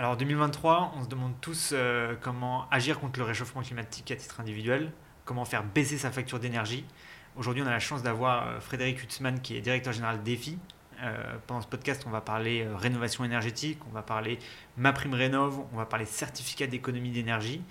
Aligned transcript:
Alors 0.00 0.16
2023, 0.16 0.94
on 0.96 1.04
se 1.04 1.08
demande 1.08 1.34
tous 1.42 1.72
euh, 1.74 2.14
comment 2.22 2.66
agir 2.70 2.98
contre 2.98 3.18
le 3.18 3.26
réchauffement 3.26 3.60
climatique 3.60 4.10
à 4.10 4.16
titre 4.16 4.40
individuel, 4.40 4.92
comment 5.26 5.44
faire 5.44 5.62
baisser 5.62 5.98
sa 5.98 6.10
facture 6.10 6.40
d'énergie. 6.40 6.86
Aujourd'hui, 7.36 7.62
on 7.62 7.66
a 7.66 7.70
la 7.70 7.80
chance 7.80 8.02
d'avoir 8.02 8.48
euh, 8.48 8.60
Frédéric 8.60 9.02
Hutzmann 9.02 9.42
qui 9.42 9.58
est 9.58 9.60
directeur 9.60 9.92
général 9.92 10.22
d'EFI. 10.22 10.58
Euh, 11.02 11.36
pendant 11.46 11.60
ce 11.60 11.66
podcast, 11.66 12.04
on 12.06 12.10
va 12.10 12.22
parler 12.22 12.66
rénovation 12.76 13.26
énergétique, 13.26 13.78
on 13.90 13.92
va 13.92 14.00
parler 14.00 14.38
ma 14.78 14.94
prime 14.94 15.12
rénov, 15.12 15.60
on 15.70 15.76
va 15.76 15.84
parler 15.84 16.06
certificat 16.06 16.66
d'économie 16.66 17.10
d'énergie 17.10 17.62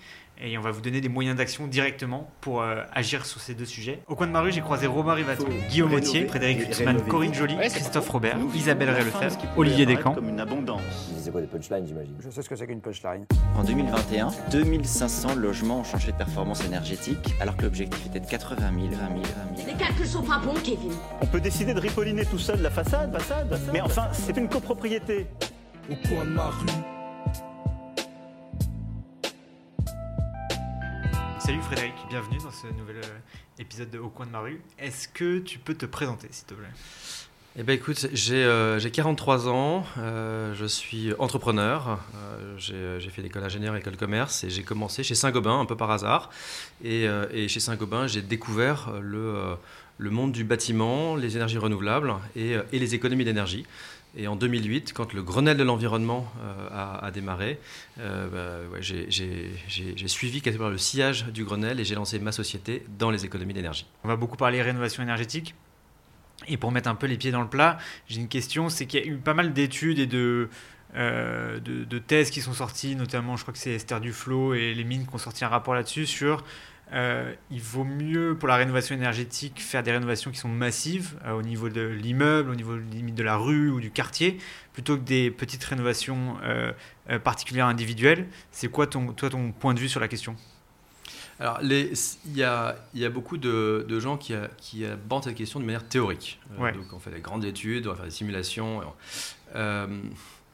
et 0.42 0.56
on 0.58 0.60
va 0.60 0.70
vous 0.70 0.80
donner 0.80 1.00
des 1.00 1.08
moyens 1.08 1.36
d'action 1.36 1.66
directement 1.66 2.30
pour 2.40 2.62
euh, 2.62 2.82
agir 2.92 3.26
sur 3.26 3.40
ces 3.40 3.54
deux 3.54 3.64
sujets. 3.64 4.02
Au 4.06 4.14
coin 4.14 4.26
de 4.26 4.32
ma 4.32 4.40
rue, 4.40 4.52
j'ai 4.52 4.60
croisé 4.60 4.86
Robin 4.86 5.14
Rivaton, 5.14 5.46
Guillaume 5.68 5.94
Autier, 5.94 6.26
Frédéric 6.26 6.68
Hutzmann, 6.68 7.00
Corinne 7.02 7.34
Joly, 7.34 7.56
Christophe 7.56 8.08
Robert, 8.08 8.38
Isabelle 8.54 8.90
Rellefebvre, 8.90 9.38
Olivier 9.56 9.86
Descamps. 9.86 10.14
Comme 10.14 10.28
une 10.28 10.40
abondance. 10.40 11.10
C'est 11.18 11.30
quoi 11.30 11.40
des 11.40 11.46
punchlines, 11.46 11.86
j'imagine 11.86 12.14
Je 12.20 12.30
sais 12.30 12.42
ce 12.42 12.48
que 12.48 12.56
c'est 12.56 12.66
qu'une 12.66 12.80
punchline. 12.80 13.26
En 13.56 13.64
2021, 13.64 14.30
2500 14.50 15.34
logements 15.34 15.80
ont 15.80 15.84
changé 15.84 16.12
de 16.12 16.16
performance 16.16 16.64
énergétique, 16.64 17.34
alors 17.40 17.56
que 17.56 17.62
l'objectif 17.62 18.06
était 18.06 18.20
de 18.20 18.26
80 18.26 18.56
000, 18.56 18.86
20 18.86 18.90
000, 18.90 18.98
20 18.98 19.56
000. 19.56 19.68
Les 19.68 19.74
calculs 19.74 20.06
sont 20.06 20.22
pas 20.22 20.38
bons, 20.38 20.54
Kevin. 20.62 20.92
On 21.20 21.26
peut 21.26 21.40
décider 21.40 21.74
de 21.74 21.80
ripolliner 21.80 22.24
tout 22.24 22.38
seul 22.38 22.60
la 22.62 22.70
façade, 22.70 23.12
façade, 23.12 23.48
façade. 23.48 23.70
Mais 23.72 23.80
enfin, 23.80 24.08
c'est 24.12 24.36
une 24.36 24.48
copropriété. 24.48 25.26
Au 25.90 26.08
coin 26.08 26.24
de 26.24 26.30
ma 26.30 26.46
rue. 26.46 26.99
Salut 31.40 31.62
Frédéric, 31.62 31.94
bienvenue 32.08 32.38
dans 32.38 32.50
ce 32.50 32.66
nouvel 32.66 32.96
euh, 32.96 33.18
épisode 33.58 33.90
de 33.90 33.98
Au 33.98 34.08
coin 34.08 34.26
de 34.26 34.30
ma 34.30 34.40
rue. 34.40 34.60
Est-ce 34.78 35.08
que 35.08 35.38
tu 35.38 35.58
peux 35.58 35.74
te 35.74 35.86
présenter 35.86 36.28
s'il 36.30 36.46
te 36.46 36.54
plaît? 36.54 36.68
Eh 37.56 37.62
ben 37.64 37.72
écoute, 37.72 38.08
j'ai 38.12 38.44
euh, 38.44 38.78
j'ai 38.78 38.90
43 38.92 39.48
ans, 39.48 39.84
euh, 39.98 40.54
je 40.54 40.66
suis 40.66 41.12
entrepreneur, 41.18 41.98
euh, 42.14 42.54
j'ai 42.58 43.00
j'ai 43.00 43.10
fait 43.10 43.22
l'école 43.22 43.42
ingénieur 43.42 43.74
école 43.74 43.96
commerce 43.96 44.44
et 44.44 44.50
j'ai 44.50 44.62
commencé 44.62 45.02
chez 45.02 45.16
Saint-Gobain 45.16 45.58
un 45.58 45.64
peu 45.64 45.76
par 45.76 45.90
hasard. 45.90 46.30
Et, 46.84 47.08
euh, 47.08 47.26
et 47.32 47.48
chez 47.48 47.58
Saint-Gobain, 47.58 48.06
j'ai 48.06 48.22
découvert 48.22 48.92
le, 49.00 49.18
euh, 49.18 49.54
le 49.98 50.10
monde 50.10 50.30
du 50.32 50.44
bâtiment, 50.44 51.16
les 51.16 51.36
énergies 51.36 51.58
renouvelables 51.58 52.14
et, 52.36 52.54
euh, 52.54 52.62
et 52.72 52.78
les 52.78 52.94
économies 52.94 53.24
d'énergie. 53.24 53.66
Et 54.16 54.26
en 54.26 54.34
2008, 54.34 54.92
quand 54.92 55.12
le 55.12 55.22
Grenelle 55.22 55.56
de 55.56 55.62
l'environnement 55.62 56.26
euh, 56.42 56.98
a, 57.00 57.10
démarré, 57.10 57.60
euh, 58.00 58.66
bah, 58.68 58.80
j'ai 58.80 60.08
suivi 60.08 60.42
le 60.44 60.78
sillage 60.78 61.26
du 61.26 61.44
Grenelle 61.44 61.78
et 61.78 61.84
j'ai 61.84 61.94
lancé 61.94 62.18
ma 62.18 62.32
société 62.32 62.84
dans 62.98 63.10
les 63.10 63.24
économies 63.24 63.54
d'énergie. 63.54 63.86
On 64.02 64.08
va 64.08 64.16
beaucoup 64.16 64.36
parler 64.36 64.62
rénovation 64.62 65.02
énergétique. 65.02 65.54
Et 66.48 66.56
pour 66.56 66.72
mettre 66.72 66.88
un 66.88 66.94
peu 66.94 67.06
les 67.06 67.18
pieds 67.18 67.30
dans 67.30 67.42
le 67.42 67.48
plat, 67.48 67.78
j'ai 68.08 68.20
une 68.20 68.28
question, 68.28 68.68
c'est 68.68 68.86
qu'il 68.86 69.00
y 69.00 69.02
a 69.02 69.06
eu 69.06 69.16
pas 69.16 69.34
mal 69.34 69.52
d'études 69.52 69.98
et 69.98 70.06
de, 70.06 70.48
euh, 70.96 71.60
de 71.60 71.98
thèses 71.98 72.30
qui 72.30 72.40
sont 72.40 72.54
sorties, 72.54 72.96
notamment 72.96 73.36
je 73.36 73.42
crois 73.42 73.52
que 73.52 73.58
c'est 73.58 73.72
Esther 73.72 74.00
Duflo 74.00 74.54
et 74.54 74.74
les 74.74 74.84
mines 74.84 75.06
qui 75.06 75.14
ont 75.14 75.18
sorti 75.18 75.44
un 75.44 75.48
rapport 75.48 75.74
là-dessus 75.74 76.06
sur 76.06 76.42
euh, 76.92 77.32
il 77.50 77.60
vaut 77.60 77.84
mieux 77.84 78.36
pour 78.38 78.48
la 78.48 78.56
rénovation 78.56 78.94
énergétique 78.94 79.60
faire 79.60 79.82
des 79.82 79.92
rénovations 79.92 80.30
qui 80.30 80.38
sont 80.38 80.48
massives 80.48 81.16
euh, 81.24 81.32
au 81.32 81.42
niveau 81.42 81.68
de 81.68 81.82
l'immeuble, 81.82 82.50
au 82.50 82.54
niveau 82.54 82.76
limite 82.76 83.14
de 83.14 83.22
la 83.22 83.36
rue 83.36 83.70
ou 83.70 83.80
du 83.80 83.90
quartier, 83.90 84.38
plutôt 84.72 84.96
que 84.96 85.02
des 85.02 85.30
petites 85.30 85.62
rénovations 85.64 86.36
euh, 86.42 86.72
particulières 87.22 87.66
individuelles. 87.66 88.26
C'est 88.50 88.68
quoi 88.68 88.86
ton, 88.86 89.12
toi 89.12 89.30
ton 89.30 89.52
point 89.52 89.74
de 89.74 89.80
vue 89.80 89.88
sur 89.88 90.00
la 90.00 90.08
question? 90.08 90.34
Alors, 91.38 91.58
il 91.62 91.96
y 92.34 92.42
a, 92.42 92.76
il 92.92 93.00
y 93.00 93.04
a 93.06 93.08
beaucoup 93.08 93.38
de, 93.38 93.86
de 93.88 93.98
gens 94.00 94.18
qui, 94.18 94.34
a- 94.34 94.50
qui 94.58 94.84
abordent 94.84 95.24
cette 95.24 95.36
question 95.36 95.58
de 95.58 95.64
manière 95.64 95.86
théorique. 95.88 96.38
Ouais. 96.58 96.72
donc, 96.72 96.92
on 96.92 96.98
fait 96.98 97.10
des 97.10 97.20
grandes 97.20 97.46
études, 97.46 97.86
on 97.86 97.90
va 97.90 97.96
faire 97.96 98.04
des 98.04 98.10
simulations. 98.10 98.82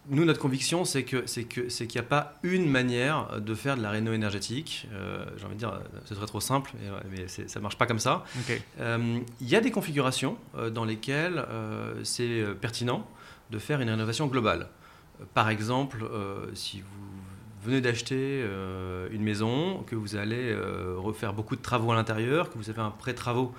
Nous, 0.08 0.24
notre 0.24 0.40
conviction, 0.40 0.84
c'est 0.84 1.02
que 1.04 1.26
c'est 1.26 1.44
que 1.44 1.68
c'est 1.68 1.86
qu'il 1.86 2.00
n'y 2.00 2.06
a 2.06 2.08
pas 2.08 2.34
une 2.42 2.68
manière 2.70 3.40
de 3.40 3.54
faire 3.54 3.76
de 3.76 3.82
la 3.82 3.90
réno 3.90 4.12
énergétique. 4.12 4.86
Euh, 4.92 5.24
J'ai 5.36 5.44
envie 5.44 5.54
de 5.54 5.58
dire, 5.60 5.80
ce 6.04 6.14
serait 6.14 6.26
trop 6.26 6.40
simple, 6.40 6.72
mais, 6.80 6.88
mais 7.10 7.28
c'est- 7.28 7.48
ça 7.48 7.60
marche 7.60 7.76
pas 7.78 7.86
comme 7.86 7.98
ça. 7.98 8.24
Euh, 8.80 9.18
Il 9.40 9.48
y 9.48 9.56
a 9.56 9.60
des 9.60 9.70
configurations 9.70 10.38
euh, 10.56 10.70
dans 10.70 10.84
lesquelles 10.84 11.44
euh, 11.48 11.94
c'est 12.04 12.40
euh, 12.40 12.54
pertinent 12.54 13.06
de 13.50 13.58
faire 13.58 13.80
une 13.80 13.90
rénovation 13.90 14.26
globale. 14.28 14.68
Euh, 15.20 15.24
Par 15.34 15.48
exemple, 15.50 16.04
euh, 16.04 16.46
si 16.54 16.80
vous 16.80 17.06
venez 17.64 17.80
d'acheter 17.80 18.42
euh, 18.44 19.08
une 19.10 19.22
maison, 19.22 19.82
que 19.88 19.96
vous 19.96 20.14
allez 20.14 20.52
euh, 20.52 20.94
refaire 20.98 21.32
beaucoup 21.32 21.56
de 21.56 21.62
travaux 21.62 21.90
à 21.90 21.96
l'intérieur, 21.96 22.48
que 22.50 22.58
vous 22.58 22.70
avez 22.70 22.80
un 22.80 22.90
prêt-travaux 22.90 23.52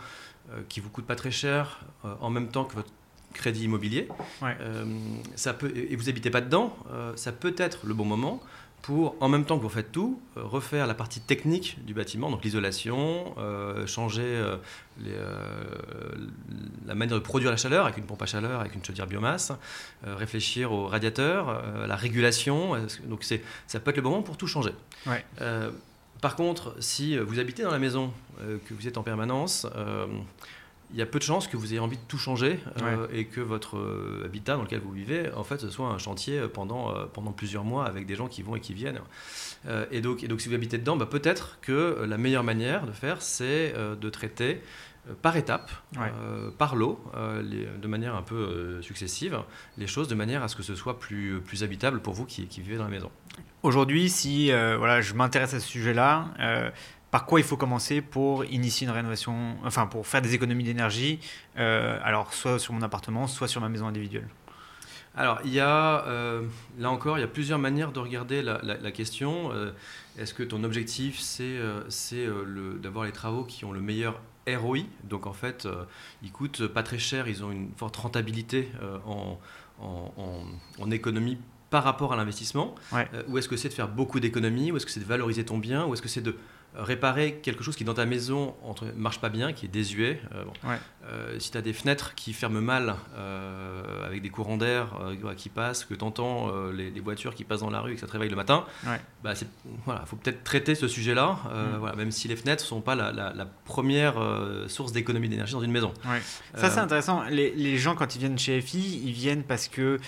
euh, 0.52 0.62
qui 0.70 0.80
vous 0.80 0.90
coûte 0.90 1.06
pas 1.06 1.16
très 1.18 1.32
cher, 1.32 1.82
euh, 2.06 2.14
en 2.22 2.30
même 2.30 2.48
temps 2.48 2.64
que 2.64 2.74
votre 2.76 2.92
crédit 3.34 3.66
immobilier, 3.66 4.08
Ouais. 4.42 4.56
euh, 4.62 4.86
ça 5.36 5.54
peut, 5.54 5.72
et 5.76 5.96
vous 5.96 6.10
habitez 6.10 6.30
pas 6.30 6.42
dedans, 6.42 6.76
euh, 6.92 7.14
ça 7.16 7.32
peut 7.32 7.54
être 7.58 7.86
le 7.86 7.94
bon 7.94 8.06
moment 8.06 8.42
pour, 8.82 9.16
en 9.20 9.28
même 9.28 9.44
temps 9.46 9.58
que 9.58 9.64
vous 9.64 9.70
faites 9.70 9.92
tout, 9.92 10.20
euh, 10.38 10.44
refaire 10.44 10.88
la 10.88 10.94
partie 10.94 11.20
technique 11.20 11.78
du 11.86 11.94
bâtiment, 11.94 12.30
donc 12.32 12.44
l'isolation, 12.44 13.36
changer 13.86 14.44
les, 15.04 15.12
la 16.86 16.96
manière 16.96 17.16
de 17.18 17.24
produire 17.24 17.52
la 17.52 17.58
chaleur 17.58 17.86
avec 17.86 17.98
une 17.98 18.06
pompe 18.06 18.22
à 18.22 18.26
chaleur, 18.26 18.60
avec 18.62 18.76
une 18.76 18.84
chaudière 18.84 19.08
biomasse, 19.08 19.52
réfléchir 20.04 20.72
au 20.72 20.88
radiateur, 20.88 21.50
euh, 21.50 21.88
la 21.88 21.96
régulation. 21.96 22.76
Donc 23.06 23.24
c'est, 23.24 23.42
ça 23.68 23.80
peut 23.80 23.90
être 23.92 23.98
le 23.98 24.04
bon 24.04 24.12
moment 24.12 24.24
pour 24.24 24.38
tout 24.38 24.48
changer. 24.48 24.72
Ouais. 25.06 25.24
Par 26.22 26.36
contre, 26.36 26.76
si 26.80 27.16
vous 27.18 27.40
habitez 27.40 27.62
dans 27.64 27.72
la 27.72 27.78
maison, 27.80 28.12
que 28.40 28.74
vous 28.74 28.88
êtes 28.88 28.98
en 28.98 29.04
permanence, 29.04 29.68
il 30.92 30.98
y 30.98 31.02
a 31.02 31.06
peu 31.06 31.20
de 31.20 31.24
chances 31.24 31.48
que 31.48 31.58
vous 31.58 31.72
ayez 31.74 31.80
envie 31.80 31.98
de 31.98 32.02
tout 32.08 32.18
changer 32.18 32.60
euh, 32.82 33.08
et 33.12 33.26
que 33.26 33.42
votre 33.42 33.78
euh, 33.78 34.22
habitat 34.26 34.56
dans 34.56 34.64
lequel 34.64 34.80
vous 34.80 34.92
vivez, 34.92 35.30
en 35.36 35.44
fait, 35.44 35.60
ce 35.60 35.70
soit 35.70 35.88
un 35.88 35.98
chantier 35.98 36.42
pendant, 36.54 36.96
euh, 36.96 37.06
pendant 37.12 37.34
plusieurs 37.34 37.66
mois 37.66 37.86
avec 37.86 38.06
des 38.06 38.16
gens 38.16 38.28
qui 38.28 38.42
vont 38.42 38.56
et 38.56 38.62
qui 38.62 38.74
viennent. 38.74 39.02
Et, 39.92 40.00
donc, 40.00 40.24
et 40.24 40.28
donc, 40.30 40.40
si 40.40 40.48
vous 40.48 40.56
habitez 40.56 40.78
dedans, 40.78 40.96
bah, 40.96 41.06
peut-être 41.06 41.58
que 41.62 42.06
la 42.08 42.18
meilleure 42.18 42.44
manière 42.46 42.86
de 42.86 42.94
faire, 42.94 43.22
c'est 43.22 43.74
de 44.00 44.10
traiter 44.10 44.62
par 45.22 45.36
étapes, 45.36 45.72
Ouais. 45.98 46.12
par 46.58 46.76
lot, 46.78 47.04
les- 47.44 47.66
de 47.66 47.88
manière 47.88 48.16
un 48.16 48.22
peu 48.22 48.82
successive, 48.82 49.40
les 49.78 49.88
choses 49.88 50.08
de 50.08 50.16
manière 50.16 50.42
à 50.44 50.48
ce 50.48 50.56
que 50.56 50.64
ce 50.64 50.76
soit 50.76 51.00
plus, 51.00 51.42
plus 51.42 51.64
habitable 51.64 52.00
pour 52.02 52.14
vous 52.14 52.26
qui, 52.26 52.48
qui 52.48 52.62
vivez 52.62 52.78
dans 52.78 52.84
la 52.86 52.90
maison. 52.90 53.10
Aujourd'hui, 53.64 54.08
si 54.10 54.52
voilà, 54.52 55.02
je 55.02 55.14
m'intéresse 55.16 55.54
à 55.54 55.60
ce 55.60 55.68
sujet-là, 55.68 56.30
par 57.12 57.26
quoi 57.26 57.40
il 57.40 57.46
faut 57.46 57.58
commencer 57.58 58.02
pour 58.02 58.44
initier 58.46 58.86
une 58.88 58.94
rénovation, 58.94 59.56
enfin 59.64 59.88
pour 59.88 60.06
faire 60.08 60.22
des 60.22 60.34
économies 60.34 60.64
d'énergie, 60.66 61.20
euh, 61.58 61.98
alors 62.04 62.34
soit 62.34 62.60
sur 62.60 62.74
mon 62.74 62.82
appartement, 62.82 63.28
soit 63.28 63.48
sur 63.48 63.62
ma 63.62 63.70
maison 63.70 63.88
individuelle. 63.88 64.28
Alors, 65.16 65.40
il 65.46 65.52
y 65.54 65.60
a, 65.60 66.06
euh, 66.06 66.44
là 66.78 66.92
encore, 66.92 67.18
il 67.18 67.22
y 67.22 67.24
a 67.24 67.28
plusieurs 67.28 67.58
manières 67.58 67.92
de 67.92 68.00
regarder 68.00 68.44
la, 68.44 68.60
la- 68.62 68.78
la 68.78 68.92
question. 68.92 69.52
Euh, 69.52 69.72
Est-ce 70.20 70.34
que 70.34 70.44
ton 70.44 70.64
objectif, 70.64 71.20
c'est 71.20 71.58
le- 72.26 72.80
d'avoir 72.82 73.06
les 73.06 73.12
travaux 73.12 73.44
qui 73.44 73.66
ont 73.66 73.72
le 73.72 73.82
meilleur 73.82 74.20
ROI 74.48 74.80
Donc, 75.04 75.26
en 75.28 75.34
fait, 75.34 75.68
ils 76.24 76.32
coûtent 76.32 76.68
pas 76.68 76.82
très 76.84 76.98
cher, 77.00 77.28
ils 77.28 77.44
ont 77.44 77.52
une 77.52 77.70
forte 77.78 77.96
rentabilité 77.98 78.70
en, 79.08 79.38
en- 79.80 80.14
en- 80.18 80.44
en 80.84 80.92
économie 80.92 81.38
par 81.70 81.84
rapport 81.84 82.14
à 82.14 82.16
l'investissement. 82.16 82.74
Ouais. 82.92 83.08
Euh, 83.14 83.24
Ou 83.28 83.38
est-ce 83.40 83.48
que 83.50 83.58
c'est 83.58 83.70
de 83.70 83.74
faire 83.74 83.88
beaucoup 83.90 84.20
d'économies? 84.20 84.72
Ou 84.72 84.78
est-ce 84.78 84.86
que 84.86 84.92
c'est 84.92 85.00
de 85.02 85.06
valoriser 85.06 85.44
ton 85.46 85.58
bien? 85.58 85.86
Ou 85.86 85.94
est-ce 85.94 86.02
que 86.02 86.08
c'est 86.10 86.22
de 86.22 86.36
réparer 86.78 87.36
quelque 87.42 87.64
chose 87.64 87.76
qui 87.76 87.84
dans 87.84 87.94
ta 87.96 88.06
maison 88.06 88.56
entre, 88.64 88.86
marche 88.96 89.20
pas 89.20 89.30
bien, 89.30 89.52
qui 89.54 89.66
est 89.66 89.70
désuet 89.70 90.22
Euh, 90.36 90.44
bon. 90.46 90.70
Ouais. 90.70 90.78
Euh, 91.10 91.40
si 91.40 91.52
tu 91.52 91.58
as 91.58 91.62
des 91.62 91.74
fenêtres 91.74 92.16
qui 92.16 92.34
ferment 92.34 92.62
mal, 92.62 92.96
euh, 93.16 94.06
avec 94.06 94.22
des 94.22 94.30
courants 94.30 94.58
d'air 94.58 94.88
qui 95.38 95.50
passent, 95.50 95.86
que 95.86 95.94
tu 95.94 96.04
entends 96.04 96.52
les, 96.72 96.90
les 96.92 97.00
voitures 97.00 97.34
qui 97.36 97.44
passent 97.44 97.62
dans 97.62 97.70
la 97.70 97.82
rue 97.82 97.92
et 97.92 97.96
que 97.96 98.02
ça 98.02 98.08
te 98.08 98.12
réveille 98.12 98.30
le 98.30 98.36
matin, 98.36 98.66
Ouais. 98.86 99.00
bah 99.24 99.34
voilà, 99.86 100.06
faut 100.06 100.16
peut-être 100.18 100.44
traiter 100.44 100.76
ce 100.76 100.88
sujet-là, 100.88 101.38
Mm. 101.46 101.78
voilà, 101.80 101.96
même 101.96 102.12
si 102.12 102.28
les 102.28 102.36
fenêtres 102.36 102.64
ne 102.64 102.68
sont 102.68 102.82
pas 102.82 102.96
la, 102.96 103.12
la- 103.12 103.34
la 103.34 103.46
première 103.46 104.16
source 104.68 104.92
d'économie 104.92 105.30
d'énergie 105.30 105.54
dans 105.54 105.62
une 105.62 105.72
maison. 105.72 105.94
Ouais. 106.06 106.22
Ça, 106.56 106.70
c'est 106.70 106.80
intéressant. 106.80 107.24
Les, 107.30 107.52
les 107.56 107.78
gens, 107.78 107.96
quand 107.96 108.16
ils 108.16 108.20
viennent 108.20 108.38
chez 108.40 108.60
FI, 108.62 109.02
ils 109.06 109.14
viennent 109.14 109.44
parce 109.44 109.68
que 109.68 110.00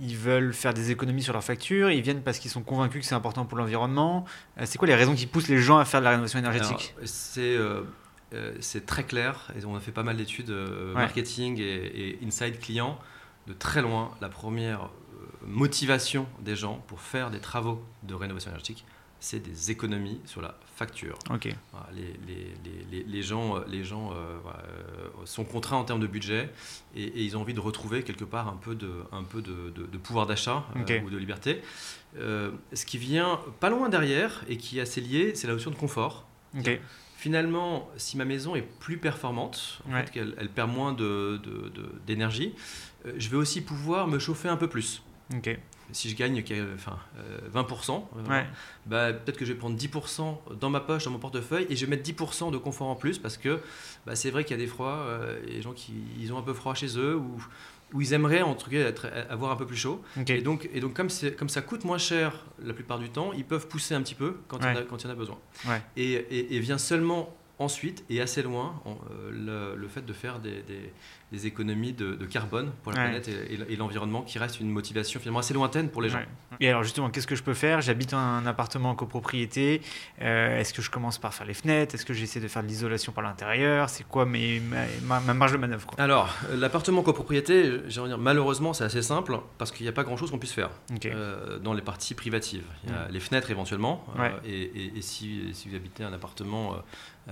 ils 0.00 0.16
veulent 0.16 0.52
faire 0.52 0.74
des 0.74 0.90
économies 0.90 1.22
sur 1.22 1.32
leurs 1.32 1.44
factures, 1.44 1.90
ils 1.90 2.02
viennent 2.02 2.22
parce 2.22 2.38
qu'ils 2.38 2.50
sont 2.50 2.62
convaincus 2.62 3.00
que 3.02 3.06
c'est 3.06 3.14
important 3.14 3.44
pour 3.44 3.56
l'environnement. 3.58 4.24
Euh, 4.58 4.62
c'est 4.66 4.78
quoi 4.78 4.88
les 4.88 4.94
raisons 4.94 5.14
qui 5.14 5.26
poussent 5.26 5.48
les 5.48 5.58
gens 5.58 5.78
à 5.78 5.84
faire 5.84 6.00
de 6.00 6.04
la 6.04 6.10
rénovation 6.10 6.38
énergétique? 6.38 6.94
C'est 7.04 7.56
euh, 7.56 7.82
euh, 8.32 8.54
c'est 8.60 8.86
très 8.86 9.04
clair, 9.04 9.50
et 9.58 9.64
on 9.64 9.76
a 9.76 9.80
fait 9.80 9.92
pas 9.92 10.02
mal 10.02 10.16
d'études 10.16 10.50
euh, 10.50 10.88
Ouais. 10.94 11.02
marketing 11.02 11.58
et, 11.60 12.18
et 12.18 12.18
inside 12.26 12.58
client. 12.58 12.98
De 13.46 13.52
très 13.52 13.82
loin, 13.82 14.10
la 14.22 14.28
première 14.30 14.88
motivation 15.46 16.26
des 16.40 16.56
gens 16.56 16.82
pour 16.86 17.00
faire 17.00 17.30
des 17.30 17.40
travaux 17.40 17.84
de 18.02 18.14
rénovation 18.14 18.50
énergétique, 18.50 18.84
c'est 19.24 19.40
des 19.40 19.70
économies 19.70 20.20
sur 20.26 20.42
la 20.42 20.54
facture. 20.76 21.18
Voilà, 21.72 21.86
les, 21.94 22.02
les- 22.28 22.54
les- 22.64 22.84
les- 22.90 23.04
les 23.04 23.22
gens, 23.22 23.56
euh, 23.56 23.60
les 23.68 23.82
gens 23.82 24.12
euh, 24.12 24.36
voilà, 24.42 24.58
euh, 24.60 25.08
sont 25.24 25.44
contraints 25.44 25.78
en 25.78 25.84
termes 25.84 26.00
de 26.00 26.06
budget 26.06 26.50
et, 26.94 27.04
et 27.04 27.22
ils 27.22 27.34
ont 27.36 27.40
envie 27.40 27.54
de 27.54 27.60
retrouver 27.60 28.02
quelque 28.02 28.24
part 28.24 28.48
un 28.48 28.56
peu 28.58 28.74
de, 28.74 28.90
un 29.12 29.22
peu 29.22 29.40
de, 29.40 29.70
de- 29.70 29.86
de 29.86 29.98
pouvoir 29.98 30.26
d'achat 30.26 30.66
euh, 30.76 30.80
ou 31.06 31.10
de 31.10 31.16
liberté. 31.16 31.62
Euh, 32.18 32.50
ce 32.74 32.84
qui 32.84 32.98
vient 32.98 33.40
pas 33.60 33.70
loin 33.70 33.88
derrière 33.88 34.44
et 34.48 34.58
qui 34.58 34.78
est 34.78 34.82
assez 34.82 35.00
lié, 35.00 35.32
c'est 35.34 35.46
la 35.46 35.54
notion 35.54 35.70
de 35.70 35.76
confort. 35.76 36.26
Finalement, 37.16 37.88
si 37.96 38.18
ma 38.18 38.26
maison 38.26 38.54
est 38.54 38.60
plus 38.80 38.98
performante, 38.98 39.80
en 39.88 39.94
Ouais. 39.94 40.04
fait, 40.04 40.10
qu'elle 40.10 40.34
elle 40.36 40.50
perd 40.50 40.70
moins 40.70 40.92
de- 40.92 41.40
d'énergie, 42.06 42.54
je 43.16 43.28
vais 43.30 43.36
aussi 43.38 43.62
pouvoir 43.62 44.06
me 44.06 44.18
chauffer 44.18 44.48
un 44.50 44.58
peu 44.58 44.68
plus. 44.68 45.02
Si 45.94 46.10
je 46.10 46.16
gagne 46.16 46.42
enfin, 46.74 46.98
20%, 47.54 48.04
bah, 48.86 49.12
peut-être 49.12 49.38
que 49.38 49.44
je 49.44 49.52
vais 49.52 49.58
prendre 49.58 49.78
10% 49.78 50.58
dans 50.60 50.70
ma 50.70 50.80
poche, 50.80 51.04
dans 51.04 51.10
mon 51.10 51.18
portefeuille, 51.18 51.66
et 51.70 51.76
je 51.76 51.86
vais 51.86 51.96
mettre 51.96 52.08
10% 52.08 52.52
de 52.52 52.58
confort 52.58 52.88
en 52.88 52.96
plus 52.96 53.18
parce 53.18 53.36
que 53.36 53.60
bah, 54.04 54.16
c'est 54.16 54.30
vrai 54.30 54.44
qu'il 54.44 54.56
y 54.56 54.60
a 54.60 54.62
des 54.62 54.68
froids, 54.68 55.06
les 55.46 55.62
gens 55.62 55.72
qui 55.72 55.94
ils 56.20 56.32
ont 56.32 56.38
un 56.38 56.42
peu 56.42 56.52
froid 56.52 56.74
chez 56.74 56.98
eux 56.98 57.16
ou 57.16 58.00
ils 58.00 58.12
aimeraient 58.12 58.42
guillemets, 58.68 58.84
être, 58.84 59.06
avoir 59.30 59.52
un 59.52 59.56
peu 59.56 59.66
plus 59.66 59.76
chaud. 59.76 60.02
Et 60.26 60.42
donc, 60.42 60.68
et 60.72 60.80
donc 60.80 60.94
comme, 60.94 61.08
comme 61.38 61.48
ça 61.48 61.62
coûte 61.62 61.84
moins 61.84 61.98
cher 61.98 62.44
la 62.62 62.74
plupart 62.74 62.98
du 62.98 63.08
temps, 63.08 63.32
ils 63.32 63.44
peuvent 63.44 63.68
pousser 63.68 63.94
un 63.94 64.02
petit 64.02 64.14
peu 64.14 64.36
quand, 64.48 64.58
il, 64.58 64.64
y 64.64 64.68
en 64.68 64.76
a, 64.76 64.82
quand 64.82 65.02
il 65.02 65.06
y 65.06 65.08
en 65.08 65.12
a 65.12 65.16
besoin. 65.16 65.38
Et, 65.96 66.56
et, 66.56 66.58
vient 66.60 66.78
seulement 66.78 67.34
ensuite 67.58 68.04
et 68.10 68.20
assez 68.20 68.42
loin 68.42 68.82
euh, 68.86 69.30
le, 69.74 69.80
le, 69.80 69.88
fait 69.88 70.04
de 70.04 70.12
faire 70.12 70.40
des, 70.40 70.62
des, 70.62 70.92
des 71.34 71.46
économies 71.46 71.92
de, 71.92 72.14
carbone 72.26 72.72
pour 72.82 72.92
la 72.92 73.02
planète 73.02 73.28
et, 73.28 73.76
l'environnement 73.76 74.22
qui 74.22 74.38
reste 74.38 74.60
une 74.60 74.70
motivation 74.70 75.20
finalement 75.20 75.40
assez 75.40 75.52
lointaine 75.52 75.88
pour 75.88 76.00
les 76.00 76.08
gens. 76.08 76.20
Et 76.60 76.68
alors 76.68 76.84
justement, 76.84 77.10
qu'est-ce 77.10 77.26
que 77.26 77.34
je 77.34 77.42
peux 77.42 77.54
faire? 77.54 77.80
J'habite 77.80 78.14
un 78.14 78.46
appartement 78.46 78.90
en 78.90 78.94
copropriété. 78.94 79.82
Euh, 80.22 80.60
est-ce 80.60 80.72
que 80.72 80.80
je 80.80 80.90
commence 80.90 81.18
par 81.18 81.34
faire 81.34 81.46
les 81.46 81.54
fenêtres? 81.54 81.94
Est-ce 81.94 82.06
que 82.06 82.14
j'essaie 82.14 82.40
de 82.40 82.48
faire 82.48 82.62
de 82.62 82.68
l'isolation 82.68 83.12
par 83.12 83.24
l'intérieur? 83.24 83.90
C'est 83.90 84.06
quoi 84.06 84.24
mes, 84.26 84.62
ma, 85.02 85.20
marge 85.20 85.52
de 85.52 85.58
manœuvre 85.58 85.90
Alors, 85.98 86.32
euh, 86.50 86.56
l'appartement 86.56 87.00
en 87.00 87.04
copropriété, 87.04 87.78
dire, 87.88 88.18
malheureusement, 88.18 88.72
c'est 88.72 88.84
assez 88.84 89.02
simple 89.02 89.40
parce 89.58 89.72
qu'il 89.72 89.84
n'y 89.84 89.90
a 89.90 89.92
pas 89.92 90.04
grand-chose 90.04 90.30
qu'on 90.30 90.38
puisse 90.38 90.52
faire 90.52 90.70
euh, 91.04 91.58
dans 91.58 91.74
les 91.74 91.82
parties 91.82 92.14
privatives. 92.14 92.64
Il 92.84 92.90
y 92.90 92.92
a 92.92 93.08
les 93.10 93.20
fenêtres 93.20 93.50
éventuellement. 93.50 94.04
et, 94.44 94.90
si, 95.00 95.52
si, 95.52 95.68
vous 95.68 95.74
habitez 95.74 96.04
un 96.04 96.12
appartement 96.12 96.76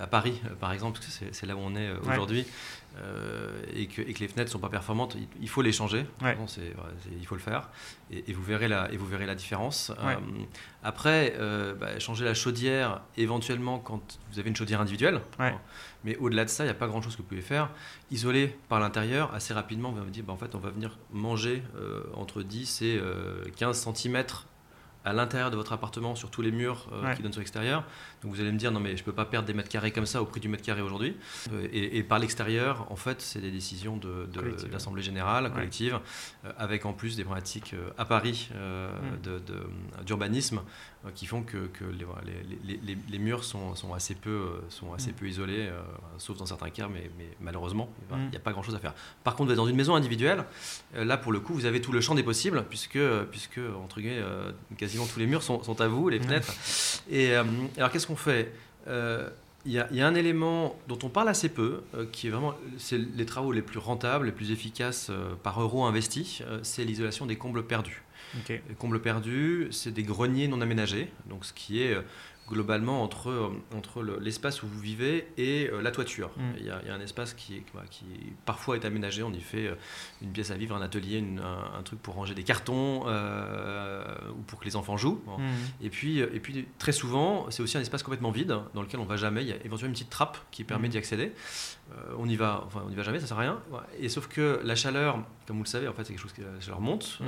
à 0.00 0.06
Paris, 0.06 0.40
par 0.60 0.72
exemple, 0.72 0.98
parce 0.98 1.18
que 1.18 1.26
c'est 1.32 1.46
là 1.46 1.54
où 1.54 1.60
on 1.60 1.76
est 1.76 1.90
aujourd'hui, 2.04 2.46
euh, 3.00 3.62
et, 3.74 3.86
que, 3.86 4.02
les 4.02 4.28
fenêtres 4.28 4.48
ne 4.48 4.52
sont 4.52 4.58
pas 4.58 4.68
performantes, 4.68 5.16
il, 5.40 5.48
faut 5.48 5.62
les 5.62 5.72
changer. 5.72 6.06
il 6.22 7.26
faut 7.26 7.34
le 7.34 7.40
faire. 7.40 7.70
Et, 8.10 8.32
vous, 8.32 8.42
verrez 8.42 8.68
la, 8.68 8.92
et 8.92 8.96
vous 8.96 9.06
verrez 9.06 9.26
la 9.26 9.34
différence. 9.34 9.92
Euh, 9.98 10.14
après, 10.82 11.34
euh, 11.38 11.74
bah, 11.74 11.98
changer 11.98 12.24
la 12.24 12.34
chaudière 12.34 13.00
éventuellement 13.16 13.78
quand 13.78 14.18
vous 14.30 14.38
avez 14.38 14.48
une 14.48 14.56
chaudière 14.56 14.80
individuelle. 14.80 15.20
mais 16.04 16.16
au-delà 16.16 16.44
de 16.44 16.50
ça, 16.50 16.64
il 16.64 16.66
n'y 16.66 16.72
a 16.72 16.74
pas 16.74 16.88
grand-chose 16.88 17.16
que 17.16 17.22
vous 17.22 17.28
pouvez 17.28 17.40
faire. 17.40 17.70
Isoler 18.10 18.56
par 18.68 18.80
l'intérieur, 18.80 19.32
assez 19.34 19.54
rapidement, 19.54 19.90
vous 19.90 20.04
dire 20.10 20.24
bah, 20.24 20.32
en 20.32 20.38
fait, 20.38 20.54
on 20.54 20.58
va 20.58 20.70
venir 20.70 20.98
manger 21.12 21.62
entre 22.14 22.42
10 22.42 22.82
et 22.82 23.00
15 23.56 23.88
cm 23.94 24.24
à 25.04 25.12
l'intérieur 25.12 25.50
de 25.50 25.56
votre 25.56 25.72
appartement 25.72 26.14
sur 26.14 26.31
tous 26.31 26.43
les 26.43 26.52
murs 26.52 26.88
qui 27.16 27.22
donnent 27.22 27.32
sur 27.32 27.40
l'extérieur. 27.40 27.84
Donc 28.22 28.32
vous 28.32 28.40
allez 28.40 28.52
me 28.52 28.58
dire, 28.58 28.70
non 28.70 28.81
mais 28.81 28.96
je 28.96 29.02
ne 29.02 29.04
peux 29.04 29.12
pas 29.12 29.25
perdre 29.25 29.46
des 29.46 29.54
mètres 29.54 29.69
carrés 29.69 29.90
comme 29.90 30.06
ça 30.06 30.22
au 30.22 30.26
prix 30.26 30.40
du 30.40 30.49
mètre 30.49 30.62
carré 30.62 30.81
aujourd'hui. 30.81 31.16
Euh, 31.52 31.69
et, 31.72 32.02
par 32.02 32.19
l'extérieur, 32.19 32.87
en 32.90 32.96
fait, 32.96 33.20
c'est 33.20 33.40
des 33.40 33.50
décisions 33.50 33.99
d'assemblée 34.70 35.02
de, 35.02 35.06
générale, 35.06 35.52
collective, 35.52 35.99
euh, 36.44 36.52
avec 36.58 36.87
en 36.87 36.93
plus 36.93 37.16
des 37.16 37.25
problématiques 37.25 37.75
euh, 37.75 37.90
à 37.99 38.04
Paris 38.04 38.50
mm. 38.54 40.04
d'urbanisme 40.04 40.62
qui 41.14 41.26
font 41.26 41.43
que, 41.43 41.66
que 41.66 41.84
les, 41.84 42.78
les, 42.81 42.96
les, 43.10 43.19
murs 43.19 43.44
sont, 43.44 43.75
sont, 43.75 43.93
assez 43.93 44.14
peu, 44.14 44.60
sont 44.69 44.93
assez 44.93 45.10
mm. 45.10 45.14
peu 45.14 45.26
isolés, 45.28 45.70
sauf 46.19 46.37
dans 46.37 46.46
certains 46.46 46.70
cas, 46.70 46.88
mais, 46.88 47.10
mais 47.19 47.28
malheureusement, 47.40 47.90
il 48.10 48.16
n'y 48.16 48.37
a 48.37 48.38
mm. 48.38 48.43
pas 48.43 48.52
grand-chose 48.52 48.75
à 48.75 48.78
faire. 48.78 48.94
Par 49.25 49.34
contre, 49.34 49.49
vous 49.49 49.52
êtes 49.52 49.56
dans 49.56 49.66
une 49.66 49.76
maison 49.76 49.94
individuelle, 49.94 50.44
là 50.94 51.16
pour 51.16 51.32
le 51.32 51.40
coup, 51.40 51.54
vous 51.54 51.66
avez 51.66 51.81
tout 51.81 51.93
le 51.93 52.00
champ 52.00 52.14
des 52.14 52.22
possibles, 52.22 52.64
puisque, 52.69 53.00
puisque 53.31 53.60
entre 53.82 54.00
guillemets, 54.00 54.22
quasiment 54.76 55.06
tous 55.06 55.19
les 55.19 55.26
murs 55.26 55.43
sont, 55.43 55.62
sont 55.62 55.81
à 55.81 55.88
vous, 55.88 56.08
les 56.08 56.20
fenêtres. 56.20 56.54
Et 57.10 57.34
alors 57.34 57.90
qu'est-ce 57.90 58.06
qu'on 58.06 58.16
fait? 58.16 58.52
Euh, 58.88 59.28
il 59.64 59.70
y, 59.70 59.78
a 59.78 60.06
un 60.08 60.14
élément 60.16 60.75
dont 60.88 60.99
on 61.04 61.08
parle 61.08 61.28
assez 61.28 61.49
peu, 61.49 61.82
euh, 61.94 62.04
qui 62.10 62.26
est 62.26 62.31
vraiment 62.31 62.52
c'est 62.78 62.99
les 62.99 63.25
travaux 63.25 63.52
les 63.52 63.62
plus 63.62 63.78
rentables, 63.78 64.26
les 64.26 64.32
plus 64.32 64.50
efficaces 64.50 65.06
euh, 65.08 65.34
par 65.40 65.62
euro 65.62 65.84
investi, 65.84 66.43
c'est 66.62 66.82
l'isolation 66.82 67.26
des 67.26 67.37
combles 67.37 67.64
perdus. 67.64 68.02
Les 68.49 68.75
combles 68.79 69.00
perdus, 69.00 69.69
c'est 69.70 69.93
des 69.93 70.02
greniers 70.02 70.49
non 70.49 70.61
aménagés, 70.61 71.11
donc 71.29 71.44
ce 71.44 71.52
qui 71.52 71.82
est 71.82 71.96
globalement 72.49 73.02
entre, 73.02 73.31
euh, 73.31 73.49
entre 73.75 74.02
l'espace 74.02 74.62
où 74.62 74.67
vous 74.67 74.81
vivez 74.81 75.29
et 75.38 75.70
euh, 75.73 75.81
la 75.81 75.90
toiture. 75.90 76.31
Mm. 76.37 76.43
Il, 76.58 76.67
y 76.67 76.70
a, 76.70 76.94
un 76.94 77.00
espace 77.00 77.34
qui, 77.34 77.62
qui 77.90 78.05
parfois 78.44 78.76
est 78.76 78.84
aménagé, 78.84 79.23
on 79.23 79.32
y 79.32 79.40
fait 79.40 79.69
euh, 79.69 79.75
une 80.20 80.32
pièce 80.32 80.50
à 80.50 80.56
vivre, 80.56 80.75
un 80.75 80.82
atelier, 80.82 81.25
un, 81.43 81.82
truc 81.82 82.00
pour 82.00 82.14
ranger 82.14 82.34
des 82.34 82.43
cartons 82.43 83.02
ou 83.02 84.43
pour 84.46 84.61
que 84.61 84.64
les 84.64 84.76
enfants 84.76 84.96
jouent. 84.96 85.23
Mm. 85.26 85.85
Et, 85.85 85.90
puis, 85.90 86.19
et 86.19 86.40
puis 86.40 86.67
très 86.78 86.93
souvent, 86.93 87.50
c'est 87.50 87.62
aussi 87.62 87.78
un 87.78 87.81
espace 87.81 88.02
complètement 88.02 88.31
vide 88.31 88.55
dans 88.75 88.82
lequel 88.82 89.00
on 89.00 89.05
va 89.05 89.17
jamais. 89.17 89.43
Il 89.43 89.49
y 89.49 89.52
a 89.52 89.56
éventuellement 89.64 89.88
une 89.90 89.94
petite 89.94 90.11
trappe 90.11 90.38
qui 90.50 90.64
permet 90.64 90.88
mm. 90.88 90.93
d'y 90.93 90.99
accéder. 90.99 91.32
On 92.18 92.28
y 92.28 92.36
va, 92.36 92.62
enfin 92.66 92.82
on 92.86 92.90
y 92.90 92.94
va 92.94 93.02
jamais, 93.02 93.20
ça 93.20 93.26
sert 93.26 93.38
à 93.38 93.42
rien. 93.42 93.60
Et 93.98 94.08
sauf 94.08 94.28
que 94.28 94.60
la 94.64 94.74
chaleur, 94.74 95.18
comme 95.46 95.56
vous 95.56 95.64
le 95.64 95.68
savez, 95.68 95.88
en 95.88 95.92
fait 95.92 96.04
c'est 96.04 96.12
quelque 96.12 96.22
chose 96.22 96.32
qui 96.32 96.40
la 96.40 96.60
chaleur 96.60 96.80
monte. 96.80 97.20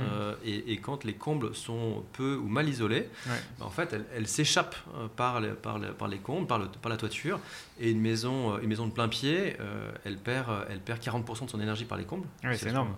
et, 0.43 0.77
quand 0.77 1.03
les 1.03 1.13
combles 1.13 1.55
sont 1.55 2.03
peu 2.13 2.35
ou 2.35 2.47
mal 2.47 2.67
isolés, 2.67 3.09
bah, 3.25 3.65
en 3.65 3.69
fait 3.69 3.93
elle, 3.93 4.05
elle 4.15 4.27
s'échappe 4.27 4.75
par 5.15 5.39
les, 5.41 5.49
par, 5.49 5.79
par 5.79 6.07
les 6.07 6.17
combles, 6.17 6.47
par, 6.47 6.59
le, 6.59 6.67
par, 6.67 6.89
la 6.89 6.97
toiture. 6.97 7.39
Et 7.79 7.91
une 7.91 8.01
maison, 8.01 8.53
euh, 8.53 8.59
une 8.61 8.69
maison 8.69 8.87
de 8.87 8.91
plein 8.91 9.07
pied, 9.07 9.57
euh, 9.59 9.91
elle, 10.05 10.17
perd, 10.17 10.49
euh, 10.49 10.65
elle 10.69 10.79
perd 10.79 11.01
40% 11.01 11.45
de 11.45 11.49
son 11.49 11.61
énergie 11.61 11.85
par 11.85 11.97
les 11.97 12.05
combles. 12.05 12.27
c'est 12.53 12.69
énorme. 12.69 12.95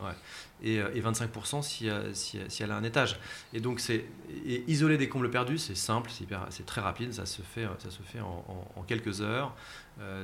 Et, 0.63 0.75
et, 0.75 1.01
25% 1.01 1.61
si, 1.61 1.89
si, 2.13 2.39
si, 2.47 2.63
elle 2.63 2.71
a 2.71 2.77
un 2.77 2.83
étage. 2.83 3.19
Et 3.53 3.59
donc, 3.59 3.79
c'est, 3.79 4.05
isoler 4.67 4.97
des 4.97 5.07
combles 5.07 5.29
perdus, 5.29 5.59
c'est 5.59 5.75
simple, 5.75 6.09
c'est, 6.49 6.65
très 6.65 6.81
rapide, 6.81 7.13
ça 7.13 7.25
se 7.25 7.41
fait, 7.41 7.67
ça 7.77 7.91
se 7.91 8.01
fait 8.01 8.19
en, 8.21 8.43
en, 8.75 8.81
quelques 8.81 9.21
heures. 9.21 9.53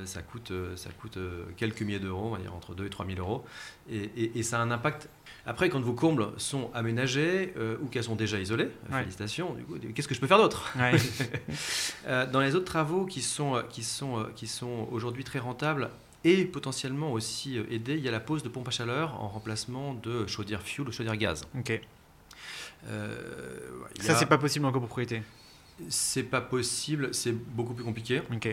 ça 0.04 0.22
coûte, 0.22 0.52
ça 0.74 0.90
coûte 0.90 1.18
quelques 1.56 1.82
milliers 1.82 2.00
d'euros, 2.00 2.26
on 2.26 2.30
va 2.30 2.38
dire 2.38 2.54
entre 2.54 2.74
2 2.74 2.86
et 2.86 2.90
3 2.90 3.06
000 3.06 3.18
euros. 3.20 3.44
Et, 3.88 4.10
et, 4.16 4.38
et 4.38 4.42
ça 4.42 4.58
a 4.58 4.62
un 4.62 4.70
impact 4.72 5.08
après, 5.46 5.68
quand 5.68 5.80
vos 5.80 5.92
combles 5.92 6.28
sont 6.38 6.70
aménagés 6.72 7.52
euh, 7.58 7.76
ou 7.82 7.86
qu'elles 7.86 8.04
sont 8.04 8.14
déjà 8.14 8.38
isolées, 8.38 8.70
félicitations, 8.90 9.56
qu'est-ce 9.94 10.08
que 10.08 10.14
je 10.14 10.20
peux 10.20 10.26
faire 10.26 10.38
d'autre? 10.38 10.72
Euh, 12.06 12.26
Dans 12.26 12.40
les 12.40 12.54
autres 12.54 12.64
travaux 12.66 13.06
qui 13.06 13.22
sont, 13.22 13.56
euh, 13.56 13.62
qui 13.62 13.82
sont, 13.82 14.26
qui 14.36 14.46
sont 14.46 14.88
aujourd'hui 14.90 15.24
très 15.24 15.38
rentables 15.38 15.90
et 16.24 16.44
potentiellement 16.44 17.12
aussi 17.12 17.58
aidés, 17.70 17.96
il 17.96 18.04
y 18.04 18.08
a 18.08 18.10
la 18.10 18.20
pose 18.20 18.42
de 18.42 18.48
pompes 18.48 18.68
à 18.68 18.70
chaleur 18.70 19.20
en 19.20 19.28
remplacement 19.28 19.94
de 19.94 20.26
chaudière 20.26 20.62
fuel 20.62 20.88
ou 20.88 20.92
chaudière 20.92 21.16
gaz. 21.16 21.46
Ok. 21.58 21.80
Ça, 24.00 24.14
c'est 24.14 24.26
pas 24.26 24.38
possible 24.38 24.66
en 24.66 24.72
copropriété 24.72 25.22
C'est 25.88 26.22
pas 26.22 26.40
possible, 26.40 27.14
c'est 27.14 27.32
beaucoup 27.32 27.74
plus 27.74 27.84
compliqué. 27.84 28.22
Ok. 28.32 28.48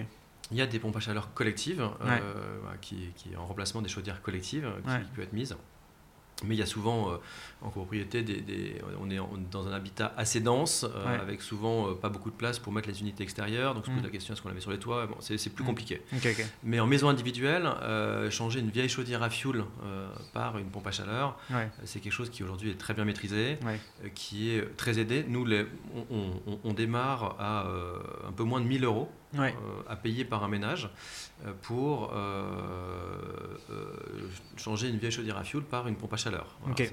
Il 0.52 0.58
y 0.58 0.62
a 0.62 0.68
des 0.68 0.80
pompes 0.80 0.98
à 0.98 1.00
chaleur 1.00 1.34
collectives 1.34 1.90
qui, 2.82 3.12
qui, 3.16 3.36
en 3.36 3.46
remplacement 3.46 3.82
des 3.82 3.90
chaudières 3.90 4.22
collectives 4.22 4.70
qui, 4.86 5.06
qui 5.06 5.12
peut 5.12 5.22
être 5.22 5.34
mise. 5.34 5.56
Mais 6.44 6.56
il 6.56 6.60
y 6.60 6.64
a 6.64 6.68
souvent 6.68 7.12
euh, 7.12 7.18
en 7.62 7.70
copropriété, 7.70 8.24
des, 8.24 8.82
on 9.00 9.10
est 9.10 9.20
dans 9.52 9.68
un 9.68 9.74
habitat 9.74 10.14
assez 10.18 10.40
dense, 10.40 10.84
euh, 10.84 11.22
avec 11.22 11.42
souvent 11.42 11.90
euh, 11.90 11.94
pas 11.94 12.10
beaucoup 12.10 12.32
de 12.32 12.36
place 12.36 12.60
pour 12.60 12.74
mettre 12.74 12.88
les 12.88 13.02
unités 13.02 13.24
extérieures. 13.24 13.76
Donc, 13.76 13.86
se 13.86 13.92
pose 13.92 14.02
mm. 14.02 14.06
la 14.06 14.10
question 14.10 14.34
est-ce 14.34 14.42
qu'on 14.42 14.50
la 14.50 14.56
met 14.56 14.62
sur 14.62 14.72
les 14.72 14.80
toits? 14.80 15.08
Bon, 15.08 15.16
C'est 15.20 15.38
plus 15.54 15.64
mm. 15.64 15.68
compliqué. 15.68 16.02
Mais 16.64 16.80
en 16.80 16.88
maison 16.88 17.10
individuelle, 17.10 17.70
changer 18.30 18.60
une 18.60 18.70
vieille 18.70 18.90
chaudière 18.90 19.24
à 19.24 19.30
fioul 19.30 19.66
par 20.34 20.58
une 20.58 20.68
pompe 20.68 20.88
à 20.88 20.92
chaleur, 20.92 21.38
c'est 21.84 22.00
quelque 22.00 22.14
chose 22.14 22.30
qui 22.30 22.44
aujourd'hui 22.44 22.72
est 22.72 22.78
très 22.78 22.94
bien 22.94 23.06
maîtrisé, 23.06 23.58
qui 24.16 24.52
est 24.52 24.76
très 24.78 25.00
aidé. 25.00 25.26
Nous, 25.28 25.46
les, 25.46 25.66
on, 26.10 26.60
on, 26.64 26.74
démarre 26.74 27.36
à 27.40 27.68
un 28.28 28.32
peu 28.32 28.44
moins 28.44 28.62
de 28.62 28.66
1000 28.66 28.86
euros. 28.86 29.12
À 29.90 29.96
payer 29.96 30.26
par 30.26 30.44
un 30.44 30.48
ménage 30.48 30.90
pour 31.62 32.14
changer 34.58 34.90
une 34.90 34.98
vieille 34.98 35.12
chaudière 35.12 35.38
à 35.38 35.44
fioul 35.44 35.64
par 35.64 35.88
une 35.88 35.96
pompe 35.96 36.14
à 36.14 36.18
chaleur. 36.18 36.48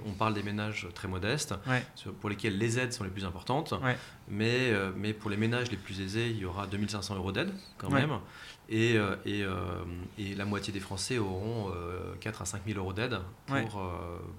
On 0.06 0.12
parle 0.12 0.34
des 0.34 0.42
ménages 0.42 0.88
très 0.94 1.08
modestes, 1.08 1.54
pour 2.20 2.30
lesquels 2.30 2.58
les 2.58 2.78
aides 2.78 2.92
sont 2.92 3.04
les 3.04 3.10
plus 3.10 3.24
importantes, 3.24 3.74
mais, 4.28 4.70
euh, 4.70 4.90
mais 4.96 5.12
pour 5.12 5.30
les 5.30 5.36
ménages 5.36 5.70
les 5.70 5.76
plus 5.76 6.00
aisés, 6.00 6.30
il 6.30 6.38
y 6.38 6.44
aura 6.44 6.66
2500 6.66 7.16
euros 7.16 7.32
d'aide 7.32 7.52
quand 7.76 7.90
même, 7.90 8.10
et, 8.68 8.96
euh, 8.96 9.16
et, 9.24 9.42
euh, 9.42 9.56
et, 10.18 10.34
la 10.34 10.44
moitié 10.44 10.72
des 10.72 10.80
Français 10.80 11.18
auront 11.18 11.72
4 12.20 12.42
à 12.42 12.44
5 12.44 12.62
000 12.66 12.78
euros 12.78 12.92
d'aide 12.92 13.18
pour, 13.46 13.82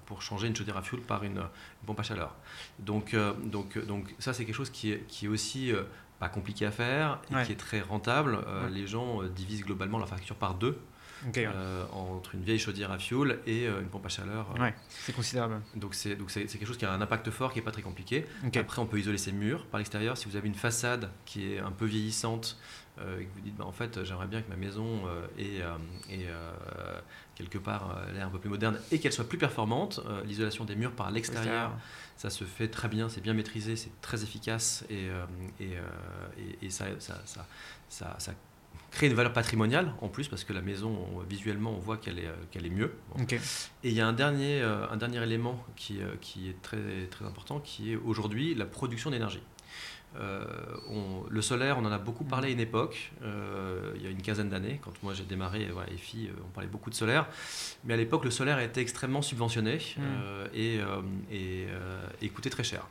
pour 0.06 0.22
changer 0.22 0.46
une 0.46 0.56
chaudière 0.56 0.76
à 0.76 0.82
fioul 0.82 1.00
par 1.00 1.24
une, 1.24 1.42
pompe 1.86 2.00
à 2.00 2.02
chaleur. 2.02 2.34
Donc, 2.78 3.16
donc, 3.44 3.84
donc 3.86 4.14
ça, 4.18 4.32
c'est 4.32 4.44
quelque 4.44 4.54
chose 4.54 4.70
qui 4.70 4.92
est, 4.92 5.04
qui 5.08 5.26
est 5.26 5.28
aussi 5.28 5.72
pas 6.20 6.28
compliqué 6.28 6.66
à 6.66 6.70
faire 6.70 7.18
et 7.30 7.44
qui 7.44 7.52
est 7.52 7.56
très 7.56 7.80
rentable. 7.80 8.38
Les 8.70 8.86
gens 8.86 9.22
divisent 9.24 9.64
globalement 9.64 9.98
leur 9.98 10.08
facture 10.08 10.36
par 10.36 10.54
deux 10.54 10.78
euh, 11.36 11.84
entre 11.92 12.34
une 12.34 12.42
vieille 12.42 12.58
chaudière 12.58 12.90
à 12.90 12.98
fioul 12.98 13.40
et 13.46 13.66
euh, 13.66 13.80
une 13.80 13.88
pompe 13.88 14.06
à 14.06 14.08
chaleur. 14.08 14.46
Euh. 14.56 14.62
Ouais, 14.62 14.74
c'est 14.88 15.14
considérable. 15.14 15.60
Donc 15.74 15.94
c'est 15.94 16.16
quelque 16.16 16.66
chose 16.66 16.78
qui 16.78 16.84
a 16.84 16.92
un 16.92 17.00
impact 17.00 17.30
fort, 17.30 17.52
qui 17.52 17.58
n'est 17.58 17.64
pas 17.64 17.72
très 17.72 17.82
compliqué. 17.82 18.26
Après, 18.56 18.80
on 18.80 18.86
peut 18.86 18.98
isoler 18.98 19.18
ses 19.18 19.32
murs 19.32 19.66
par 19.66 19.78
l'extérieur. 19.78 20.16
Si 20.16 20.28
vous 20.28 20.36
avez 20.36 20.48
une 20.48 20.54
façade 20.54 21.10
qui 21.26 21.52
est 21.52 21.58
un 21.58 21.72
peu 21.72 21.84
vieillissante, 21.84 22.58
et 22.98 23.24
que 23.24 23.30
vous 23.34 23.40
dites, 23.40 23.56
bah, 23.56 23.64
en 23.64 23.72
fait, 23.72 24.04
j'aimerais 24.04 24.26
bien 24.26 24.42
que 24.42 24.50
ma 24.50 24.56
maison 24.56 25.02
ait, 25.38 25.62
quelque 27.40 27.58
part 27.58 27.98
l'air 28.12 28.26
un 28.26 28.30
peu 28.30 28.38
plus 28.38 28.50
moderne 28.50 28.78
et 28.92 28.98
qu'elle 28.98 29.12
soit 29.12 29.28
plus 29.28 29.38
performante, 29.38 30.00
l'isolation 30.24 30.64
des 30.64 30.76
murs 30.76 30.92
par 30.92 31.10
l'extérieur, 31.10 31.72
ça 32.16 32.30
se 32.30 32.44
fait 32.44 32.68
très 32.68 32.88
bien, 32.88 33.08
c'est 33.08 33.20
bien 33.20 33.34
maîtrisé, 33.34 33.76
c'est 33.76 34.00
très 34.00 34.22
efficace 34.22 34.84
et, 34.90 35.08
et, 35.60 35.76
et, 36.62 36.70
ça, 36.70 36.86
ça, 36.98 37.22
ça, 37.88 38.16
ça 38.18 38.32
créer 38.90 39.08
une 39.08 39.14
valeur 39.16 39.32
patrimoniale 39.32 39.92
en 40.00 40.08
plus 40.08 40.28
parce 40.28 40.44
que 40.44 40.52
la 40.52 40.60
maison 40.60 40.96
visuellement 41.28 41.72
on 41.72 41.78
voit 41.78 41.96
qu'elle 41.96 42.18
est, 42.18 42.30
qu'elle 42.50 42.66
est 42.66 42.70
mieux. 42.70 42.92
Et 43.84 43.90
il 43.90 43.94
y 43.94 44.00
a 44.00 44.06
un 44.06 44.12
dernier, 44.12 44.62
un 44.62 44.96
dernier 44.96 45.22
élément 45.22 45.64
qui, 45.76 46.00
qui 46.20 46.48
est 46.48 46.60
très, 46.62 47.06
très 47.10 47.24
important 47.24 47.60
qui 47.60 47.92
est 47.92 47.96
aujourd'hui 47.96 48.54
la 48.54 48.66
production 48.66 49.10
d'énergie. 49.10 49.42
Euh, 50.18 50.44
le 51.28 51.42
solaire, 51.42 51.78
on 51.78 51.84
en 51.84 51.92
a 51.92 51.98
beaucoup 51.98 52.24
parlé 52.24 52.48
à 52.48 52.50
une 52.50 52.60
époque, 52.60 53.12
euh, 53.22 53.92
il 53.94 54.02
y 54.02 54.06
a 54.06 54.10
une 54.10 54.22
quinzaine 54.22 54.48
d'années, 54.48 54.80
quand 54.82 54.92
moi 55.02 55.14
j'ai 55.14 55.22
démarré 55.24 55.68
voilà, 55.72 55.90
EFI, 55.92 56.26
euh, 56.26 56.32
on 56.44 56.48
parlait 56.48 56.68
beaucoup 56.68 56.90
de 56.90 56.94
solaire. 56.94 57.28
Mais 57.84 57.94
à 57.94 57.96
l'époque, 57.96 58.24
le 58.24 58.30
solaire 58.30 58.58
était 58.58 58.80
extrêmement 58.80 59.22
subventionné 59.22 59.78
mmh. 59.96 60.02
et, 60.54 60.80
et, 62.20 62.28
coûtait 62.28 62.50
très 62.50 62.64
cher. 62.64 62.86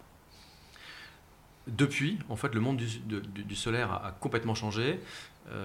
Depuis, 1.68 2.18
en 2.30 2.36
fait, 2.36 2.56
le 2.56 2.62
monde 2.62 2.78
du, 2.78 3.56
solaire 3.56 3.92
a, 3.92 4.12
complètement 4.20 4.56
changé. 4.56 5.00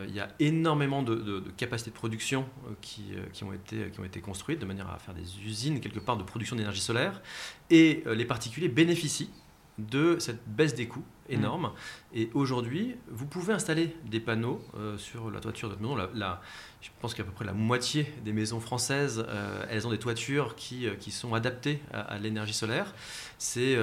il 0.07 0.15
y 0.15 0.21
a 0.21 0.29
énormément 0.39 1.03
de, 1.03 1.43
capacités 1.57 1.91
de 1.91 1.95
production 1.95 2.47
qui, 2.83 3.13
qui, 3.33 3.45
ont 3.45 3.53
été, 3.53 3.91
qui 3.91 4.01
ont 4.01 4.05
été 4.05 4.21
construites 4.21 4.59
de 4.59 4.67
manière 4.67 4.91
à 4.91 4.99
faire 4.99 5.15
des 5.15 5.41
usines 5.47 5.81
quelque 5.81 6.01
part 6.01 6.17
de 6.17 6.25
production 6.25 6.57
d'énergie 6.57 6.81
solaire. 6.81 7.23
Et 7.71 8.05
les 8.07 8.27
particuliers 8.27 8.69
bénéficient 8.69 9.31
de 9.79 10.19
cette 10.19 10.47
baisse 10.47 10.75
des 10.75 10.87
coûts 10.87 11.05
énorme. 11.29 11.67
Mm. 11.67 12.17
Et 12.19 12.31
aujourd'hui, 12.35 12.97
vous 13.09 13.27
pouvez 13.27 13.53
installer 13.53 13.97
des 14.05 14.21
panneaux 14.21 14.63
euh, 14.77 14.97
sur 14.99 15.31
la 15.31 15.41
toiture 15.41 15.69
de 15.69 15.75
votre 15.75 15.83
maison. 15.83 16.09
La, 16.15 16.41
je 16.81 16.91
pense 17.01 17.15
qu'à 17.15 17.25
peu 17.25 17.31
près 17.31 17.45
la 17.45 17.55
moitié 17.55 18.13
des 18.25 18.33
maisons 18.33 18.61
françaises, 18.61 19.25
euh, 19.29 19.65
elles 19.71 19.87
ont 19.87 19.91
des 19.91 19.99
toitures 19.99 20.55
qui, 20.55 20.87
euh, 20.87 20.95
qui 20.95 21.11
sont 21.11 21.35
adaptées 21.35 21.81
à, 21.93 22.19
l'énergie 22.19 22.53
solaire. 22.53 22.95
C'est 23.39 23.77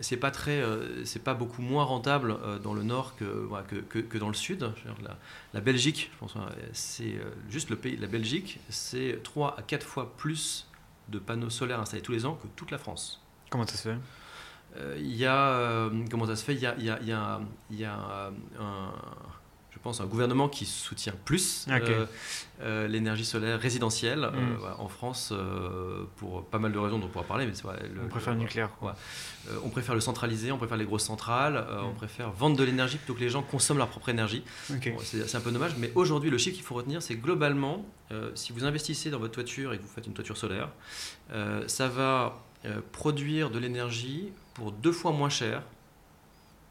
c'est 0.00 0.16
pas 0.16 0.30
très, 0.30 0.62
c'est 1.04 1.22
pas 1.22 1.34
beaucoup 1.34 1.62
moins 1.62 1.84
rentable 1.84 2.36
dans 2.62 2.74
le 2.74 2.82
nord 2.82 3.16
que, 3.16 3.48
que, 3.88 3.98
que, 4.00 4.18
dans 4.18 4.28
le 4.28 4.34
sud. 4.34 4.70
La, 5.02 5.16
la, 5.54 5.60
Belgique, 5.60 6.10
je 6.12 6.18
pense, 6.18 6.34
c'est 6.72 7.14
juste 7.48 7.70
le 7.70 7.76
pays, 7.76 7.96
la 7.96 8.06
Belgique, 8.06 8.58
c'est 8.68 9.22
3 9.22 9.56
à 9.58 9.62
4 9.62 9.86
fois 9.86 10.14
plus 10.16 10.68
de 11.08 11.18
panneaux 11.18 11.50
solaires 11.50 11.80
installés 11.80 12.02
tous 12.02 12.12
les 12.12 12.26
ans 12.26 12.34
que 12.34 12.48
toute 12.56 12.70
la 12.70 12.78
France. 12.78 13.22
Comment 13.50 13.66
ça 13.66 13.76
se 13.76 13.88
fait? 13.88 13.96
Il 14.98 15.16
y 15.16 15.26
a, 15.26 15.48
euh, 15.48 15.90
comment 16.10 16.26
ça 16.26 16.36
se 16.36 16.44
fait 16.44 16.54
Il 16.54 16.60
y 16.60 16.66
a, 16.66 16.76
y 16.78 16.90
a, 16.90 17.00
y 17.02 17.12
a, 17.12 17.40
y 17.70 17.84
a 17.84 17.94
un, 18.60 18.92
je 19.70 19.78
pense, 19.78 20.00
un 20.00 20.06
gouvernement 20.06 20.48
qui 20.48 20.66
soutient 20.66 21.14
plus 21.24 21.66
euh, 22.60 22.88
l'énergie 22.88 23.24
solaire 23.24 23.60
résidentielle 23.60 24.20
mm. 24.20 24.80
en 24.80 24.88
France 24.88 25.32
pour 26.16 26.44
pas 26.44 26.58
mal 26.58 26.72
de 26.72 26.78
raisons 26.78 26.98
dont 26.98 27.06
on 27.06 27.10
pourra 27.10 27.24
parler. 27.24 27.46
Mais 27.46 27.52
on 28.04 28.08
préfère 28.08 28.34
le, 28.34 28.40
nucléaire. 28.40 28.70
on 29.64 29.68
préfère 29.68 29.94
le 29.94 30.00
centraliser, 30.00 30.52
on 30.52 30.58
préfère 30.58 30.76
les 30.76 30.84
grosses 30.84 31.04
centrales, 31.04 31.64
on 31.82 31.94
préfère 31.94 32.30
vendre 32.30 32.56
de 32.56 32.64
l'énergie 32.64 32.98
plutôt 32.98 33.14
que 33.14 33.20
les 33.20 33.30
gens 33.30 33.42
consomment 33.42 33.78
leur 33.78 33.88
propre 33.88 34.08
énergie. 34.08 34.44
c'est 35.02 35.34
un 35.34 35.40
peu 35.40 35.52
dommage, 35.52 35.76
mais 35.78 35.92
aujourd'hui, 35.94 36.30
le 36.30 36.38
chiffre 36.38 36.56
qu'il 36.56 36.64
faut 36.64 36.74
retenir, 36.74 37.02
c'est 37.02 37.16
globalement, 37.16 37.84
si 38.34 38.52
vous 38.52 38.64
investissez 38.64 39.10
dans 39.10 39.18
votre 39.18 39.34
toiture 39.34 39.72
et 39.72 39.78
que 39.78 39.82
vous 39.82 39.88
faites 39.88 40.06
une 40.06 40.14
toiture 40.14 40.36
solaire, 40.36 40.70
ça 41.66 41.88
va 41.88 42.44
produire 42.92 43.50
de 43.50 43.58
l'énergie 43.58 44.32
pour 44.58 44.72
deux 44.72 44.92
fois 44.92 45.12
moins 45.12 45.30
cher 45.30 45.62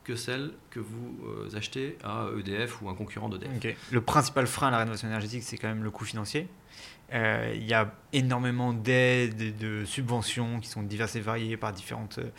que 0.03 0.15
celle 0.15 0.51
que 0.69 0.79
vous 0.79 1.17
euh, 1.25 1.57
achetez 1.57 1.97
à 2.03 2.27
EDF 2.37 2.81
ou 2.81 2.89
un 2.89 2.95
concurrent 2.95 3.29
d'EDF. 3.29 3.77
Le 3.91 4.01
principal 4.01 4.45
frein 4.45 4.67
à 4.67 4.71
la 4.71 4.77
rénovation 4.79 5.07
énergétique, 5.07 5.43
c'est 5.43 5.57
quand 5.57 5.67
même 5.67 5.83
le 5.83 5.91
coût 5.91 6.05
financier. 6.05 6.47
Euh, 7.13 7.53
il 7.55 7.65
y 7.65 7.73
a 7.73 7.93
énormément 8.13 8.73
d'aides 8.73 9.41
et 9.41 9.51
de 9.51 9.85
subventions 9.85 10.59
qui 10.59 10.69
sont 10.69 10.83
diverses 10.83 11.15
et 11.15 11.21
variées 11.21 11.57
par 11.57 11.71
différentes 11.71 12.19
euh, 12.19 12.29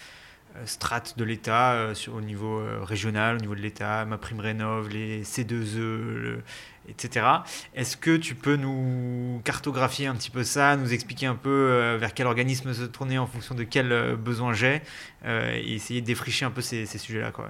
strates 0.64 1.18
de 1.18 1.24
l'État, 1.24 1.92
au 2.12 2.20
niveau 2.20 2.62
régional, 2.82 3.36
au 3.36 3.40
niveau 3.40 3.54
de 3.54 3.60
l'État, 3.60 4.04
ma 4.04 4.18
prime 4.18 4.40
rénov, 4.40 4.88
les 4.88 5.22
C2E, 5.22 6.40
etc. 6.88 7.26
Est-ce 7.74 7.96
que 7.96 8.16
tu 8.16 8.34
peux 8.34 8.56
nous 8.56 9.40
cartographier 9.44 10.06
un 10.06 10.14
petit 10.14 10.30
peu 10.30 10.42
ça, 10.42 10.76
nous 10.76 10.92
expliquer 10.92 11.26
un 11.26 11.34
peu 11.34 11.50
euh, 11.50 11.96
vers 11.98 12.14
quel 12.14 12.26
organisme 12.26 12.72
se 12.72 12.84
tourner 12.84 13.18
en 13.18 13.26
fonction 13.26 13.54
de 13.54 13.64
quels 13.64 13.92
euh, 13.92 14.16
besoins 14.16 14.52
j'ai 14.52 14.82
euh, 15.24 15.54
et 15.54 15.74
essayer 15.74 16.00
de 16.00 16.06
défricher 16.06 16.44
un 16.44 16.50
peu 16.50 16.60
ces, 16.60 16.86
sujets-là 16.86 17.30
quoi. 17.30 17.48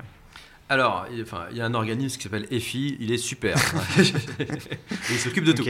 Alors, 0.68 1.06
il, 1.10 1.22
enfin, 1.22 1.46
il 1.50 1.56
y 1.56 1.60
a 1.60 1.66
un 1.66 1.74
organisme 1.74 2.16
qui 2.16 2.24
s'appelle 2.24 2.46
EFI, 2.50 2.96
il 3.00 3.12
est 3.12 3.18
super. 3.18 3.56
il 5.10 5.18
s'occupe 5.18 5.44
de 5.44 5.52
tout. 5.52 5.64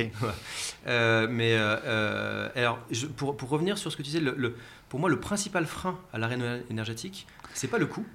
mais 0.87 1.57
alors, 1.57 2.79
pour, 3.17 3.37
pour, 3.37 3.49
revenir 3.49 3.79
sur 3.79 3.93
ce 3.93 3.97
que 3.97 4.03
tu 4.03 4.11
disais, 4.11 4.21
le, 4.21 4.57
pour 4.89 5.01
moi, 5.01 5.09
le 5.09 5.21
principal 5.21 5.67
frein 5.67 5.99
à 6.13 6.19
la 6.19 6.27
rénovation 6.27 6.65
énergétique, 6.71 7.27
c'est 7.55 7.69
pas 7.69 7.79
le 7.79 7.87
coût, 7.87 8.07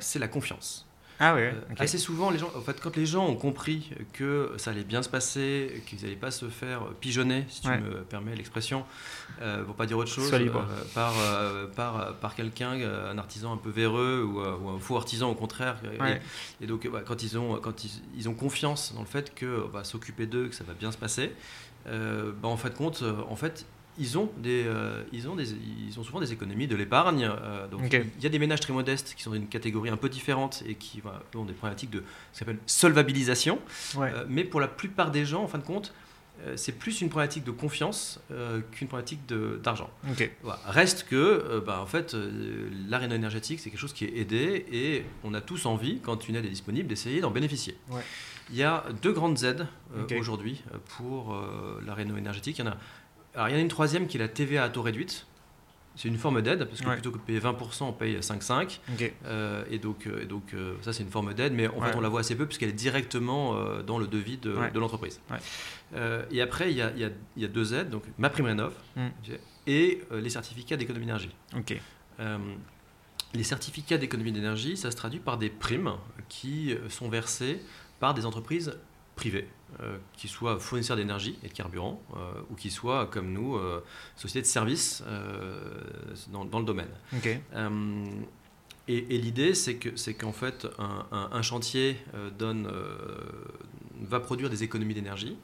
c'est 0.00 0.18
la 0.18 0.28
confiance. 0.28 0.85
Ah 1.18 1.34
oui, 1.34 1.42
euh, 1.42 1.52
Assez 1.78 1.98
souvent, 1.98 2.30
les 2.30 2.38
gens, 2.38 2.50
en 2.54 2.60
fait, 2.60 2.78
quand 2.80 2.94
les 2.96 3.06
gens 3.06 3.26
ont 3.26 3.36
compris 3.36 3.90
que 4.12 4.52
ça 4.58 4.70
allait 4.70 4.84
bien 4.84 5.02
se 5.02 5.08
passer, 5.08 5.82
qu'ils 5.86 6.02
n'allaient 6.02 6.14
pas 6.14 6.30
se 6.30 6.48
faire 6.48 6.82
pigeonner, 7.00 7.44
si 7.48 7.62
tu 7.62 7.68
me 7.68 8.02
permets 8.02 8.36
l'expression, 8.36 8.84
euh, 9.42 9.64
pour 9.64 9.74
pas 9.74 9.86
dire 9.86 9.98
autre 9.98 10.10
chose, 10.10 10.30
euh, 10.32 10.48
par, 10.94 11.12
euh, 11.18 11.66
par, 11.66 12.14
par 12.16 12.34
quelqu'un, 12.34 12.72
un 12.72 13.18
artisan 13.18 13.52
un 13.52 13.56
peu 13.56 13.70
véreux 13.70 14.22
ou, 14.24 14.40
un 14.40 14.78
faux 14.78 14.96
artisan 14.96 15.30
au 15.30 15.34
contraire. 15.34 15.76
Et, 16.60 16.66
donc, 16.66 16.88
bah, 16.88 17.02
quand, 17.04 17.22
ils 17.22 17.38
ont, 17.38 17.58
quand 17.60 17.84
ils, 18.16 18.28
ont 18.28 18.34
confiance 18.34 18.92
dans 18.94 19.00
le 19.00 19.06
fait 19.06 19.34
que 19.34 19.46
va 19.46 19.84
s'occuper 19.84 20.26
d'eux, 20.26 20.48
que 20.48 20.54
ça 20.54 20.64
va 20.64 20.74
bien 20.74 20.92
se 20.92 20.98
passer, 20.98 21.32
bah, 21.86 22.48
en 22.48 22.56
fait, 22.56 22.74
compte, 22.74 23.02
en 23.28 23.36
fait, 23.36 23.66
ils 23.98 24.18
ont, 24.18 24.30
des, 24.38 24.64
euh, 24.66 25.02
ils, 25.12 25.28
ont 25.28 25.36
des, 25.36 25.52
ils 25.52 25.98
ont 25.98 26.04
souvent 26.04 26.20
des 26.20 26.32
économies 26.32 26.66
de 26.66 26.76
l'épargne. 26.76 27.24
Euh, 27.24 27.66
donc 27.68 27.92
il 27.92 28.22
y 28.22 28.26
a 28.26 28.28
des 28.28 28.38
ménages 28.38 28.60
très 28.60 28.72
modestes 28.72 29.14
qui 29.16 29.22
sont 29.22 29.30
dans 29.30 29.36
une 29.36 29.48
catégorie 29.48 29.90
un 29.90 29.96
peu 29.96 30.08
différente 30.08 30.62
et 30.66 30.74
qui 30.74 31.02
ont 31.34 31.44
des 31.44 31.52
problématiques 31.52 31.90
de 31.90 32.02
ce 32.32 32.40
qu'on 32.40 32.50
appelle 32.50 32.60
solvabilisation. 32.66 33.58
Euh, 33.96 34.24
mais 34.28 34.44
pour 34.44 34.60
la 34.60 34.68
plupart 34.68 35.10
des 35.10 35.24
gens, 35.24 35.42
en 35.42 35.48
fin 35.48 35.58
de 35.58 35.64
compte, 35.64 35.92
c'est 36.54 36.72
plus 36.72 37.00
une 37.00 37.08
problématique 37.08 37.44
de 37.44 37.50
confiance 37.50 38.20
qu'une 38.70 38.88
problématique 38.88 39.20
d'argent. 39.62 39.88
Reste 40.66 41.06
que, 41.08 41.64
bah, 41.66 41.80
en 41.80 41.86
fait, 41.86 42.14
l'arène 42.90 43.12
énergétique, 43.12 43.58
c'est 43.58 43.70
quelque 43.70 43.80
chose 43.80 43.94
qui 43.94 44.04
est 44.04 44.18
aidé 44.18 44.66
et 44.70 45.04
on 45.24 45.32
a 45.32 45.40
tous 45.40 45.64
envie, 45.64 45.98
quand 46.00 46.28
une 46.28 46.36
aide 46.36 46.44
est 46.44 46.50
disponible, 46.50 46.88
d'essayer 46.88 47.22
d'en 47.22 47.30
bénéficier. 47.30 47.78
Il 48.50 48.56
y 48.56 48.62
a 48.62 48.84
deux 49.00 49.12
grandes 49.12 49.44
aides 49.44 49.66
aujourd'hui 50.18 50.62
pour 50.98 51.42
la 51.86 51.94
réno 51.94 52.18
énergétique. 52.18 52.58
Il 52.58 52.66
y 52.66 52.68
en 52.68 52.72
a 52.72 52.76
alors, 53.36 53.48
il 53.48 53.52
y 53.52 53.54
en 53.54 53.58
a 53.58 53.60
une 53.60 53.68
troisième 53.68 54.06
qui 54.06 54.16
est 54.16 54.20
la 54.20 54.28
TVA 54.28 54.64
à 54.64 54.68
taux 54.70 54.82
réduite. 54.82 55.26
C'est 55.94 56.08
une 56.08 56.18
forme 56.18 56.42
d'aide, 56.42 56.64
parce 56.64 56.80
que 56.80 56.88
plutôt 56.90 57.10
que 57.10 57.18
de 57.18 57.22
payer 57.22 57.40
20%, 57.40 57.84
on 57.84 57.92
paye 57.92 58.16
5,5. 58.16 58.80
Euh, 59.24 59.64
et 59.70 59.78
donc, 59.78 60.06
euh, 60.06 60.22
et 60.22 60.26
donc 60.26 60.52
euh, 60.52 60.74
ça, 60.82 60.92
c'est 60.92 61.02
une 61.02 61.10
forme 61.10 61.32
d'aide, 61.32 61.52
mais 61.54 61.68
en 61.68 61.80
fait, 61.80 61.94
on 61.94 62.00
la 62.00 62.08
voit 62.08 62.20
assez 62.20 62.34
peu, 62.34 62.46
puisqu'elle 62.46 62.70
est 62.70 62.72
directement 62.72 63.54
dans 63.82 63.98
le 63.98 64.06
devis 64.06 64.38
de, 64.38 64.78
l'entreprise. 64.78 65.20
et 66.30 66.40
après, 66.40 66.70
il 66.70 66.76
y, 66.76 66.82
a, 66.82 66.92
il, 66.96 67.12
y 67.36 67.44
a, 67.44 67.48
deux 67.48 67.74
aides, 67.74 67.90
donc 67.90 68.04
ma 68.18 68.30
prime 68.30 68.46
rénov 68.46 68.74
mm. 68.96 69.08
et 69.66 70.02
les 70.12 70.30
certificats 70.30 70.76
d'économie 70.76 71.06
d'énergie. 71.06 71.34
les 73.34 73.44
certificats 73.44 73.98
d'économie 73.98 74.32
d'énergie, 74.32 74.76
ça 74.76 74.90
se 74.90 74.96
traduit 74.96 75.20
par 75.20 75.38
des 75.38 75.50
primes 75.50 75.92
qui 76.28 76.74
sont 76.88 77.08
versées 77.08 77.60
par 78.00 78.12
des 78.12 78.26
entreprises 78.26 78.78
privées. 79.16 79.48
Euh, 79.82 79.98
qui 80.16 80.26
soit 80.26 80.58
fournisseur 80.58 80.96
d'énergie 80.96 81.38
et 81.42 81.48
de 81.48 81.52
carburant, 81.52 82.00
euh, 82.14 82.32
ou 82.48 82.54
qui 82.54 82.70
soit, 82.70 83.04
comme 83.08 83.30
nous, 83.32 83.56
euh, 83.56 83.84
société 84.16 84.40
de 84.40 84.46
services 84.46 85.02
dans, 86.32 86.46
dans, 86.46 86.60
le 86.60 86.64
domaine. 86.64 86.88
et, 88.88 89.18
l'idée, 89.18 89.52
c'est 89.52 89.76
qu'en 90.14 90.32
fait, 90.32 90.66
un, 90.78 91.42
chantier 91.42 91.98
donne, 92.38 92.72
va 94.00 94.20
produire 94.20 94.48
des 94.48 94.62
économies 94.62 94.94
d'énergie. 94.94 95.36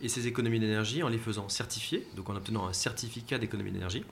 Et 0.00 0.08
ces 0.08 0.26
économies 0.26 0.60
d'énergie, 0.60 1.02
en 1.02 1.08
les 1.08 1.18
faisant 1.18 1.50
certifier, 1.50 2.06
donc 2.16 2.30
en 2.30 2.36
obtenant 2.36 2.66
un 2.66 2.72
certificat 2.72 3.36
d'économie 3.36 3.72
d'énergie, 3.72 4.04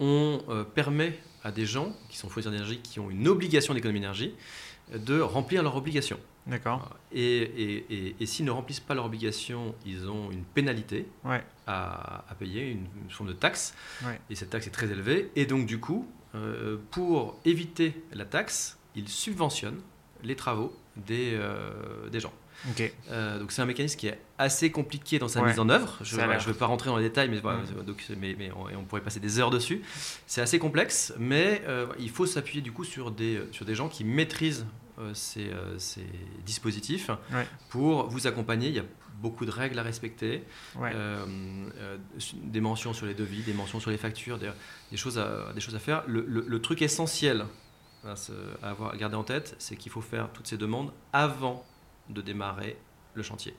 on 0.00 0.40
permet 0.74 1.18
à 1.42 1.52
des 1.52 1.66
gens 1.66 1.94
qui 2.08 2.16
sont 2.16 2.30
fournisseurs 2.30 2.52
d'énergie, 2.52 2.78
qui 2.78 3.00
ont 3.00 3.10
une 3.10 3.28
obligation 3.28 3.74
d'économie 3.74 4.00
d'énergie, 4.00 4.34
de 4.94 5.20
remplir 5.20 5.62
leur 5.62 5.76
obligation. 5.76 6.18
D'accord. 6.46 6.96
Et, 7.12 7.38
et, 7.38 8.16
et, 8.20 8.26
s'ils 8.26 8.44
ne 8.44 8.50
remplissent 8.52 8.80
pas 8.80 8.94
leur 8.94 9.04
obligation, 9.04 9.74
ils 9.84 10.08
ont 10.08 10.30
une 10.30 10.44
pénalité 10.44 11.08
à, 11.66 12.24
à, 12.28 12.34
payer, 12.36 12.70
une, 12.70 12.86
forme 13.10 13.28
de 13.28 13.34
taxe. 13.34 13.74
Et 14.30 14.36
cette 14.36 14.50
taxe 14.50 14.66
est 14.66 14.70
très 14.70 14.90
élevée. 14.90 15.30
Et 15.34 15.46
donc, 15.46 15.66
du 15.66 15.80
coup, 15.80 16.06
euh, 16.36 16.76
pour 16.90 17.38
éviter 17.44 18.00
la 18.12 18.24
taxe, 18.24 18.78
ils 18.94 19.08
subventionnent 19.08 19.80
les 20.22 20.36
travaux 20.36 20.76
des, 20.96 21.32
euh, 21.34 22.08
des 22.10 22.20
gens. 22.20 22.32
Euh, 23.10 23.38
donc 23.38 23.52
c'est 23.52 23.60
un 23.60 23.66
mécanisme 23.66 23.98
qui 23.98 24.06
est 24.06 24.18
assez 24.38 24.70
compliqué 24.70 25.18
dans 25.18 25.28
sa 25.28 25.42
mise 25.42 25.58
en 25.58 25.68
œuvre. 25.68 25.98
Je 26.00 26.16
ne 26.16 26.38
veux 26.38 26.54
pas 26.54 26.66
rentrer 26.66 26.88
dans 26.88 26.96
les 26.96 27.04
détails, 27.04 27.28
mais, 27.28 27.40
mm. 27.40 27.84
donc, 27.84 28.04
mais, 28.18 28.34
mais 28.38 28.50
on, 28.52 28.78
on, 28.78 28.84
pourrait 28.84 29.02
passer 29.02 29.20
des 29.20 29.38
heures 29.38 29.50
dessus. 29.50 29.82
C'est 30.26 30.40
assez 30.40 30.58
complexe, 30.58 31.12
mais 31.18 31.62
il 31.98 32.10
faut 32.10 32.24
s'appuyer 32.24 32.62
du 32.62 32.72
coup 32.72 32.84
sur 32.84 33.10
des, 33.10 33.42
sur 33.50 33.64
des 33.64 33.74
gens 33.74 33.88
qui 33.88 34.04
maîtrisent 34.04 34.64
euh, 34.98 35.12
euh, 35.36 35.78
ces, 35.78 36.06
dispositifs 36.44 37.10
pour 37.68 38.08
vous 38.08 38.26
accompagner. 38.26 38.68
Il 38.68 38.74
y 38.74 38.78
a 38.78 38.84
beaucoup 39.20 39.44
de 39.44 39.50
règles 39.50 39.78
à 39.78 39.82
respecter, 39.82 40.42
euh, 40.80 41.26
des 42.42 42.60
mentions 42.60 42.92
sur 42.92 43.06
les 43.06 43.14
devis, 43.14 43.42
des 43.42 43.52
mentions 43.52 43.80
sur 43.80 43.90
les 43.90 43.96
factures, 43.96 44.38
des, 44.38 44.96
choses, 44.96 45.18
à, 45.18 45.52
des 45.54 45.60
choses 45.60 45.74
à 45.74 45.78
faire. 45.78 46.02
Le, 46.06 46.58
truc 46.60 46.82
essentiel 46.82 47.46
à, 48.04 48.14
avoir, 48.62 48.92
à 48.92 48.96
garder 48.96 49.16
en 49.16 49.24
tête, 49.24 49.54
c'est 49.58 49.76
qu'il 49.76 49.92
faut 49.92 50.00
faire 50.00 50.30
toutes 50.32 50.46
ces 50.46 50.56
demandes 50.56 50.92
avant 51.12 51.64
de 52.08 52.22
démarrer 52.22 52.76
le 53.14 53.22
chantier. 53.22 53.54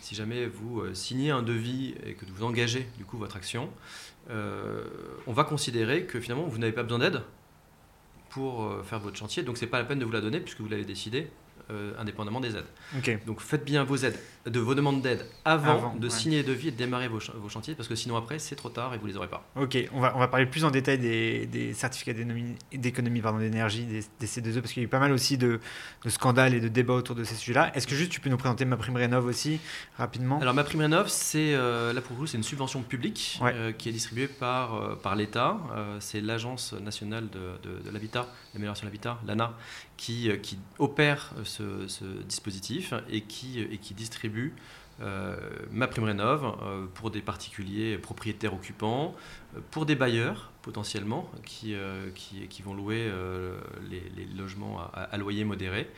Si 0.00 0.14
jamais 0.14 0.46
vous 0.46 0.80
euh, 0.80 0.94
signez 0.94 1.30
un 1.30 1.42
devis 1.42 1.94
et 2.04 2.14
que 2.14 2.24
vous 2.26 2.44
engagez 2.44 2.86
du 2.98 3.04
coup 3.04 3.18
votre 3.18 3.36
action, 3.36 3.70
on 4.30 5.32
va 5.32 5.44
considérer 5.44 6.04
que 6.04 6.20
finalement 6.20 6.46
vous 6.46 6.58
n'avez 6.58 6.72
pas 6.72 6.82
besoin 6.82 6.98
d'aide 6.98 7.22
pour 8.30 8.64
euh, 8.64 8.82
faire 8.82 9.00
votre 9.00 9.16
chantier, 9.16 9.42
donc 9.42 9.56
c'est 9.58 9.66
pas 9.66 9.78
la 9.78 9.84
peine 9.84 9.98
de 9.98 10.04
vous 10.04 10.12
la 10.12 10.20
donner 10.20 10.40
puisque 10.40 10.60
vous 10.60 10.68
l'avez 10.68 10.84
décidé 10.84 11.28
euh, 11.70 11.92
indépendamment 11.98 12.40
des 12.40 12.56
aides. 12.56 12.64
Ok. 12.96 13.18
Donc 13.26 13.40
faites 13.40 13.64
bien 13.64 13.84
vos 13.84 13.96
aides, 13.96 14.18
de 14.46 14.60
vos 14.60 14.74
demandes 14.74 15.02
d'aide 15.02 15.24
avant, 15.44 15.72
Avant, 15.72 15.94
de 15.96 16.04
ouais. 16.04 16.10
signer 16.10 16.38
les 16.38 16.42
devis 16.48 16.68
et 16.68 16.70
de 16.70 16.76
démarrer 16.76 17.08
vos, 17.08 17.20
ch- 17.20 17.34
vos 17.36 17.48
chantiers 17.48 17.74
parce 17.74 17.88
que 17.88 17.94
sinon 17.94 18.16
après 18.16 18.38
c'est 18.38 18.56
trop 18.56 18.68
tard 18.70 18.94
et 18.94 18.98
vous 18.98 19.06
les 19.06 19.16
aurez 19.16 19.28
pas. 19.28 19.44
Ok, 19.56 19.76
on 19.92 20.00
va, 20.00 20.14
on 20.16 20.18
va 20.18 20.28
parler 20.28 20.46
plus 20.46 20.64
en 20.64 20.70
détail 20.70 20.98
des, 20.98 21.46
des 21.46 21.74
certificats 21.74 22.12
d'économie- 22.12 22.56
d'énergie, 22.72 23.84
des, 23.84 24.00
des 24.20 24.26
C2E, 24.26 24.60
parce 24.60 24.72
qu'il 24.72 24.82
y 24.82 24.84
a 24.84 24.86
eu 24.86 24.88
pas 24.90 24.98
mal 24.98 25.12
aussi 25.12 25.38
de, 25.38 25.60
de 26.04 26.10
scandales 26.10 26.54
et 26.54 26.60
de 26.60 26.68
débats 26.68 26.94
autour 26.94 27.14
de 27.14 27.24
ces 27.24 27.34
sujets-là. 27.34 27.72
Est-ce 27.74 27.86
que 27.86 27.94
juste 27.94 28.10
tu 28.12 28.20
peux 28.20 28.30
nous 28.30 28.36
présenter 28.36 28.64
ma 28.64 28.76
prime 28.76 28.96
rénov 28.96 29.26
aussi, 29.26 29.60
rapidement? 29.96 30.40
Alors 30.40 30.54
ma 30.54 30.64
prime 30.64 30.80
rénov, 30.80 31.08
c'est 31.08 31.54
euh, 31.54 31.92
là 31.92 32.00
pour 32.00 32.16
vous, 32.16 32.26
c'est 32.26 32.36
une 32.36 32.42
subvention 32.42 32.82
publique 32.82 33.38
Ouais. 33.42 33.52
euh, 33.54 33.72
qui 33.72 33.88
est 33.88 33.92
distribuée 33.92 34.28
par, 34.28 34.98
par 34.98 35.14
l'État. 35.16 35.58
C'est 36.00 36.20
l'Agence 36.20 36.72
nationale 36.74 37.28
de, 37.30 37.68
de- 37.68 37.82
de 37.82 37.90
l'habitat, 37.90 38.26
l'amélioration 38.54 38.84
de 38.86 38.90
l'habitat, 38.90 39.18
l'ANA, 39.26 39.54
qui, 39.96 40.30
qui 40.42 40.58
opère 40.78 41.32
ce, 41.48 41.88
ce 41.88 42.04
dispositif 42.22 42.94
et 43.10 43.22
qui, 43.22 43.60
et 43.60 43.78
qui 43.78 43.94
distribue 43.94 44.54
euh, 45.00 45.36
ma 45.70 45.86
prime 45.86 46.04
rénov 46.04 46.44
euh, 46.44 46.86
pour 46.94 47.10
des 47.12 47.20
particuliers 47.22 47.98
propriétaires 47.98 48.52
occupants, 48.54 49.14
euh, 49.56 49.60
pour 49.70 49.86
des 49.86 49.94
bailleurs 49.94 50.50
potentiellement 50.62 51.30
qui, 51.44 51.74
euh, 51.74 52.10
qui, 52.14 52.46
qui 52.48 52.62
vont 52.62 52.74
louer 52.74 53.10
les, 53.90 54.02
les 54.16 54.26
logements 54.36 54.80
à, 54.92 55.02
à 55.02 55.16
loyer 55.16 55.44
modéré 55.44 55.88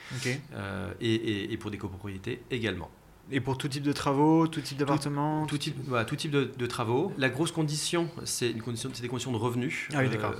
et, 1.00 1.14
et- 1.14 1.52
et 1.52 1.56
pour 1.56 1.70
des 1.70 1.78
copropriétés 1.78 2.42
également. 2.50 2.90
Et 3.32 3.40
pour 3.40 3.56
tout 3.56 3.68
type 3.68 3.84
de 3.84 3.92
travaux, 3.92 4.48
tout 4.48 4.60
type 4.60 4.76
d'appartements 4.78 5.46
Tout 5.46 5.56
type, 5.56 5.76
voilà, 5.86 6.04
tout 6.04 6.16
type 6.16 6.32
de, 6.32 6.50
de 6.56 6.66
travaux. 6.66 7.12
La 7.16 7.28
grosse 7.28 7.52
condition, 7.52 8.08
c'est 8.24 8.50
une 8.50 8.60
condition, 8.60 8.90
des 8.90 9.06
conditions 9.08 9.30
de 9.30 9.36
revenus. 9.36 9.88
Ah 9.94 9.98
oui, 10.00 10.08
d'accord. 10.10 10.34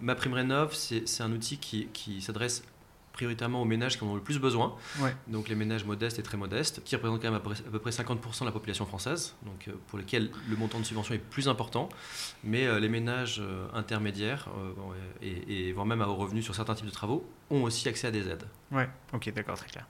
Ma 0.00 0.14
prime 0.14 0.32
rénov, 0.34 0.72
c'est 0.72 1.08
c'est 1.08 1.24
un 1.24 1.32
outil 1.32 1.58
qui, 1.58 1.88
qui 1.92 2.20
s'adresse 2.22 2.62
prioritairement 3.12 3.62
aux 3.62 3.64
ménages 3.64 3.98
qui 3.98 4.04
en 4.04 4.08
ont 4.08 4.14
le 4.14 4.22
plus 4.22 4.38
besoin. 4.38 4.74
Ouais. 5.00 5.14
Donc 5.28 5.48
les 5.48 5.54
ménages 5.54 5.84
modestes 5.84 6.18
et 6.18 6.22
très 6.22 6.36
modestes, 6.36 6.82
qui 6.84 6.96
représentent 6.96 7.22
quand 7.22 7.30
même 7.30 7.40
à 7.40 7.70
peu, 7.70 7.78
près 7.78 7.90
50% 7.90 8.40
de 8.40 8.44
la 8.46 8.52
population 8.52 8.86
française, 8.86 9.34
donc 9.44 9.68
euh, 9.68 9.72
pour 9.88 9.98
lesquels 9.98 10.30
le 10.48 10.56
montant 10.56 10.78
de 10.78 10.84
subvention 10.84 11.14
est 11.14 11.18
plus 11.18 11.48
important. 11.48 11.88
Mais 12.44 12.66
euh, 12.66 12.80
les 12.80 12.88
ménages 12.88 13.40
euh, 13.40 13.66
intermédiaires 13.74 14.48
et, 15.20 15.68
et 15.68 15.72
voire 15.72 15.86
même 15.86 16.02
à 16.02 16.08
haut 16.08 16.16
revenu 16.16 16.42
sur 16.42 16.54
certains 16.54 16.74
types 16.74 16.86
de 16.86 16.90
travaux 16.90 17.28
ont 17.50 17.62
aussi 17.64 17.88
accès 17.88 18.06
à 18.06 18.10
des 18.10 18.28
aides. 18.28 18.44
Ouais, 18.70 18.88
ok, 19.12 19.32
d'accord, 19.34 19.56
très 19.56 19.68
clair. 19.68 19.86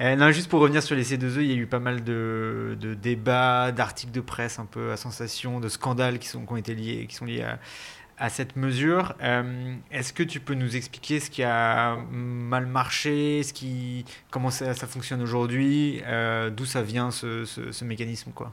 Euh, 0.00 0.14
non, 0.14 0.30
juste 0.30 0.48
pour 0.48 0.60
revenir 0.60 0.82
sur 0.82 0.94
les 0.94 1.04
C2E, 1.04 1.40
il 1.40 1.46
y 1.46 1.52
a 1.52 1.56
eu 1.56 1.66
pas 1.66 1.80
mal 1.80 2.04
de, 2.04 2.76
de 2.80 2.94
débats, 2.94 3.72
d'articles 3.72 4.12
de 4.12 4.20
presse 4.20 4.58
un 4.58 4.66
peu 4.66 4.92
à 4.92 4.96
sensation, 4.96 5.58
de 5.58 5.68
scandales 5.68 6.18
qui, 6.18 6.28
sont, 6.28 6.46
qui 6.46 6.52
ont 6.52 6.56
été 6.56 6.74
liés, 6.74 7.06
qui 7.08 7.16
sont 7.16 7.24
liés 7.24 7.42
à, 7.42 7.58
à 8.18 8.28
cette 8.30 8.56
mesure. 8.56 9.14
Euh, 9.22 9.74
Est-ce 9.90 10.12
que 10.12 10.22
tu 10.22 10.40
peux 10.40 10.54
nous 10.54 10.76
expliquer 10.76 11.20
ce 11.20 11.30
qui 11.30 11.42
a 11.42 11.96
mal 12.10 12.66
marché, 12.66 13.42
ce 13.42 13.52
qui, 13.52 14.04
comment 14.30 14.50
ça, 14.50 14.74
ça 14.74 14.86
fonctionne 14.86 15.22
aujourd'hui, 15.22 16.02
euh, 16.06 16.50
d'où 16.50 16.64
ça 16.66 16.82
vient 16.82 17.10
ce, 17.10 17.44
ce- 17.44 17.72
ce 17.72 17.84
mécanisme 17.84 18.32
quoi? 18.34 18.52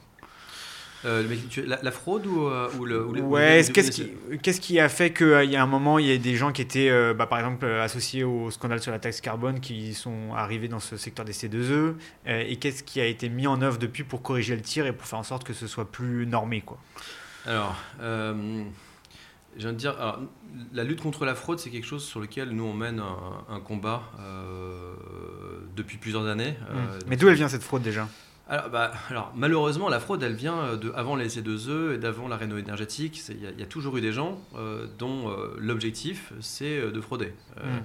Euh, 1.03 1.23
la, 1.67 1.77
la 1.83 1.91
fraude 1.91 2.25
ou, 2.25 2.49
ou 2.79 2.85
le... 2.85 3.05
ou 3.05 3.11
Ouais, 3.29 3.63
qu'est-ce 3.71 3.91
qui, 3.91 4.11
qu'est-ce 4.41 4.59
qui 4.59 4.79
a 4.79 4.89
fait 4.89 5.13
qu'il 5.13 5.51
y 5.51 5.55
a 5.55 5.61
un 5.61 5.67
moment, 5.67 5.99
il 5.99 6.07
y 6.07 6.11
a 6.11 6.17
des 6.17 6.35
gens 6.35 6.51
qui 6.51 6.63
étaient, 6.63 7.13
bah, 7.13 7.27
par 7.27 7.37
exemple, 7.37 7.63
associés 7.67 8.23
au 8.23 8.49
scandale 8.49 8.81
sur 8.81 8.91
la 8.91 8.97
taxe 8.97 9.21
carbone 9.21 9.59
qui 9.59 9.93
sont 9.93 10.33
arrivés 10.35 10.67
dans 10.67 10.79
ce 10.79 10.97
secteur 10.97 11.23
des 11.23 11.33
C2E 11.33 11.71
euh, 11.71 11.93
Et 12.47 12.55
qu'est-ce 12.55 12.81
qui 12.81 13.01
a 13.01 13.05
été 13.05 13.29
mis 13.29 13.45
en 13.45 13.61
œuvre 13.61 13.77
depuis 13.77 14.03
pour 14.03 14.23
corriger 14.23 14.55
le 14.55 14.63
tir 14.63 14.87
et 14.87 14.93
pour 14.93 15.05
faire 15.05 15.19
en 15.19 15.23
sorte 15.23 15.43
que 15.43 15.53
ce 15.53 15.67
soit 15.67 15.91
plus 15.91 16.25
normé 16.25 16.61
quoi? 16.61 16.79
Alors, 17.45 17.75
je 19.55 19.61
viens 19.61 19.73
de 19.73 19.77
dire, 19.77 19.95
alors, 19.99 20.19
la 20.73 20.83
lutte 20.83 21.01
contre 21.01 21.25
la 21.25 21.35
fraude, 21.35 21.59
c'est 21.59 21.69
quelque 21.69 21.85
chose 21.85 22.03
sur 22.03 22.19
lequel 22.19 22.49
nous 22.49 22.63
on 22.63 22.73
mène 22.73 22.99
un, 22.99 23.53
un 23.53 23.59
combat 23.59 24.03
euh, 24.19 24.93
depuis 25.75 25.97
plusieurs 25.97 26.25
années. 26.27 26.55
Euh, 26.69 26.73
Mm. 26.73 26.99
Mais 27.07 27.17
d'où 27.17 27.27
elle 27.27 27.35
vient 27.35 27.47
cette 27.47 27.63
fraude 27.63 27.81
déjà? 27.81 28.07
Alors, 28.47 28.69
bah, 28.69 28.91
alors, 29.09 29.31
malheureusement, 29.35 29.89
la 29.89 29.99
fraude, 29.99 30.21
elle 30.21 30.35
vient 30.35 30.57
euh, 30.59 30.77
de 30.77 30.91
avant 30.95 31.15
les 31.15 31.27
C2E 31.29 31.93
et 31.95 31.97
d'avant 31.97 32.27
la 32.27 32.37
réno 32.37 32.57
énergétique. 32.57 33.21
Il 33.29 33.41
y, 33.41 33.47
a- 33.47 33.51
il 33.51 33.59
y 33.59 33.63
a 33.63 33.65
toujours 33.65 33.97
eu 33.97 34.01
des 34.01 34.11
gens 34.11 34.39
euh, 34.55 34.85
dont 34.99 35.29
euh, 35.29 35.55
l'objectif, 35.57 36.31
c'est 36.41 36.79
de 36.91 37.01
frauder. 37.01 37.33
Euh, 37.57 37.61
Mm. 37.79 37.83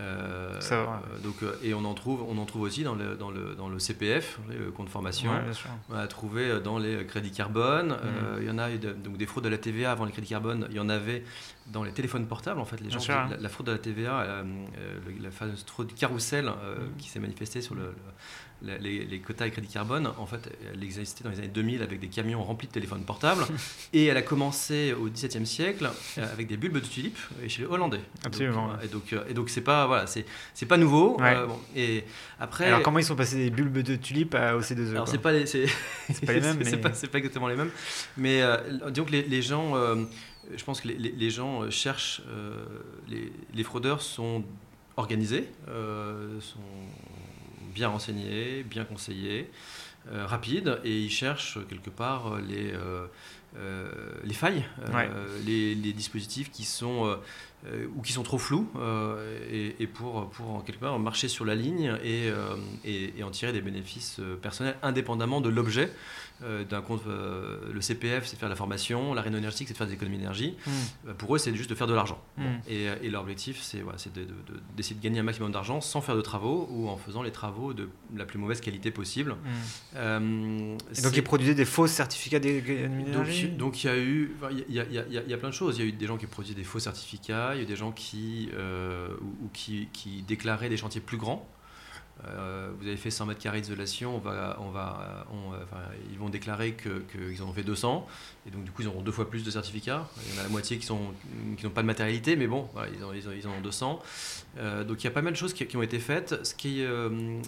euh, 0.00 0.58
va. 0.60 0.76
euh, 0.76 1.18
donc, 1.22 1.36
et 1.62 1.72
on 1.72 1.84
en 1.84 1.94
trouve, 1.94 2.22
on 2.28 2.36
en 2.38 2.44
trouve 2.44 2.62
aussi 2.62 2.82
dans 2.82 2.94
le, 2.94 3.14
dans 3.16 3.30
le, 3.30 3.54
dans 3.54 3.68
le 3.68 3.78
CPF, 3.78 4.38
le 4.50 4.70
compte 4.72 4.88
formation. 4.88 5.30
Ouais, 5.32 5.40
bien 5.42 5.52
sûr. 5.52 5.70
On 5.88 5.94
a 5.94 6.06
trouvé 6.06 6.60
dans 6.60 6.78
les 6.78 7.06
crédits 7.06 7.30
carbone. 7.30 7.90
Mm. 7.90 7.92
euh, 7.92 8.38
Il 8.40 8.46
y 8.46 8.50
en 8.50 8.58
a 8.58 8.70
eu 8.72 8.78
de- 8.78 8.92
donc 8.92 9.16
des 9.16 9.26
fraudes 9.26 9.44
de 9.44 9.48
la 9.48 9.58
TVA 9.58 9.92
avant 9.92 10.04
les 10.04 10.12
crédits 10.12 10.28
carbone. 10.30 10.66
Il 10.70 10.76
y 10.76 10.80
en 10.80 10.88
avait 10.88 11.24
dans 11.68 11.82
les 11.82 11.92
téléphones 11.92 12.26
portables. 12.26 12.60
En 12.60 12.64
fait, 12.66 12.80
les 12.80 12.90
gens 12.90 12.98
sûr, 13.00 13.14
hein. 13.14 13.28
la, 13.30 13.36
la 13.38 13.48
fraude 13.48 13.66
de 13.68 13.72
la 13.72 13.78
TVA, 13.78 14.44
la 15.22 15.30
fameuse 15.30 15.64
fraude 15.64 15.94
carrousel 15.94 16.48
euh, 16.48 16.74
Mm. 16.76 16.96
qui 16.98 17.08
s'est 17.08 17.20
manifestée 17.20 17.62
sur 17.62 17.74
le, 17.74 17.94
les, 18.62 19.04
les 19.04 19.18
quotas 19.20 19.46
et 19.46 19.50
crédits 19.50 19.68
carbone. 19.68 20.10
En 20.18 20.26
fait, 20.26 20.50
elle 20.72 20.82
existait 20.82 21.22
dans 21.24 21.30
les 21.30 21.38
années 21.38 21.48
2000 21.48 21.82
avec 21.82 22.00
des 22.00 22.08
camions 22.08 22.42
remplis 22.42 22.66
de 22.68 22.72
téléphones 22.72 23.02
portables. 23.04 23.44
et 23.92 24.06
elle 24.06 24.16
a 24.16 24.22
commencé 24.22 24.94
au 24.94 25.08
XVIIe 25.08 25.46
siècle 25.46 25.90
euh, 26.18 26.32
avec 26.32 26.46
des 26.46 26.56
bulbes 26.56 26.74
de 26.76 26.80
tulipes 26.86 27.18
et 27.42 27.48
chez 27.48 27.62
les 27.62 27.68
Hollandais. 27.68 28.00
Absolument, 28.24 28.68
Donc, 28.68 28.78
euh, 28.80 28.84
et 28.84 28.88
donc, 28.88 29.12
euh, 29.12 29.24
et 29.30 29.34
donc 29.34 29.50
c'est 29.50 29.60
pas 29.60 29.86
voilà, 29.86 30.06
c'est 30.06 30.24
c'est 30.54 30.66
pas 30.66 30.76
nouveau. 30.78 31.20
Ouais. 31.20 31.34
Euh, 31.36 31.46
bon, 31.46 31.58
et 31.76 32.04
après. 32.40 32.66
Alors 32.66 32.82
comment 32.82 32.98
ils 32.98 33.04
sont 33.04 33.16
passés 33.16 33.36
des 33.36 33.50
bulbes 33.50 33.78
de 33.78 33.96
tulipes 33.96 34.34
à- 34.34 34.56
au 34.56 34.60
C2E 34.60 34.90
Alors 34.92 35.08
c'est 35.08 35.18
pas 35.18 35.32
les, 35.32 35.46
c'est 35.46 35.66
C'est 36.12 36.24
pas 36.24 36.32
les 36.32 36.40
mêmes, 36.42 36.58
c'est 36.64 36.76
mais- 36.76 36.82
pas, 36.82 36.90
pas 36.90 37.18
exactement 37.18 37.48
les 37.48 37.56
mêmes. 37.56 37.70
Mais 38.16 38.40
euh, 38.42 38.56
disons 38.90 39.04
que 39.04 39.12
les, 39.12 39.22
les 39.22 39.42
gens, 39.42 39.76
euh, 39.76 40.04
je 40.56 40.64
pense 40.64 40.80
que 40.80 40.88
les, 40.88 40.94
les- 40.96 41.30
gens 41.30 41.68
cherchent, 41.70 42.22
les, 43.08 43.32
les 43.54 43.62
fraudeurs 43.64 44.00
sont 44.02 44.44
organisés, 44.96 45.48
sont 46.40 46.58
bien 47.74 47.88
renseignés, 47.88 48.62
bien 48.62 48.84
conseillés, 48.84 49.50
euh, 50.12 50.26
rapides, 50.26 50.80
et 50.84 50.96
ils 51.00 51.10
cherchent 51.10 51.58
quelque 51.68 51.90
part 51.90 52.34
euh, 52.34 52.40
les 52.40 52.72
euh, 52.72 53.06
euh, 53.56 53.90
les 54.24 54.34
failles, 54.34 54.64
Ouais. 54.92 55.08
les, 55.46 55.74
les 55.74 55.92
dispositifs 55.92 56.50
qui 56.50 56.64
sont 56.64 57.16
ou 57.96 58.02
qui 58.02 58.12
sont 58.12 58.22
trop 58.22 58.38
flous, 58.38 58.68
euh, 58.76 59.38
et, 59.50 59.76
et 59.82 59.86
pour, 59.86 60.28
pour 60.30 60.62
quelque 60.64 60.80
part 60.80 60.98
marcher 60.98 61.28
sur 61.28 61.44
la 61.44 61.54
ligne 61.54 61.96
et, 62.02 62.28
euh, 62.30 62.56
et, 62.84 63.14
et 63.18 63.22
en 63.22 63.30
tirer 63.30 63.52
des 63.52 63.62
bénéfices 63.62 64.18
euh, 64.20 64.36
personnels 64.36 64.76
indépendamment 64.82 65.40
de 65.40 65.48
l'objet 65.48 65.90
euh, 66.42 66.64
d'un 66.64 66.82
compte. 66.82 67.02
euh, 67.06 67.58
le 67.72 67.80
CPF, 67.80 68.26
c'est 68.26 68.36
faire 68.36 68.48
de 68.48 68.52
la 68.52 68.56
formation, 68.56 69.14
la 69.14 69.22
réno 69.22 69.38
énergétique, 69.38 69.68
c'est 69.68 69.74
de 69.74 69.78
faire 69.78 69.86
des 69.86 69.94
économies 69.94 70.18
d'énergie. 70.18 70.56
Mm. 70.66 70.70
Euh, 71.08 71.14
Pour 71.14 71.34
eux, 71.34 71.38
c'est 71.38 71.54
juste 71.54 71.70
de 71.70 71.74
faire 71.76 71.86
de 71.86 71.94
l'argent. 71.94 72.20
Mm. 72.36 72.42
Et, 72.68 72.88
euh, 72.88 72.96
leur 73.10 73.22
objectif, 73.22 73.60
c'est 73.62 73.80
voilà, 73.80 73.98
c'est 73.98 74.12
de- 74.12 74.22
de- 74.22 74.26
de- 74.26 74.60
d'essayer 74.76 74.96
de, 74.96 75.00
gagner 75.02 75.20
un 75.20 75.22
maximum 75.22 75.52
d'argent 75.52 75.80
sans 75.80 76.00
faire 76.00 76.16
de 76.16 76.20
travaux 76.22 76.68
ou 76.72 76.88
en 76.88 76.96
faisant 76.96 77.22
les 77.22 77.30
travaux 77.30 77.72
de 77.72 77.88
la 78.16 78.24
plus 78.26 78.38
mauvaise 78.38 78.60
qualité 78.60 78.90
possible. 78.90 79.32
Mm. 79.32 79.36
Euh, 79.96 80.76
Et 80.98 81.02
donc 81.02 81.16
ils 81.16 81.22
produisaient 81.22 81.54
des 81.54 81.64
faux 81.64 81.86
certificats 81.86 82.38
d'économie 82.40 83.04
d'énergie? 83.04 83.48
donc 83.48 83.84
il 83.84 83.86
y 83.86 83.90
a 83.90 83.96
eu, 83.96 84.34
il 84.68 84.74
y, 84.74 84.80
a- 84.80 84.84
y 84.84 84.98
a- 84.98 85.06
y 85.08 85.18
a- 85.18 85.22
y 85.22 85.32
a 85.32 85.36
plein 85.38 85.48
de 85.50 85.54
choses. 85.54 85.78
Il 85.78 85.84
y 85.84 85.86
a 85.86 85.88
eu 85.88 85.92
des 85.92 86.06
gens 86.06 86.16
qui 86.16 86.26
produisaient 86.26 86.54
des 86.56 86.64
faux 86.64 86.80
certificats, 86.80 87.53
il 87.54 87.58
y 87.58 87.60
a 87.60 87.62
eu 87.64 87.66
des 87.66 87.76
gens 87.76 87.92
qui, 87.92 88.50
euh, 88.54 89.08
ou, 89.20 89.46
ou 89.46 89.50
qui, 89.52 89.88
qui 89.92 90.22
déclaraient 90.22 90.68
des 90.68 90.76
chantiers 90.76 91.00
plus 91.00 91.16
grands. 91.18 91.48
Euh, 92.28 92.70
vous 92.78 92.86
avez 92.86 92.96
fait 92.96 93.10
100 93.10 93.26
mètres 93.26 93.40
carrés 93.40 93.60
d'isolation, 93.60 94.14
on 94.14 94.18
va, 94.20 94.56
on 94.60 94.70
va, 94.70 95.26
on, 95.32 95.52
euh, 95.52 95.56
enfin, 95.64 95.82
ils 96.12 96.16
vont 96.18 96.28
déclarer 96.28 96.72
que- 96.72 97.02
qu'ils 97.10 97.42
en 97.42 97.48
ont 97.48 97.52
fait 97.52 97.64
200, 97.64 98.06
et 98.46 98.50
donc 98.52 98.62
du 98.62 98.70
coup 98.70 98.82
ils 98.82 98.88
auront 98.88 99.02
deux 99.02 99.10
fois 99.10 99.28
plus 99.28 99.42
de 99.42 99.50
certificats. 99.50 100.08
Il 100.28 100.34
y 100.34 100.36
en 100.36 100.40
a 100.40 100.42
la 100.44 100.48
moitié 100.48 100.78
qui 100.78 100.86
sont 100.86 101.12
qui 101.58 101.64
n'ont 101.64 101.72
pas 101.72 101.82
de 101.82 101.88
matérialité, 101.88 102.36
mais 102.36 102.46
bon, 102.46 102.68
voilà, 102.72 102.88
ils, 102.96 103.04
en, 103.04 103.12
ils, 103.12 103.28
en, 103.28 103.32
ils 103.32 103.46
en 103.48 103.50
ont 103.50 103.60
200. 103.60 104.00
Euh, 104.58 104.84
donc 104.84 105.02
il 105.02 105.04
y 105.04 105.08
a 105.08 105.10
pas 105.10 105.22
mal 105.22 105.32
de 105.32 105.36
choses 105.38 105.52
qui, 105.54 105.66
qui 105.66 105.76
ont 105.76 105.82
été 105.82 105.98
faites, 105.98 106.46
ce 106.46 106.54
qui 106.54 106.84
euh, 106.84 107.40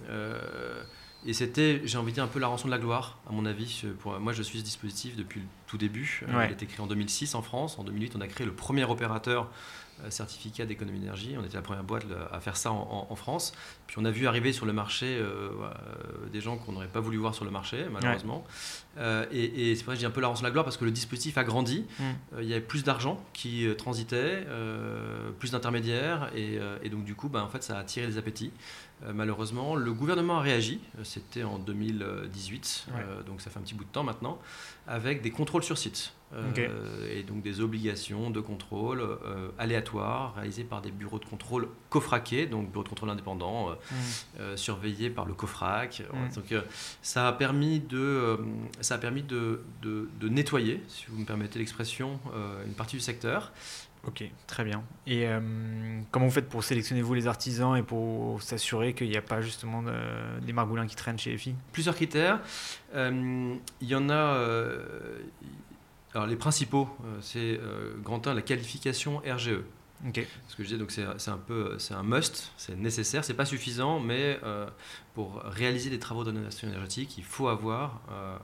et 1.25 1.33
c'était, 1.33 1.81
j'ai 1.85 1.99
envie 1.99 2.13
de 2.13 2.17
dire, 2.17 2.25
un 2.25 2.29
peu 2.29 2.39
la 2.39 2.47
rançon 2.47 2.67
de 2.69 2.73
la 2.73 2.79
gloire, 2.79 3.19
à 3.29 3.33
mon 3.33 3.47
avis. 3.47 3.83
Pour, 4.01 4.19
moi, 4.21 4.33
je 4.33 4.43
suis 4.43 4.59
ce 4.61 4.65
dispositif 4.65 5.17
depuis 5.17 5.41
le 5.41 5.47
tout 5.67 5.77
début. 5.77 6.23
Ouais. 6.29 6.33
Il 6.35 6.37
a 6.39 6.51
été 6.53 6.67
créé 6.67 6.81
en 6.81 6.87
2006 6.87 7.35
en 7.35 7.43
France. 7.43 7.79
En 7.81 7.85
2008, 7.85 8.15
on 8.17 8.21
a 8.21 8.29
créé 8.29 8.47
le 8.47 8.53
premier 8.53 8.85
opérateur 8.85 9.51
certificat 10.11 10.67
d'économie 10.67 10.99
d'énergie. 11.01 11.35
On 11.39 11.45
était 11.45 11.57
la 11.57 11.63
première 11.63 11.85
boîte 11.85 12.05
le- 12.09 12.17
à 12.35 12.41
faire 12.41 12.57
ça 12.57 12.71
en, 12.73 12.77
en- 13.09 13.13
en 13.13 13.17
France. 13.17 13.53
Puis 13.87 13.97
on 13.99 14.05
a 14.05 14.11
vu 14.11 14.27
arriver 14.27 14.53
sur 14.53 14.67
le 14.67 14.73
marché 14.73 15.07
euh, 15.19 15.49
euh, 15.51 16.29
des 16.33 16.41
gens 16.41 16.57
qu'on 16.57 16.73
n'aurait 16.73 16.87
pas 16.89 17.01
voulu 17.01 17.17
voir 17.17 17.35
sur 17.35 17.45
le 17.45 17.51
marché, 17.51 17.87
malheureusement. 17.91 18.45
Euh, 18.99 19.27
et 19.31 19.71
et 19.71 19.77
c'est 19.77 19.85
pour 19.85 19.93
ça 19.93 19.97
que 19.97 20.01
je 20.03 20.07
dis 20.07 20.07
un 20.07 20.11
peu 20.11 20.21
la 20.21 20.29
rançon 20.29 20.43
de 20.43 20.47
la 20.47 20.51
gloire, 20.51 20.65
parce 20.65 20.77
que 20.77 20.85
le 20.85 20.91
dispositif 20.91 21.37
a 21.39 21.45
grandi. 21.45 21.85
Mm. 21.99 22.03
Euh, 22.35 22.43
il 22.43 22.49
y 22.49 22.53
avait 22.53 22.61
plus 22.63 22.83
d'argent 22.85 23.23
qui 23.33 23.67
euh, 23.67 23.75
transitait, 23.75 24.45
euh, 24.49 25.31
plus 25.39 25.51
d'intermédiaires, 25.53 26.31
et, 26.35 26.59
euh, 26.59 26.79
et 26.83 26.89
donc 26.89 27.05
du 27.05 27.15
coup, 27.15 27.29
ben, 27.29 27.43
en 27.43 27.49
fait, 27.49 27.63
ça 27.63 27.77
a 27.77 27.81
attiré 27.81 28.07
les 28.07 28.19
appétits. 28.19 28.53
Euh, 29.05 29.13
malheureusement, 29.13 29.77
le 29.77 29.93
gouvernement 29.93 30.39
a 30.39 30.41
réagi, 30.41 30.81
euh, 30.99 31.05
c'était 31.05 31.43
en 31.45 31.59
2018, 31.59 32.87
Ouais. 32.89 33.01
euh, 33.07 33.23
donc 33.23 33.41
ça 33.43 33.51
fait 33.51 33.59
un 33.59 33.63
petit 33.63 33.75
bout 33.75 33.85
de 33.85 33.91
temps 33.91 34.03
maintenant, 34.05 34.39
avec 34.87 35.21
des 35.23 35.31
contrôles 35.31 35.63
sur 35.63 35.77
site. 35.79 36.13
euh, 36.69 37.17
et 37.17 37.23
donc 37.23 37.43
des 37.43 37.61
obligations 37.61 38.31
de 38.31 38.41
contrôle 38.41 39.01
euh, 39.01 39.49
aléatoires 39.59 40.35
réalisées 40.35 40.65
par 40.65 40.83
des 40.83 40.91
bureaux 40.91 41.21
de 41.21 41.25
contrôle 41.25 41.69
cofraqués, 41.89 42.47
donc 42.47 42.69
bureaux 42.73 42.83
de 42.83 42.89
contrôle 42.89 43.11
indépendants, 43.11 43.77
euh, 44.41 44.57
surveillés 44.57 45.09
par 45.09 45.25
le 45.25 45.35
COFRAC. 45.35 46.03
Voilà. 46.11 46.27
Mm. 46.27 46.33
Donc, 46.35 46.65
ça 47.01 47.29
a 47.29 47.33
permis 47.33 47.79
de, 47.81 48.39
ça 48.81 48.97
a 48.97 48.99
permis 48.99 49.23
de, 49.23 49.61
de- 49.83 50.09
de 50.19 50.29
nettoyer, 50.29 50.83
si 50.89 51.05
vous 51.09 51.19
me 51.21 51.25
permettez 51.27 51.59
l'expression, 51.61 52.19
une 52.67 52.75
partie 52.75 52.97
du 52.97 53.03
secteur. 53.03 53.53
Ok, 54.07 54.23
très 54.47 54.63
bien. 54.65 54.85
Et 55.07 55.27
euh, 55.27 55.41
comment 56.13 56.27
vous 56.27 56.31
faites 56.33 56.49
pour 56.49 56.63
sélectionner 56.63 57.03
vous 57.03 57.15
les 57.15 57.27
artisans 57.27 57.77
et 57.77 57.83
pour 57.83 58.41
s'assurer 58.41 58.95
qu'il 58.95 59.09
n'y 59.09 59.17
a 59.17 59.23
pas 59.23 59.41
justement 59.41 59.83
de- 59.83 60.41
des 60.43 60.53
margoulins 60.53 60.87
qui 60.87 60.95
traînent 60.95 61.19
chez 61.19 61.31
les 61.31 61.39
filles? 61.39 61.57
Plusieurs 61.73 61.95
critères. 61.97 62.41
Euh, 62.95 63.55
Il 63.81 63.89
y 63.89 63.95
en 63.97 64.09
a. 64.09 64.15
euh, 64.15 65.19
alors 66.15 66.27
les 66.29 66.37
principaux, 66.37 66.89
c'est 67.21 67.61
grand 68.03 68.27
1, 68.27 68.35
la 68.35 68.43
qualification 68.43 69.19
RGE. 69.27 69.61
Ok. 70.07 70.27
Ce 70.49 70.55
que 70.57 70.63
je 70.63 70.69
disais, 70.69 70.79
donc 70.79 70.91
c'est 70.91 71.05
c'est 71.19 71.31
un 71.31 71.39
peu, 71.39 71.79
c'est 71.79 71.95
un 71.95 72.03
must, 72.03 72.53
c'est 72.59 72.77
nécessaire, 72.79 73.25
c'est 73.25 73.35
pas 73.35 73.45
suffisant, 73.47 73.99
mais 73.99 74.39
euh, 74.45 74.67
pour 75.15 75.41
réaliser 75.43 75.89
des 75.91 75.99
travaux 75.99 76.23
de 76.23 76.31
rénovation 76.31 76.69
énergétique, 76.69 77.17
il 77.19 77.25
faut 77.25 77.49
avoir 77.49 78.01
euh, 78.13 78.37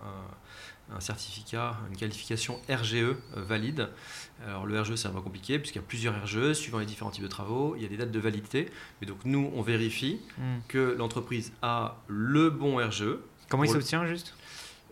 un, 0.96 1.00
certificat, 1.00 1.76
une 1.90 1.96
qualification 1.96 2.58
RGE 2.68 2.94
euh, 2.94 3.14
valide. 3.36 3.88
Alors 4.46 4.66
le 4.66 4.80
RGE 4.80 4.94
c'est 4.96 5.08
un 5.08 5.12
peu 5.12 5.20
compliqué 5.20 5.58
puisqu'il 5.58 5.78
y 5.78 5.82
a 5.82 5.86
plusieurs 5.86 6.22
RGE 6.24 6.52
suivant 6.54 6.78
les 6.78 6.86
différents 6.86 7.10
types 7.10 7.22
de 7.22 7.28
travaux, 7.28 7.74
il 7.76 7.82
y 7.82 7.86
a 7.86 7.88
des 7.88 7.96
dates 7.96 8.10
de 8.12 8.18
validité, 8.20 8.68
mais 9.00 9.06
donc 9.06 9.18
nous 9.24 9.50
on 9.54 9.62
vérifie 9.62 10.20
Hmm. 10.38 10.58
que 10.68 10.94
l'entreprise 10.98 11.52
a 11.62 11.96
le 12.08 12.50
bon 12.50 12.76
RGE. 12.78 13.16
Comment 13.48 13.64
il 13.64 13.70
s'obtient 13.70 14.06
juste? 14.06 14.34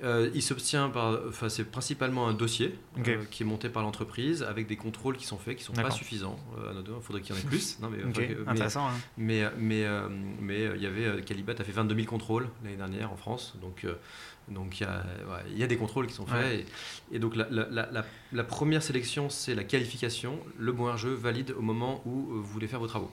Euh, 0.02 0.30
il 0.34 0.42
s'obtient 0.42 0.88
par, 0.88 1.18
enfin 1.28 1.50
c'est 1.50 1.64
principalement 1.64 2.26
un 2.26 2.32
dossier 2.32 2.74
euh, 3.06 3.22
qui 3.30 3.42
est 3.42 3.46
monté 3.46 3.68
par 3.68 3.82
l'entreprise 3.82 4.42
avec 4.42 4.66
des 4.66 4.76
contrôles 4.76 5.18
qui 5.18 5.26
sont 5.26 5.36
faits, 5.36 5.56
qui 5.58 5.62
sont 5.64 5.74
pas 5.74 5.90
suffisants. 5.90 6.38
Euh, 6.58 6.72
il 6.86 7.02
faudrait 7.02 7.20
qu'il 7.20 7.34
y 7.34 7.38
en 7.38 7.42
ait 7.42 7.44
plus. 7.44 7.78
Non, 7.80 7.90
mais, 7.90 7.98
Ok, 8.04 8.08
enfin, 8.10 8.22
que- 8.26 8.32
mais- 8.44 8.50
intéressant. 8.50 8.88
hein. 8.88 8.92
mais, 9.18 9.42
mais, 9.58 9.84
mais 10.40 10.70
il 10.74 10.80
y 10.82 10.86
avait 10.86 11.20
Calibat 11.22 11.52
a 11.58 11.64
fait 11.64 11.72
22 11.72 11.94
000 11.94 12.06
contrôles 12.06 12.48
l'année 12.64 12.76
dernière 12.76 13.12
en 13.12 13.16
France, 13.16 13.56
donc 13.60 13.86
donc 14.48 14.80
il 14.80 14.84
y 14.84 14.86
a 14.86 14.98
ouais, 15.28 15.42
il 15.52 15.58
y 15.58 15.62
a 15.62 15.66
des 15.66 15.76
contrôles 15.76 16.06
qui 16.06 16.14
sont 16.14 16.26
faits 16.26 16.40
Ouais. 16.42 16.64
et, 17.12 17.16
et 17.16 17.18
donc 17.18 17.36
la, 17.36 17.46
la- 17.50 17.68
la- 17.68 17.90
la- 17.90 18.04
la 18.32 18.44
première 18.44 18.82
sélection 18.82 19.30
c'est 19.30 19.54
la 19.54 19.64
qualification, 19.64 20.38
le 20.58 20.72
bon 20.72 20.92
RGE 20.92 21.06
valide 21.06 21.54
au 21.56 21.62
moment 21.62 22.02
où 22.04 22.32
euh, 22.32 22.34
vous 22.36 22.44
voulez 22.44 22.66
faire 22.68 22.80
vos 22.80 22.86
travaux. 22.88 23.10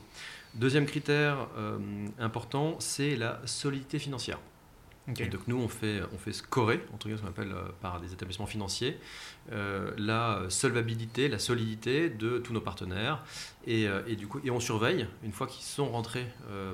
Deuxième 0.56 0.86
critère 0.86 1.48
euh, 1.58 1.78
important 2.20 2.76
c'est 2.80 3.16
la 3.16 3.40
solidité 3.46 4.00
financière. 4.00 4.40
Donc 5.08 5.48
nous, 5.48 5.56
on 5.58 5.70
fait, 5.70 6.02
on 6.14 6.18
fait 6.18 6.34
scorer, 6.34 6.84
entre 6.94 7.08
guillemets, 7.08 7.18
ce 7.20 7.22
qu'on 7.24 7.30
appelle 7.30 7.54
euh, 7.54 7.70
par 7.80 8.02
des 8.02 8.12
établissements 8.12 8.46
financiers, 8.46 8.98
euh, 9.54 9.92
la 9.98 10.42
solvabilité, 10.50 11.30
la 11.30 11.40
solidité 11.40 12.10
de 12.10 12.40
tous 12.40 12.52
nos 12.52 12.60
partenaires. 12.60 13.24
Et, 13.66 13.86
et 14.08 14.16
du 14.18 14.28
coup, 14.28 14.42
et 14.44 14.52
on 14.52 14.60
surveille, 14.60 15.08
une 15.24 15.32
fois 15.32 15.48
qu'ils 15.48 15.64
sont 15.64 15.90
rentrés 15.90 16.28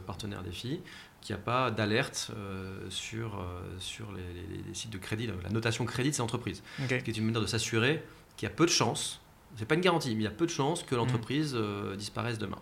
partenaires 0.08 0.42
des 0.42 0.52
filles, 0.52 0.80
qu'il 1.24 1.36
n'y 1.36 1.42
a 1.42 1.44
pas 1.44 1.72
d'alerte 1.72 2.32
euh, 2.36 2.78
sur, 2.90 3.40
euh, 3.40 3.62
sur 3.80 4.12
les, 4.12 4.22
les- 4.58 4.64
les 4.68 4.74
sites 4.74 4.92
de 4.92 4.98
crédit, 4.98 5.28
la 5.44 5.50
notation 5.50 5.86
crédit 5.86 6.10
de 6.12 6.16
ces 6.16 6.22
entreprises. 6.22 6.62
Ce 7.00 7.04
qui 7.04 7.12
est 7.12 7.18
une 7.18 7.26
manière 7.26 7.42
de 7.42 7.48
s'assurer 7.48 8.04
qu'il 8.38 8.48
y 8.48 8.52
a 8.52 8.56
peu 8.56 8.66
de 8.66 8.72
chances, 8.72 9.22
c'est 9.58 9.66
pas 9.66 9.76
une 9.76 9.82
garantie, 9.82 10.10
mais 10.10 10.22
il 10.22 10.24
y 10.24 10.28
a 10.28 10.32
peu 10.32 10.46
de 10.46 10.52
chances 10.52 10.84
que 10.84 10.96
l'entreprise 10.96 11.54
euh, 11.56 11.96
disparaisse 11.96 12.40
demain. 12.40 12.60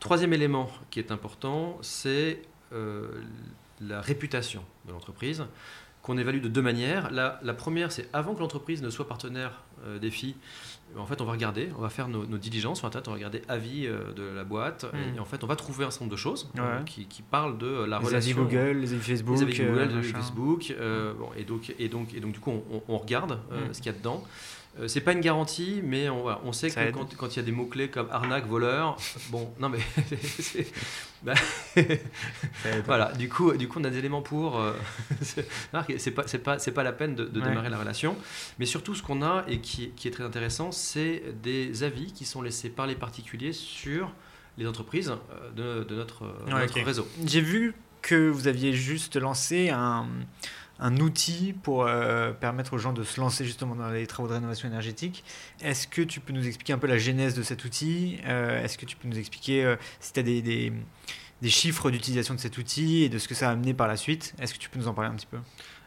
Troisième 0.00 0.32
élément 0.32 0.70
qui 0.90 0.98
est 1.00 1.10
important, 1.12 1.78
c'est 1.82 2.42
la 3.80 4.00
réputation 4.00 4.64
de 4.86 4.92
l'entreprise, 4.92 5.44
qu'on 6.02 6.18
évalue 6.18 6.40
de 6.40 6.48
deux 6.48 6.62
manières. 6.62 7.10
La, 7.10 7.40
la 7.42 7.54
première, 7.54 7.90
c'est 7.92 8.08
avant 8.12 8.34
que 8.34 8.40
l'entreprise 8.40 8.82
ne 8.82 8.90
soit 8.90 9.08
partenaire 9.08 9.62
des 10.00 10.10
filles, 10.10 10.36
en 10.96 11.06
fait, 11.06 11.20
on 11.20 11.24
va 11.24 11.32
regarder, 11.32 11.68
on 11.76 11.80
va 11.82 11.90
faire 11.90 12.08
nos, 12.08 12.24
nos 12.26 12.38
diligences 12.38 12.78
sur 12.78 12.86
Internet, 12.86 13.06
on 13.08 13.10
va 13.12 13.16
regarder 13.16 13.42
avis 13.48 13.86
euh, 13.86 14.12
de 14.14 14.22
la 14.22 14.44
boîte, 14.44 14.84
Mm. 14.92 15.16
et, 15.16 15.20
en 15.20 15.24
fait, 15.24 15.44
on 15.44 15.46
va 15.46 15.54
trouver 15.56 15.84
un 15.84 15.90
certain 15.90 16.06
nombre 16.06 16.12
de 16.16 16.20
choses 16.20 16.50
euh, 16.58 16.80
qui, 16.84 17.06
qui 17.06 17.22
parlent 17.22 17.58
de 17.58 17.66
la 17.84 17.98
Les 18.00 18.06
avis 18.14 18.32
relation 18.32 18.42
Google, 18.44 18.78
les 18.78 18.92
avis 18.94 19.02
Facebook. 19.02 19.36
les 19.36 19.42
avis 19.42 19.58
Google, 19.58 19.78
euh, 19.78 19.86
les 19.86 19.94
avis. 19.98 20.12
Facebook, 20.12 20.74
euh, 20.78 21.12
bon, 21.14 21.28
et 21.36 21.44
donc 21.44 21.74
et 21.78 21.88
donc 21.88 22.14
et 22.14 22.20
donc 22.20 22.32
du 22.32 22.40
coup 22.40 22.52
on, 22.88 22.98
regarde 22.98 23.38
euh, 23.52 23.68
Mm. 23.68 23.74
ce 23.74 23.78
qu'il 23.82 23.92
y 23.92 23.94
a 23.94 23.98
dedans. 23.98 24.24
Euh, 24.80 24.86
c'est 24.88 25.00
pas 25.00 25.12
une 25.12 25.20
garantie, 25.20 25.80
mais 25.82 26.08
on, 26.08 26.22
voilà, 26.22 26.40
on 26.44 26.52
sait 26.52 26.68
Ça 26.70 26.84
que 26.86 26.92
quand, 26.92 27.16
quand 27.16 27.34
il 27.34 27.36
y 27.36 27.40
a 27.40 27.42
des 27.42 27.52
mots 27.52 27.66
clés 27.66 27.88
comme 27.88 28.08
arnaque, 28.10 28.46
voleur, 28.46 28.96
bon, 29.30 29.52
non 29.60 29.68
mais 29.68 29.78
bah, 31.22 31.34
voilà, 32.86 33.12
du 33.12 33.28
coup, 33.28 33.52
du 33.56 33.68
coup 33.68 33.80
on 33.80 33.84
a 33.84 33.90
des 33.90 33.98
éléments 33.98 34.22
pour. 34.22 34.58
euh, 34.60 34.72
c'est 35.22 36.10
pas 36.12 36.24
pas 36.44 36.56
pas 36.58 36.82
la 36.82 36.92
peine 36.92 37.14
de, 37.14 37.24
de 37.24 37.40
Ouais. 37.40 37.48
démarrer 37.48 37.70
la 37.70 37.78
relation, 37.78 38.16
mais 38.58 38.66
surtout 38.66 38.94
ce 38.94 39.02
qu'on 39.02 39.22
a 39.22 39.44
et 39.48 39.60
qui, 39.60 39.90
qui 39.90 40.08
est 40.08 40.10
très 40.10 40.24
intéressant, 40.24 40.72
c'est 40.72 41.22
des 41.42 41.82
avis 41.82 42.12
qui 42.12 42.24
sont 42.24 42.42
laissés 42.42 42.68
par 42.70 42.86
les 42.86 42.94
particuliers 42.94 43.52
sur 43.52 44.12
les 44.58 44.66
entreprises 44.66 45.10
euh, 45.56 45.82
de, 45.82 45.88
de 45.88 45.94
notre, 45.96 46.24
Ouais, 46.46 46.66
réseau. 46.82 47.06
J'ai 47.24 47.40
vu 47.40 47.74
que 48.02 48.28
vous 48.28 48.46
aviez 48.48 48.72
juste 48.72 49.16
lancé 49.16 49.70
un, 49.70 50.06
un 50.80 50.96
outil 50.98 51.54
pour 51.62 51.84
euh, 51.86 52.32
permettre 52.32 52.74
aux 52.74 52.78
gens 52.78 52.92
de 52.92 53.02
se 53.02 53.20
lancer 53.20 53.44
justement 53.44 53.74
dans 53.74 53.90
les 53.90 54.06
travaux 54.06 54.28
de 54.28 54.34
rénovation 54.34 54.68
énergétique. 54.68 55.24
Est-ce 55.60 55.88
que 55.88 56.02
tu 56.02 56.20
peux 56.20 56.32
nous 56.32 56.46
expliquer 56.46 56.72
un 56.72 56.78
peu 56.78 56.86
la 56.86 56.98
genèse 56.98 57.34
de 57.34 57.42
cet 57.42 57.64
outil 57.64 58.18
Euh, 58.26 58.62
Est-ce 58.62 58.78
que 58.78 58.86
tu 58.86 58.96
peux 58.96 59.08
nous 59.08 59.18
expliquer 59.18 59.64
euh, 59.64 59.76
si 60.00 60.12
tu 60.12 60.20
as 60.20 60.22
des, 60.22 60.40
des, 60.42 60.72
des 61.42 61.50
chiffres 61.50 61.90
d'utilisation 61.90 62.34
de 62.34 62.38
cet 62.40 62.58
outil 62.58 63.02
et 63.02 63.08
de 63.08 63.18
ce 63.18 63.26
que 63.26 63.34
ça 63.34 63.48
a 63.48 63.52
amené 63.52 63.74
par 63.74 63.88
la 63.88 63.96
suite 63.96 64.34
Est-ce 64.38 64.54
que 64.54 64.58
tu 64.58 64.68
peux 64.70 64.78
nous 64.78 64.88
en 64.88 64.94
parler 64.94 65.10
un 65.10 65.14
petit 65.16 65.26
peu? 65.26 65.38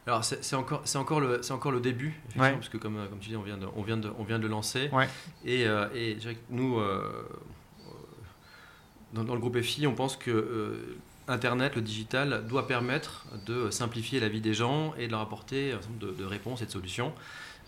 Alors 0.08 0.24
c'est 0.26 0.56
encore, 0.56 0.82
c'est 0.84 0.98
encore, 0.98 1.20
le, 1.22 1.42
c'est 1.44 1.54
encore 1.54 1.72
le 1.72 1.80
début, 1.80 2.20
Ouais. 2.36 2.52
parce 2.54 2.70
que 2.70 2.78
comme, 2.78 2.96
comme 3.10 3.20
tu 3.20 3.30
dis, 3.30 3.36
on 3.36 3.44
vient 3.44 3.58
de, 3.58 3.68
on 3.76 3.84
vient 3.84 3.98
de, 3.98 4.12
on 4.18 4.24
vient 4.24 4.40
de 4.40 4.44
le 4.44 4.50
lancer. 4.50 4.90
Ouais. 4.92 5.08
Et, 5.46 5.62
et 5.62 6.14
je 6.16 6.20
dirais 6.20 6.34
que 6.36 6.40
nous, 6.50 6.82
dans, 9.14 9.24
dans 9.24 9.34
le 9.36 9.40
groupe 9.40 9.60
FI, 9.62 9.88
on 9.88 9.94
pense 9.94 10.18
que 10.18 10.98
Internet, 11.32 11.76
le 11.76 11.82
digital, 11.82 12.46
doit 12.48 12.68
permettre 12.68 13.26
de 13.46 13.70
simplifier 13.72 14.20
la 14.20 14.30
vie 14.30 14.42
des 14.42 14.54
gens 14.54 14.94
et 14.98 15.08
de 15.08 15.12
leur 15.12 15.22
apporter 15.22 15.72
un 15.72 15.82
certain 15.82 15.90
nombre 15.90 16.06
de, 16.08 16.12
de 16.12 16.26
réponses 16.26 16.62
et 16.62 16.66
de 16.66 16.72
solutions. 16.72 17.14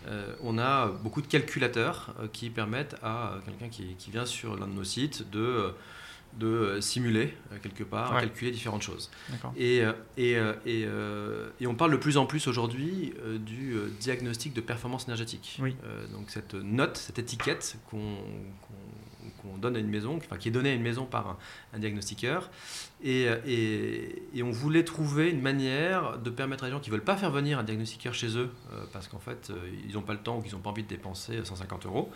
Euh, 0.08 0.36
on 0.42 0.58
a 0.58 0.88
beaucoup 0.88 1.22
de 1.22 1.28
calculateurs 1.28 2.14
euh, 2.20 2.28
qui 2.32 2.50
permettent 2.50 2.96
à 3.04 3.36
quelqu'un 3.46 3.70
qui, 3.70 3.96
qui 3.98 4.12
vient 4.12 4.26
sur 4.26 4.58
l'un 4.58 4.68
de 4.68 4.74
nos 4.74 4.84
sites 4.84 5.30
de, 5.32 5.74
de 6.38 6.80
simuler 6.82 7.34
euh, 7.54 7.58
quelque 7.64 7.86
part, 7.86 8.14
Ouais. 8.14 8.20
calculer 8.22 8.52
différentes 8.52 8.82
choses. 8.82 9.10
Et, 9.56 9.78
et, 10.18 10.32
et, 10.32 10.36
euh, 10.86 11.50
et 11.62 11.68
on 11.68 11.76
parle 11.76 11.92
de 11.92 11.98
plus 11.98 12.18
en 12.18 12.26
plus 12.26 12.48
aujourd'hui 12.48 13.14
du 13.40 13.78
diagnostic 14.02 14.54
de 14.54 14.60
performance 14.62 15.06
énergétique. 15.06 15.58
Oui. 15.62 15.74
Donc 16.12 16.30
cette 16.32 16.54
note, 16.56 16.98
cette 16.98 17.20
étiquette 17.20 17.78
qu'on 17.90 17.98
qu'on- 17.98 19.03
qu'on 19.44 19.58
donne 19.58 19.76
à 19.76 19.80
une 19.80 19.90
maison, 19.90 20.18
enfin, 20.18 20.38
qui 20.38 20.48
est 20.48 20.52
donnée 20.52 20.72
à 20.72 20.74
une 20.74 20.82
maison 20.82 21.06
par 21.06 21.28
un, 21.28 21.38
un 21.74 21.80
diagnostiqueur. 21.80 22.50
Et, 23.04 23.28
euh, 23.28 23.38
et, 23.46 24.24
et 24.34 24.42
on 24.44 24.52
voulait 24.52 24.84
trouver 24.86 25.30
une 25.30 25.42
manière 25.42 26.18
de 26.18 26.30
permettre 26.30 26.64
à 26.64 26.68
des 26.68 26.72
gens 26.72 26.80
qui 26.80 26.90
ne 26.90 26.96
veulent 26.96 27.04
pas 27.04 27.18
faire 27.18 27.32
venir 27.32 27.60
un 27.60 27.64
diagnostiqueur 27.64 28.14
chez 28.14 28.38
eux, 28.38 28.50
euh, 28.74 28.86
parce 28.94 29.08
qu'en 29.08 29.20
fait, 29.20 29.50
euh, 29.50 29.56
ils 29.88 29.94
n'ont 29.96 30.02
pas 30.02 30.14
le 30.14 30.20
temps 30.20 30.38
ou 30.38 30.42
qu'ils 30.42 30.54
n'ont 30.54 30.60
pas 30.62 30.70
envie 30.70 30.84
de 30.84 30.88
dépenser 30.88 31.44
150 31.44 31.86
euros, 31.86 32.10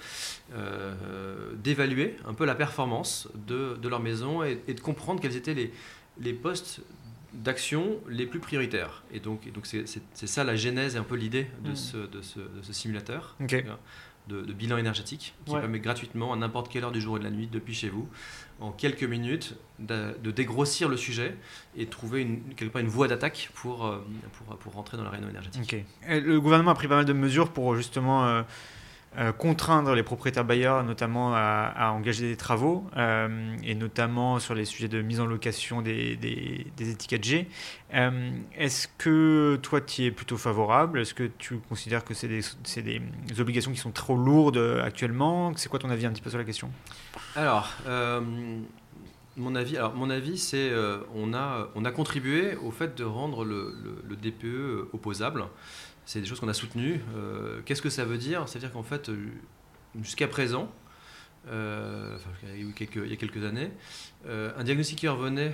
euh, 0.53 1.53
d'évaluer 1.55 2.15
un 2.25 2.33
peu 2.33 2.45
la 2.45 2.55
performance 2.55 3.27
de, 3.47 3.75
de 3.81 3.87
leur 3.89 3.99
maison 3.99 4.43
et, 4.43 4.61
et 4.67 4.73
de 4.73 4.79
comprendre 4.81 5.19
quels 5.21 5.35
étaient 5.35 5.53
les, 5.53 5.71
les 6.19 6.33
postes 6.33 6.81
d'action 7.33 7.97
les 8.07 8.25
plus 8.25 8.39
prioritaires. 8.39 9.03
Et 9.11 9.19
donc, 9.19 9.45
et 9.45 9.51
donc 9.51 9.65
c'est, 9.67 9.85
ça 10.13 10.43
la 10.43 10.55
genèse 10.55 10.95
et 10.95 10.97
un 10.97 11.03
peu 11.03 11.15
l'idée 11.15 11.47
de, 11.63 11.71
Mm. 11.71 11.75
ce, 11.75 11.97
de, 11.97 12.21
ce, 12.21 12.39
de 12.39 12.61
ce 12.63 12.73
simulateur. 12.73 13.35
De, 14.27 14.41
de 14.41 14.53
bilan 14.53 14.77
énergétique 14.77 15.33
qui 15.45 15.53
Ouais. 15.53 15.59
permet 15.61 15.79
gratuitement 15.79 16.33
à 16.33 16.35
n'importe 16.35 16.69
quelle 16.71 16.83
heure 16.83 16.91
du 16.91 17.01
jour 17.01 17.17
et 17.17 17.19
de 17.19 17.23
la 17.25 17.31
nuit 17.31 17.47
depuis 17.51 17.73
chez 17.73 17.89
vous, 17.89 18.07
en 18.59 18.71
quelques 18.71 19.03
minutes, 19.03 19.55
de, 19.79 20.15
de 20.23 20.31
dégrossir 20.31 20.89
le 20.89 20.97
sujet 20.97 21.35
et 21.75 21.85
de 21.85 21.89
trouver 21.89 22.21
une, 22.21 22.41
quelque 22.55 22.71
part 22.71 22.81
une 22.81 22.87
voie 22.87 23.07
d'attaque 23.07 23.49
pour, 23.55 23.85
euh, 23.85 24.05
pour, 24.33 24.57
pour 24.57 24.73
rentrer 24.73 24.97
dans 24.97 25.03
la 25.03 25.09
réunion 25.11 25.29
énergétique. 25.29 25.75
Le 26.07 26.39
gouvernement 26.39 26.71
a 26.71 26.75
pris 26.75 26.87
pas 26.87 26.95
mal 26.97 27.05
de 27.05 27.13
mesures 27.13 27.51
pour 27.51 27.75
justement 27.75 28.25
euh, 28.27 28.41
euh, 29.17 29.31
contraindre 29.31 29.95
les 29.95 30.03
propriétaires 30.03 30.45
bailleurs, 30.45 30.83
notamment 30.83 31.33
à, 31.33 31.91
engager 31.91 32.27
des 32.29 32.35
travaux, 32.35 32.85
euh, 32.97 33.55
et 33.63 33.73
notamment 33.73 34.39
sur 34.39 34.53
les 34.53 34.65
sujets 34.65 34.89
de 34.89 35.01
mise 35.01 35.19
en 35.19 35.25
location 35.25 35.81
des, 35.81 36.19
étiquettes 36.79 37.23
G. 37.23 37.47
Euh, 37.95 38.29
Est-ce 38.55 38.87
que 38.99 39.57
toi, 39.63 39.81
tu 39.81 40.03
es 40.03 40.11
plutôt 40.11 40.37
favorable? 40.37 40.99
Est-ce 40.99 41.15
que 41.15 41.31
tu 41.39 41.57
considères 41.57 42.05
que 42.05 42.13
c'est 42.13 42.27
des, 42.27 43.01
obligations 43.39 43.71
qui 43.71 43.79
sont 43.79 43.91
trop 43.91 44.15
lourdes 44.15 44.61
actuellement? 44.83 45.51
C'est 45.55 45.69
quoi 45.69 45.79
ton 45.79 45.89
avis 45.89 46.05
un 46.05 46.11
petit 46.11 46.21
peu 46.21 46.29
sur 46.29 46.39
la 46.39 46.45
question? 46.45 46.69
Alors, 47.35 47.73
mon 49.35 49.55
avis, 49.55 49.77
alors 49.77 49.95
mon 49.95 50.11
avis, 50.11 50.37
c'est 50.37 50.71
on 51.15 51.33
a 51.33 51.69
on 51.73 51.85
a 51.85 51.91
contribué 51.91 52.55
au 52.57 52.69
fait 52.69 52.95
de 52.95 53.03
rendre 53.03 53.45
le, 53.45 53.73
DPE 54.21 54.89
opposable. 54.93 55.45
C'est 56.07 56.21
des 56.21 56.25
choses 56.25 56.39
qu'on 56.39 56.47
a 56.47 56.53
soutenues. 56.53 57.01
Euh, 57.17 57.59
Qu'est-ce 57.65 57.81
que 57.81 57.89
ça 57.89 58.05
veut 58.05 58.17
dire? 58.17 58.47
C'est-à-dire 58.47 58.71
qu'en 58.71 58.81
fait, 58.81 59.09
euh, 59.09 59.27
jusqu'à 60.01 60.29
présent, 60.29 60.71
euh, 61.49 62.15
enfin, 62.15 62.29
il 62.55 62.65
y 62.65 62.69
a 62.69 62.71
quelques, 62.71 62.95
il 62.95 63.09
y 63.09 63.13
a 63.13 63.17
quelques 63.17 63.43
années, 63.43 63.69
euh, 64.25 64.53
un 64.57 64.63
diagnostiqueur 64.63 65.17
venait, 65.17 65.53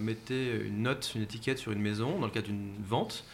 mettait 0.00 0.56
une 0.56 0.82
note, 0.82 1.12
une 1.14 1.22
étiquette 1.22 1.58
sur 1.58 1.70
une 1.70 1.80
maison 1.80 2.18
dans 2.18 2.26
le 2.26 2.32
cadre 2.32 2.48
d'une 2.48 2.74
vente, 2.84 3.24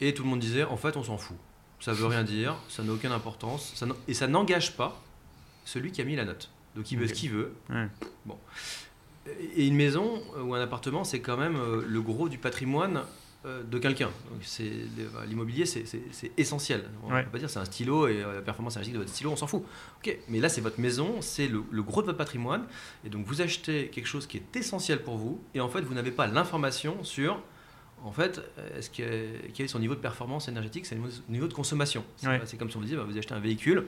et 0.00 0.14
tout 0.14 0.22
le 0.22 0.30
monde 0.30 0.40
disait 0.40 0.64
en 0.64 0.78
fait 0.78 0.96
on 0.96 1.04
s'en 1.04 1.18
fout. 1.18 1.36
ça 1.78 1.92
veut 1.92 2.06
rien 2.06 2.24
dire, 2.24 2.56
ça 2.70 2.82
n'a 2.82 2.92
aucune 2.92 3.12
importance, 3.12 3.72
ça 3.74 3.86
et 4.08 4.14
ça 4.14 4.26
n'engage 4.26 4.78
pas 4.78 5.02
celui 5.66 5.92
qui 5.92 6.00
a 6.00 6.04
mis 6.04 6.16
la 6.16 6.24
note. 6.24 6.50
Donc 6.74 6.90
il 6.90 6.98
veut 6.98 7.06
ce 7.06 7.12
qu'il 7.12 7.32
veut. 7.32 7.52
Ouais. 7.68 7.86
Bon. 8.24 8.38
Et 9.56 9.66
une 9.66 9.76
maison 9.76 10.22
ou 10.42 10.54
un 10.54 10.60
appartement, 10.60 11.04
c'est 11.04 11.20
quand 11.20 11.36
même 11.36 11.58
le 11.86 12.00
gros 12.00 12.30
du 12.30 12.38
patrimoine 12.38 13.02
de 13.44 13.78
quelqu'un. 13.78 14.10
C'est 14.42 14.70
l'immobilier, 15.28 15.66
c'est- 15.66 15.84
essentiel. 16.38 16.84
On 17.02 17.08
ne 17.10 17.14
Ouais. 17.14 17.22
peut 17.24 17.30
pas 17.30 17.38
dire 17.38 17.50
c'est 17.50 17.58
un 17.58 17.64
stylo 17.64 18.08
et 18.08 18.22
euh, 18.22 18.36
la 18.36 18.42
performance 18.42 18.74
énergétique 18.76 18.94
de 18.94 18.98
votre 19.00 19.10
stylo, 19.12 19.30
on 19.30 19.36
s'en 19.36 19.46
fout. 19.46 19.62
Ok, 19.98 20.16
mais 20.28 20.40
là 20.40 20.48
c'est 20.48 20.60
votre 20.62 20.80
maison, 20.80 21.20
c'est 21.20 21.46
le, 21.48 21.62
le 21.70 21.82
gros 21.82 22.00
de 22.00 22.06
votre 22.06 22.18
patrimoine, 22.18 22.64
et 23.04 23.08
donc 23.10 23.26
vous 23.26 23.42
achetez 23.42 23.88
quelque 23.88 24.06
chose 24.06 24.26
qui 24.26 24.38
est 24.38 24.56
essentiel 24.56 25.02
pour 25.02 25.16
vous, 25.18 25.42
et 25.54 25.60
en 25.60 25.68
fait 25.68 25.82
vous 25.82 25.94
n'avez 25.94 26.10
pas 26.10 26.26
l'information 26.26 27.04
sur, 27.04 27.40
en 28.02 28.12
fait, 28.12 28.40
euh, 28.58 28.78
est-ce 28.78 28.90
que, 28.90 29.02
quel 29.54 29.64
est 29.64 29.68
son 29.68 29.78
niveau 29.78 29.94
de 29.94 30.00
performance 30.00 30.48
énergétique, 30.48 30.86
c'est 30.86 30.94
le 30.94 31.02
niveau- 31.28 31.46
de 31.48 31.54
consommation. 31.54 32.04
C'est 32.16 32.28
Ouais. 32.28 32.40
comme 32.58 32.70
si 32.70 32.76
on 32.76 32.80
vous 32.80 32.86
disait, 32.86 32.96
bah, 32.96 33.04
vous 33.06 33.16
achetez 33.18 33.34
un 33.34 33.40
véhicule. 33.40 33.86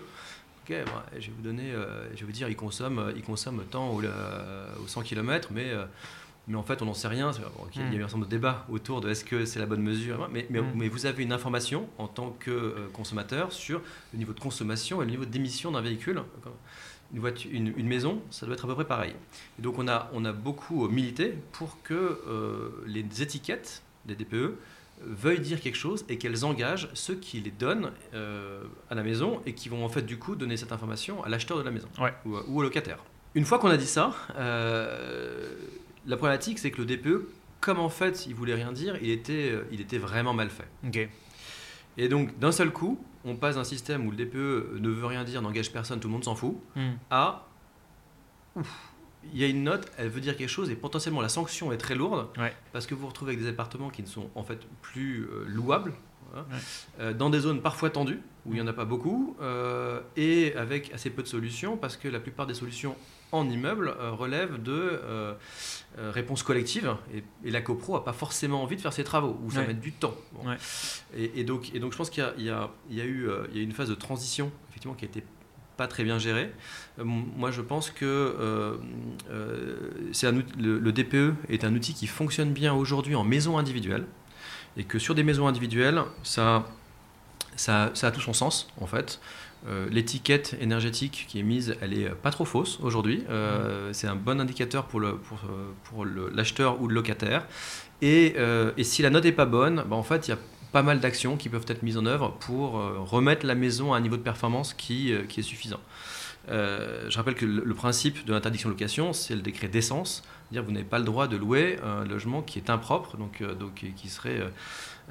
Ok, 0.69 0.75
bah, 0.87 1.07
je 1.15 1.27
vais 1.29 1.33
vous 1.37 1.43
donner, 1.43 1.73
euh, 1.73 2.09
je 2.15 2.21
vais 2.21 2.27
vous 2.27 2.33
dire, 2.33 2.49
il 2.49 2.57
consomme, 2.57 2.99
euh, 2.99 3.13
il 3.15 3.23
consomme 3.23 3.63
tant 3.71 3.91
au, 3.91 4.03
euh, 4.03 4.67
au 4.83 4.89
100 4.89 5.03
km, 5.03 5.51
mais, 5.53 5.71
euh, 5.71 5.85
mais 6.49 6.55
en 6.57 6.63
fait, 6.63 6.81
on 6.83 6.85
n'en 6.87 6.95
sait 6.95 7.09
rien. 7.09 7.31
Il 7.75 7.83
y 7.83 7.97
a 7.97 7.99
eu 7.99 8.03
un 8.03 8.09
certain 8.09 8.17
nombre 8.19 8.27
de 8.27 8.31
débats 8.31 8.65
autour 8.71 9.01
de 9.01 9.09
est-ce 9.11 9.25
que 9.25 9.45
c'est 9.45 9.59
la 9.59 9.67
bonne 9.67 9.83
mesure, 9.83 10.29
mais, 10.33 10.47
mais, 10.51 10.61
Mm. 10.61 10.73
mais 10.75 10.89
vous 10.89 11.07
avez 11.07 11.23
une 11.25 11.33
information 11.33 11.89
en 11.99 12.07
tant 12.09 12.31
que 12.39 12.51
euh, 12.51 12.89
consommateur 12.93 13.53
sur 13.53 13.81
le 14.13 14.19
niveau 14.19 14.33
de 14.33 14.41
consommation 14.41 15.03
et 15.03 15.05
le 15.05 15.11
niveau 15.11 15.25
d'émission 15.25 15.73
d'un 15.73 15.81
véhicule. 15.81 16.23
Une, 17.13 17.21
voiture, 17.21 17.51
une, 17.53 17.73
une 17.77 17.87
maison, 17.87 18.21
ça 18.31 18.47
doit 18.47 18.55
être 18.57 18.65
à 18.65 18.69
peu 18.69 18.75
près 18.75 18.85
pareil. 18.85 19.15
Et 19.59 19.63
donc, 19.63 19.79
on 19.79 19.87
a, 19.89 20.11
on 20.13 20.25
a 20.25 20.33
beaucoup 20.33 20.89
milité 20.89 21.35
pour 21.53 21.81
que 21.83 21.95
euh, 22.29 22.71
les 22.87 23.05
étiquettes 23.23 23.83
des 24.07 24.17
DPE 24.17 24.57
veuillent 25.03 25.41
dire 25.41 25.61
quelque 25.61 25.77
chose 25.77 26.05
et 26.09 26.17
qu'elles 26.19 26.45
engagent 26.45 26.89
ceux 26.95 27.15
qui 27.17 27.39
les 27.41 27.51
donnent 27.51 27.91
euh, 28.15 28.63
à 28.91 28.95
la 28.95 29.03
maison 29.03 29.41
et 29.47 29.53
qui 29.53 29.69
vont 29.69 29.85
en 29.85 29.89
fait 29.89 30.03
du 30.03 30.19
coup 30.19 30.35
donner 30.37 30.57
cette 30.57 30.73
information 30.73 31.23
à 31.23 31.29
l'acheteur 31.29 31.59
de 31.59 31.63
la 31.63 31.71
maison 31.71 31.89
Ouais. 32.01 32.15
ou, 32.25 32.37
ou 32.49 32.59
au 32.59 32.63
locataire. 32.63 32.99
Une 33.35 33.45
fois 33.45 33.59
qu'on 33.59 33.69
a 33.69 33.77
dit 33.77 33.87
ça, 33.87 34.13
euh, 34.37 35.55
la 36.07 36.17
problématique 36.17 36.59
c'est 36.59 36.71
que 36.71 36.81
le 36.83 36.87
DPE, 36.87 37.29
comme 37.61 37.79
en 37.79 37.89
fait 37.89 38.27
il 38.27 38.35
voulait 38.35 38.55
rien 38.55 38.73
dire, 38.73 38.97
il 39.03 39.11
était, 39.11 39.51
euh, 39.53 39.65
il 39.73 39.81
était 39.81 39.99
vraiment 39.99 40.35
mal 40.35 40.51
fait. 40.51 40.69
Et 41.99 42.09
donc 42.09 42.39
d'un 42.39 42.53
seul 42.53 42.71
coup, 42.71 42.99
on 43.25 43.37
passe 43.37 43.57
d'un 43.57 43.65
système 43.65 44.07
où 44.07 44.11
le 44.11 44.17
DPE 44.17 44.79
ne 44.81 44.89
veut 44.89 45.07
rien 45.07 45.25
dire, 45.25 45.43
n'engage 45.43 45.73
personne, 45.73 45.99
tout 46.01 46.09
le 46.09 46.13
monde 46.13 46.25
s'en 46.25 46.35
fout, 46.35 46.57
Hmm. 46.77 46.93
à 47.11 47.47
ouf, 48.55 48.93
il 49.33 49.39
y 49.41 49.45
a 49.45 49.49
une 49.49 49.65
note, 49.65 49.91
elle 49.99 50.09
veut 50.09 50.21
dire 50.21 50.37
quelque 50.37 50.49
chose 50.49 50.71
et 50.71 50.77
potentiellement 50.77 51.21
la 51.21 51.29
sanction 51.29 51.73
est 51.73 51.79
très 51.79 51.95
lourde 51.97 52.29
Ouais. 52.39 52.55
parce 52.73 52.87
que 52.87 52.95
vous 52.95 53.01
vous 53.03 53.09
retrouvez 53.09 53.33
avec 53.33 53.43
des 53.43 53.49
appartements 53.51 53.91
qui 53.91 54.03
ne 54.03 54.07
sont 54.07 54.31
en 54.35 54.45
fait 54.45 54.61
plus 54.83 55.25
euh, 55.25 55.45
louables, 55.49 55.95
voilà, 56.31 56.47
Ouais. 56.49 56.55
euh, 57.01 57.13
dans 57.15 57.31
des 57.31 57.41
zones 57.41 57.61
parfois 57.61 57.91
tendues 57.91 58.21
où 58.45 58.51
il 58.53 58.55
n'y 58.55 58.61
en 58.61 58.67
a 58.69 58.73
pas 58.73 58.85
beaucoup 58.85 59.37
euh, 59.41 60.01
et 60.17 60.55
avec 60.55 60.93
assez 60.93 61.11
peu 61.11 61.23
de 61.23 61.29
solutions 61.29 61.77
parce 61.77 61.97
que 61.97 62.07
la 62.09 62.21
plupart 62.21 62.47
des 62.47 62.55
solutions 62.55 62.95
en 63.39 63.49
immeuble 63.49 63.95
euh, 63.99 64.13
relèvent 64.13 64.63
de 64.63 64.73
euh, 64.73 65.35
euh, 65.99 66.11
réponses 66.11 66.43
collectives 66.43 66.95
et, 67.15 67.23
et 67.45 67.51
la 67.51 67.61
copro 67.61 67.95
n'a 67.95 68.01
pas 68.01 68.13
forcément 68.13 68.63
envie 68.63 68.77
de 68.77 68.81
faire 68.81 68.93
ses 68.93 69.05
travaux 69.05 69.39
ou 69.45 69.51
ça 69.51 69.61
Ouais. 69.61 69.69
met 69.69 69.75
du 69.75 69.93
temps. 69.93 70.15
Bon. 70.33 70.49
Ouais. 70.49 70.57
Et, 71.17 71.41
et 71.41 71.45
donc, 71.45 71.75
et 71.75 71.79
donc 71.79 71.93
je 71.93 71.97
pense 71.99 72.11
qu'il 72.11 72.23
y 72.23 72.51
a, 72.51 72.71
y 72.89 72.95
y 72.97 73.01
eu 73.01 73.29
il 73.51 73.57
y 73.57 73.59
a 73.59 73.63
eu 73.63 73.65
une 73.65 73.73
phase 73.73 73.89
de 73.89 73.95
transition 73.95 74.51
effectivement 74.71 74.95
qui 74.95 75.05
a 75.05 75.09
été 75.09 75.23
pas 75.77 75.87
très 75.87 76.05
bien 76.05 76.19
gérée. 76.19 76.51
Euh, 76.99 77.05
moi, 77.05 77.51
je 77.51 77.61
pense 77.61 77.91
que 77.91 78.05
euh, 78.05 78.77
euh, 79.31 79.77
un 80.23 80.33
le, 80.59 80.79
le 80.79 80.93
DPE 80.93 81.35
est 81.49 81.65
un 81.65 81.75
outil 81.75 81.95
qui 81.95 82.07
fonctionne 82.07 82.53
bien 82.53 82.73
aujourd'hui 82.75 83.15
en 83.15 83.25
maison 83.25 83.59
individuelle 83.59 84.07
et 84.77 84.85
que 84.85 84.99
sur 84.99 85.15
des 85.15 85.23
maisons 85.23 85.47
individuelles, 85.47 86.01
ça, 86.23 86.67
ça, 87.57 87.91
ça 87.95 88.07
a 88.09 88.11
tout 88.11 88.21
son 88.21 88.33
sens 88.33 88.69
en 88.81 88.87
fait. 88.87 89.21
Euh, 89.69 89.87
L'étiquette 89.91 90.57
énergétique 90.61 91.27
qui 91.29 91.41
est 91.41 91.43
mise, 91.43 91.77
elle 91.81 91.93
est 91.99 92.09
pas 92.11 92.31
trop 92.31 92.45
fausse 92.45 92.79
aujourd'hui. 92.83 93.25
Euh, 93.31 93.93
C'est 93.93 94.07
un 94.07 94.15
bon 94.17 94.41
indicateur 94.41 94.85
pour 94.87 95.01
le- 95.01 95.17
pour, 95.17 95.39
pour 95.85 96.05
le- 96.05 96.31
l'acheteur 96.35 96.81
ou 96.81 96.89
le 96.89 96.95
locataire. 96.95 97.47
Et, 98.03 98.35
euh, 98.39 98.73
et 98.77 98.85
si 98.85 99.03
la 99.03 99.11
note 99.11 99.25
est 99.25 99.33
pas 99.33 99.47
bonne, 99.47 99.85
bah, 99.89 99.97
en 99.97 100.03
fait, 100.03 100.29
il 100.29 100.31
y 100.31 100.35
a 100.35 100.39
pas 100.73 100.83
mal 100.83 101.01
d'actions 101.01 101.37
qui 101.37 101.49
peuvent 101.49 101.65
être 101.69 101.83
mises 101.83 101.97
en 101.97 102.07
œuvre 102.07 102.37
pour 102.41 102.73
remettre 103.11 103.47
la 103.47 103.55
maison 103.55 103.95
à 103.95 103.97
un 103.97 104.01
niveau 104.01 104.17
de 104.17 104.23
performance 104.23 104.75
qui, 104.75 105.13
qui 105.29 105.41
est 105.41 105.43
suffisant. 105.43 105.81
Euh, 106.49 107.07
je 107.09 107.17
rappelle 107.17 107.35
que 107.35 107.47
le, 107.47 107.63
le 107.65 107.75
principe 107.75 108.25
de 108.25 108.33
l'interdiction 108.33 108.69
de 108.69 108.75
location, 108.75 109.13
c'est 109.13 109.35
le 109.35 109.41
décret 109.43 109.69
d'essence, 109.69 110.23
dire 110.53 110.63
que 110.63 110.67
vous 110.67 110.73
n'avez 110.73 110.85
pas 110.85 110.99
le 110.99 111.05
droit 111.05 111.27
de 111.27 111.37
louer 111.37 111.79
un 111.83 112.05
logement 112.05 112.43
qui 112.43 112.59
est 112.59 112.71
impropre, 112.71 113.17
donc, 113.17 113.41
euh, 113.41 113.55
donc 113.55 113.85
qui 113.97 114.09
serait 114.09 114.41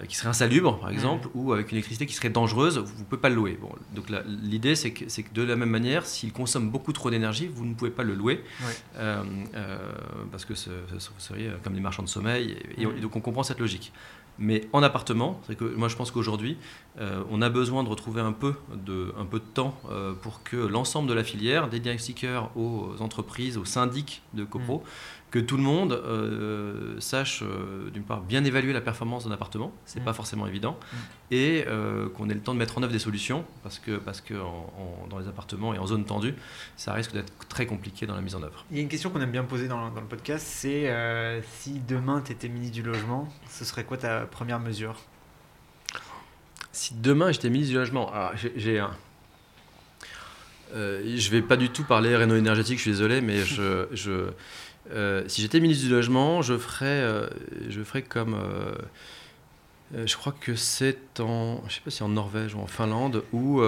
qui 0.09 0.15
serait 0.17 0.27
insalubre 0.29 0.77
par 0.79 0.89
exemple, 0.89 1.29
ou 1.35 1.53
avec 1.53 1.71
une 1.71 1.77
électricité 1.77 2.05
qui 2.05 2.13
serait 2.13 2.29
dangereuse, 2.29 2.77
vous 2.79 2.99
ne 2.99 3.03
pouvez 3.05 3.21
pas 3.21 3.29
le 3.29 3.35
louer. 3.35 3.57
Bon, 3.61 3.69
donc 3.95 4.05
l'idée 4.43 4.75
c'est 4.75 4.91
que, 4.91 5.05
de 5.33 5.41
la 5.43 5.55
même 5.55 5.69
manière, 5.69 6.05
s'il 6.05 6.33
consomme 6.33 6.69
beaucoup 6.69 6.91
trop 6.91 7.09
d'énergie, 7.09 7.47
vous 7.47 7.65
ne 7.65 7.73
pouvez 7.73 7.91
pas 7.91 8.03
le 8.03 8.13
louer, 8.13 8.43
euh, 8.97 9.23
euh, 9.55 9.77
parce 10.31 10.43
que 10.45 10.53
ce, 10.55 10.69
ce- 10.97 11.09
vous 11.09 11.19
seriez 11.19 11.49
comme 11.63 11.73
des 11.73 11.79
marchands 11.79 12.03
de 12.03 12.09
sommeil, 12.09 12.57
et, 12.77 12.81
et- 12.81 12.97
et 12.97 13.01
donc 13.01 13.15
on 13.15 13.21
comprend 13.21 13.43
cette 13.43 13.59
logique. 13.59 13.93
Mais 14.37 14.67
en 14.73 14.83
appartement, 14.83 15.39
c'est 15.47 15.55
que 15.55 15.63
moi 15.63 15.87
je 15.87 15.95
pense 15.95 16.11
qu'aujourd'hui, 16.11 16.57
euh, 16.99 17.23
on 17.29 17.41
a 17.41 17.49
besoin 17.49 17.83
de 17.83 17.89
retrouver 17.89 18.21
un 18.21 18.31
peu 18.31 18.53
de, 18.73 19.13
un 19.19 19.25
peu 19.25 19.39
de 19.39 19.45
temps 19.45 19.77
euh, 19.91 20.13
pour 20.13 20.43
que 20.43 20.55
l'ensemble 20.55 21.09
de 21.09 21.13
la 21.13 21.23
filière, 21.23 21.67
des 21.69 21.79
diagnostiqueurs 21.79 22.51
aux 22.55 22.95
entreprises, 23.01 23.57
aux 23.57 23.65
syndics 23.65 24.21
de 24.33 24.43
copro, 24.45 24.83
que 25.31 25.39
tout 25.39 25.57
le 25.57 25.63
monde 25.63 25.91
euh, 25.91 26.97
sache 27.01 27.43
d'une 27.93 28.03
part 28.03 28.21
bien 28.21 28.45
évaluer 28.45 28.71
la 28.71 28.79
performance 28.79 29.25
d'un 29.27 29.31
appartement, 29.33 29.73
c'est 29.85 29.99
Mm. 29.99 30.03
pas 30.05 30.13
forcément 30.13 30.47
évident, 30.47 30.77
Mm. 30.79 30.97
et 31.31 31.65
qu'on 32.15 32.29
ait 32.29 32.33
le 32.33 32.39
temps 32.39 32.53
de 32.53 32.59
mettre 32.59 32.77
en 32.77 32.83
œuvre 32.83 32.93
des 32.93 32.99
solutions, 32.99 33.43
parce 33.63 33.77
que, 33.79 33.97
parce 33.97 34.21
que 34.21 34.33
en- 34.35 34.73
en- 35.03 35.07
dans 35.09 35.19
les 35.19 35.27
appartements 35.27 35.73
et 35.73 35.77
en 35.79 35.87
zone 35.87 36.05
tendue, 36.05 36.35
ça 36.77 36.93
risque 36.93 37.11
d'être 37.13 37.33
très 37.49 37.65
compliqué 37.65 38.05
dans 38.05 38.15
la 38.15 38.21
mise 38.21 38.35
en 38.35 38.43
œuvre. 38.43 38.63
Il 38.71 38.77
y 38.77 38.79
a 38.79 38.83
une 38.83 38.87
question 38.89 39.09
qu'on 39.09 39.19
aime 39.19 39.31
bien 39.31 39.43
poser 39.43 39.67
dans, 39.67 39.89
dans 39.91 39.99
le 40.01 40.07
podcast, 40.07 40.45
c'est 40.47 40.89
si 41.59 41.81
demain 41.85 42.21
tu 42.25 42.31
étais 42.31 42.47
ministre 42.47 42.75
du 42.75 42.83
logement, 42.83 43.27
ce 43.49 43.65
serait 43.65 43.83
quoi 43.83 43.97
ta 43.97 44.21
première 44.21 44.59
mesure? 44.61 44.95
Si 46.75 46.93
demain 46.93 47.31
j'étais 47.31 47.49
ministre 47.49 47.71
du 47.71 47.77
logement, 47.77 48.11
alors 48.13 48.31
j'ai- 48.57 48.79
un. 48.79 48.91
Euh, 50.73 51.01
je 51.15 51.29
vais 51.31 51.41
pas 51.41 51.55
du 51.55 51.69
tout 51.69 51.85
parler 51.85 52.13
réno 52.17 52.35
énergétique, 52.35 52.77
je 52.77 52.81
suis 52.81 52.91
désolé, 52.91 53.21
mais 53.21 53.37
je, 53.45 53.85
je, 53.93 54.27
euh, 54.91 55.23
si 55.27 55.41
j'étais 55.41 55.61
ministre 55.61 55.85
du 55.85 55.89
logement, 55.89 56.41
je 56.41 56.57
ferais, 56.57 56.85
euh, 56.85 57.27
je 57.69 57.81
ferais 57.81 58.01
comme. 58.01 58.35
je 59.93 60.15
crois 60.17 60.33
que 60.37 60.55
c'est 60.55 61.19
en, 61.21 61.63
je 61.69 61.75
sais 61.75 61.81
pas 61.81 61.91
si 61.91 62.03
en 62.03 62.09
Norvège 62.09 62.55
ou 62.55 62.59
en 62.59 62.67
Finlande, 62.67 63.23
où 63.31 63.61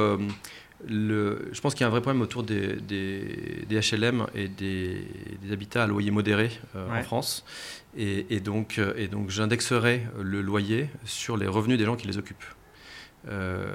le, 0.87 1.49
je 1.53 1.61
pense 1.61 1.73
qu'il 1.73 1.81
y 1.81 1.83
a 1.85 1.87
un 1.87 1.91
vrai 1.91 2.01
problème 2.01 2.21
autour 2.21 2.43
des, 2.43 2.75
des, 2.75 3.65
des 3.67 3.79
HLM 3.79 4.27
et 4.35 4.47
des, 4.47 5.07
des 5.41 5.51
habitats 5.53 5.83
à 5.83 5.87
loyer 5.87 6.11
modéré 6.11 6.51
euh, 6.75 6.91
Ouais. 6.91 6.99
en 6.99 7.03
France. 7.03 7.45
Et, 7.97 8.27
et 8.35 8.39
donc, 8.41 8.79
et 8.97 9.07
donc 9.07 9.29
j'indexerai 9.31 10.03
le 10.21 10.41
loyer 10.41 10.89
sur 11.05 11.35
les 11.37 11.47
revenus 11.47 11.77
des 11.79 11.85
gens 11.85 11.95
qui 11.95 12.05
les 12.07 12.17
occupent. 12.17 12.43
Euh, 13.29 13.65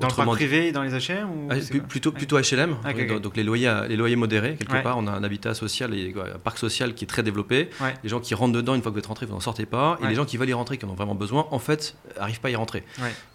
Dans 0.00 0.08
le 0.08 0.14
parc 0.14 0.28
privé 0.30 0.68
et 0.68 0.72
dans 0.72 0.82
les 0.82 0.90
HLM 0.90 1.28
ou 1.30 1.48
ah, 1.50 1.56
plutôt, 1.88 2.12
plutôt 2.12 2.38
HLM, 2.38 2.76
Ah, 2.84 2.92
donc- 3.20 3.36
les 3.36 3.42
loyers, 3.44 3.82
les 3.88 3.96
loyers 3.96 4.16
modérés, 4.16 4.56
quelque 4.56 4.72
Ouais. 4.72 4.82
part, 4.82 4.96
on 4.98 5.06
a 5.06 5.10
un 5.10 5.22
habitat 5.22 5.52
social, 5.54 5.92
et, 5.94 6.14
un 6.34 6.38
parc 6.38 6.58
social 6.58 6.94
qui 6.94 7.04
est 7.04 7.06
très 7.06 7.22
développé. 7.22 7.68
Ouais. 7.80 7.94
Les 8.02 8.08
gens 8.08 8.20
qui 8.20 8.34
rentrent 8.34 8.54
dedans, 8.54 8.74
une 8.74 8.82
fois 8.82 8.90
que 8.90 8.94
vous 8.94 9.00
êtes 9.00 9.06
rentré, 9.06 9.26
vous 9.26 9.34
n'en 9.34 9.40
sortez 9.40 9.66
pas. 9.66 9.98
Et 10.00 10.04
Ouais. 10.04 10.08
les 10.10 10.14
gens 10.14 10.24
qui 10.24 10.36
veulent 10.38 10.48
y 10.48 10.54
rentrer, 10.54 10.78
qui 10.78 10.86
en 10.86 10.88
ont 10.90 10.94
vraiment 10.94 11.14
besoin, 11.14 11.46
en 11.50 11.58
fait, 11.58 11.94
n'arrivent 12.18 12.40
pas 12.40 12.48
à 12.48 12.52
y 12.52 12.56
rentrer. 12.56 12.84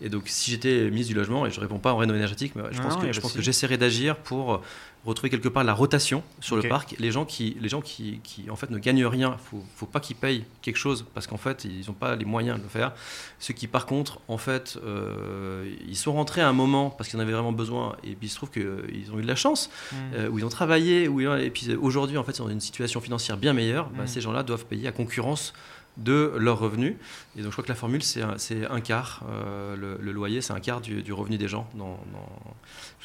Et 0.01 0.09
donc, 0.09 0.23
si 0.25 0.49
j'étais 0.51 0.89
ministre 0.89 1.13
du 1.13 1.19
logement, 1.19 1.45
et 1.45 1.51
je 1.51 1.57
ne 1.57 1.61
réponds 1.61 1.79
pas 1.79 1.93
en 1.93 1.97
réno 1.97 2.13
énergétique, 2.15 2.53
mais 2.55 2.63
je 2.71 2.77
Non, 2.77 2.83
pense 2.83 2.95
non, 2.95 3.01
que, 3.01 3.11
je 3.11 3.19
pas 3.19 3.21
pense 3.21 3.33
de 3.33 3.37
que 3.37 3.43
souci. 3.43 3.45
j'essaierai 3.45 3.77
d'agir 3.77 4.15
pour 4.17 4.61
retrouver 5.03 5.29
quelque 5.31 5.47
part 5.49 5.63
la 5.63 5.73
rotation 5.73 6.21
sur 6.41 6.55
le 6.55 6.61
parc. 6.69 6.95
Les 6.99 7.11
gens 7.11 7.25
qui, 7.25 7.57
les 7.59 7.69
gens 7.69 7.81
qui, 7.81 8.19
qui 8.23 8.49
en 8.51 8.55
fait, 8.55 8.69
ne 8.69 8.77
gagnent 8.77 9.05
rien, 9.05 9.35
il 9.51 9.57
ne 9.57 9.63
faut 9.75 9.85
pas 9.87 9.99
qu'ils 9.99 10.15
payent 10.15 10.45
quelque 10.61 10.77
chose 10.77 11.05
parce 11.13 11.25
qu'en 11.25 11.37
fait, 11.37 11.65
ils 11.65 11.87
n'ont 11.87 11.93
pas 11.93 12.15
les 12.15 12.25
moyens 12.25 12.57
de 12.59 12.63
le 12.63 12.69
faire. 12.69 12.93
Ceux 13.39 13.53
qui, 13.55 13.65
par 13.67 13.85
contre, 13.87 14.19
en 14.27 14.37
fait, 14.37 14.77
euh, 14.85 15.73
ils 15.87 15.95
sont 15.97 16.13
rentrés 16.13 16.41
à 16.41 16.47
un 16.47 16.53
moment 16.53 16.89
parce 16.91 17.09
qu'ils 17.09 17.17
en 17.17 17.21
avaient 17.23 17.31
vraiment 17.33 17.51
besoin, 17.51 17.95
et 18.03 18.15
puis 18.15 18.27
il 18.27 18.29
se 18.29 18.35
trouve 18.35 18.51
qu'ils 18.51 19.11
ont 19.11 19.17
eu 19.17 19.23
de 19.23 19.27
la 19.27 19.35
chance, 19.35 19.69
Hmm. 19.91 19.95
euh, 20.13 20.29
où 20.29 20.37
ils 20.39 20.45
ont 20.45 20.49
travaillé, 20.49 21.07
où 21.07 21.19
ils- 21.19 21.27
et 21.43 21.49
puis 21.49 21.73
aujourd'hui, 21.75 22.17
en 22.17 22.23
fait, 22.23 22.33
ils 22.33 22.35
sont 22.35 22.45
dans 22.45 22.49
une 22.51 22.61
situation 22.61 23.01
financière 23.01 23.37
bien 23.37 23.53
meilleure, 23.53 23.89
bah, 23.89 24.03
Mm. 24.03 24.07
ces 24.07 24.21
gens-là 24.21 24.43
doivent 24.43 24.65
payer 24.65 24.87
à 24.87 24.91
concurrence 24.91 25.53
de 25.97 26.31
leurs 26.37 26.57
revenus. 26.59 26.95
Et 27.35 27.41
donc, 27.41 27.47
je 27.47 27.51
crois 27.51 27.63
que 27.65 27.69
la 27.69 27.75
formule, 27.75 28.01
c'est 28.01 28.21
un, 28.21 28.35
un 28.69 28.79
quart. 28.81 29.23
euh, 29.29 29.75
le, 29.75 29.97
le 30.01 30.11
loyer, 30.13 30.39
c'est 30.41 30.53
un 30.53 30.59
quart 30.61 30.79
du, 30.79 31.03
du 31.03 31.11
revenu 31.11 31.37
des 31.37 31.49
gens 31.49 31.67
dans, 31.75 31.99
dans- 32.13 32.53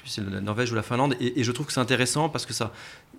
plus 0.07 0.13
si 0.13 0.21
c'est 0.23 0.31
la 0.31 0.41
Norvège 0.41 0.71
ou 0.73 0.75
la 0.75 0.83
Finlande. 0.83 1.17
Et, 1.21 1.41
et 1.41 1.45
je 1.45 1.53
trouve 1.53 1.67
que 1.67 1.73
c'est 1.73 1.81
intéressant 1.81 2.29
parce 2.29 2.47
que 2.47 2.53
ça, 2.53 2.73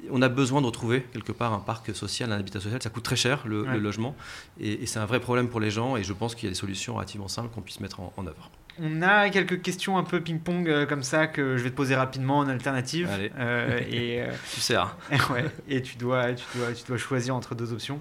on 0.09 0.21
a 0.21 0.29
besoin 0.29 0.61
de 0.61 0.65
retrouver 0.65 1.03
quelque 1.13 1.31
part 1.31 1.53
un 1.53 1.59
parc 1.59 1.93
social, 1.95 2.31
un 2.31 2.39
habitat 2.39 2.59
social. 2.59 2.81
Ça 2.81 2.89
coûte 2.89 3.03
très 3.03 3.15
cher, 3.15 3.43
le, 3.45 3.63
Ouais. 3.63 3.73
le 3.73 3.79
logement. 3.79 4.15
Et, 4.59 4.83
et 4.83 4.85
c'est 4.85 4.99
un 4.99 5.05
vrai 5.05 5.19
problème 5.19 5.49
pour 5.49 5.59
les 5.59 5.69
gens. 5.71 5.97
Et 5.97 6.03
je 6.03 6.13
pense 6.13 6.33
qu'il 6.35 6.45
y 6.45 6.47
a 6.47 6.51
des 6.51 6.55
solutions 6.59 6.95
relativement 6.95 7.27
simples 7.27 7.49
qu'on 7.53 7.61
puisse 7.61 7.79
mettre 7.79 7.99
en, 7.99 8.13
en 8.17 8.25
œuvre. 8.27 8.49
On 8.79 9.01
a 9.01 9.29
quelques 9.31 9.61
questions 9.63 9.97
un 9.97 10.03
peu 10.03 10.21
ping-pong 10.21 10.69
euh, 10.69 10.85
comme 10.85 11.01
ça 11.01 11.25
que 11.27 11.57
je 11.57 11.63
vais 11.63 11.71
te 11.71 11.75
poser 11.75 11.95
rapidement 11.95 12.37
en 12.39 12.47
alternative. 12.47 13.09
Allez. 13.11 13.31
Euh, 13.37 13.79
et, 13.89 14.21
euh, 14.21 14.31
Tu 14.53 14.61
sais, 14.61 14.75
hein. 14.75 14.91
ouais, 15.31 15.45
et 15.67 15.81
tu 15.81 15.97
dois, 15.97 16.33
tu, 16.33 16.45
dois, 16.55 16.71
tu 16.73 16.83
dois 16.85 16.97
choisir 16.97 17.35
entre 17.35 17.55
deux 17.55 17.73
options. 17.73 17.99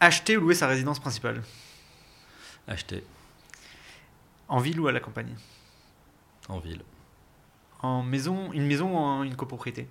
Acheter 0.00 0.36
ou 0.36 0.40
louer 0.40 0.54
sa 0.54 0.66
résidence 0.68 0.98
principale? 1.00 1.42
Acheter 2.66 3.04
En 4.48 4.58
ville 4.58 4.80
ou 4.80 4.88
à 4.88 4.92
la 4.92 5.00
campagne? 5.00 5.34
En 6.48 6.58
ville. 6.60 6.80
En 7.82 8.02
maison, 8.02 8.52
une 8.52 8.66
maison 8.66 8.92
ou 8.92 8.96
en 8.96 9.22
une 9.22 9.36
copropriété 9.36 9.88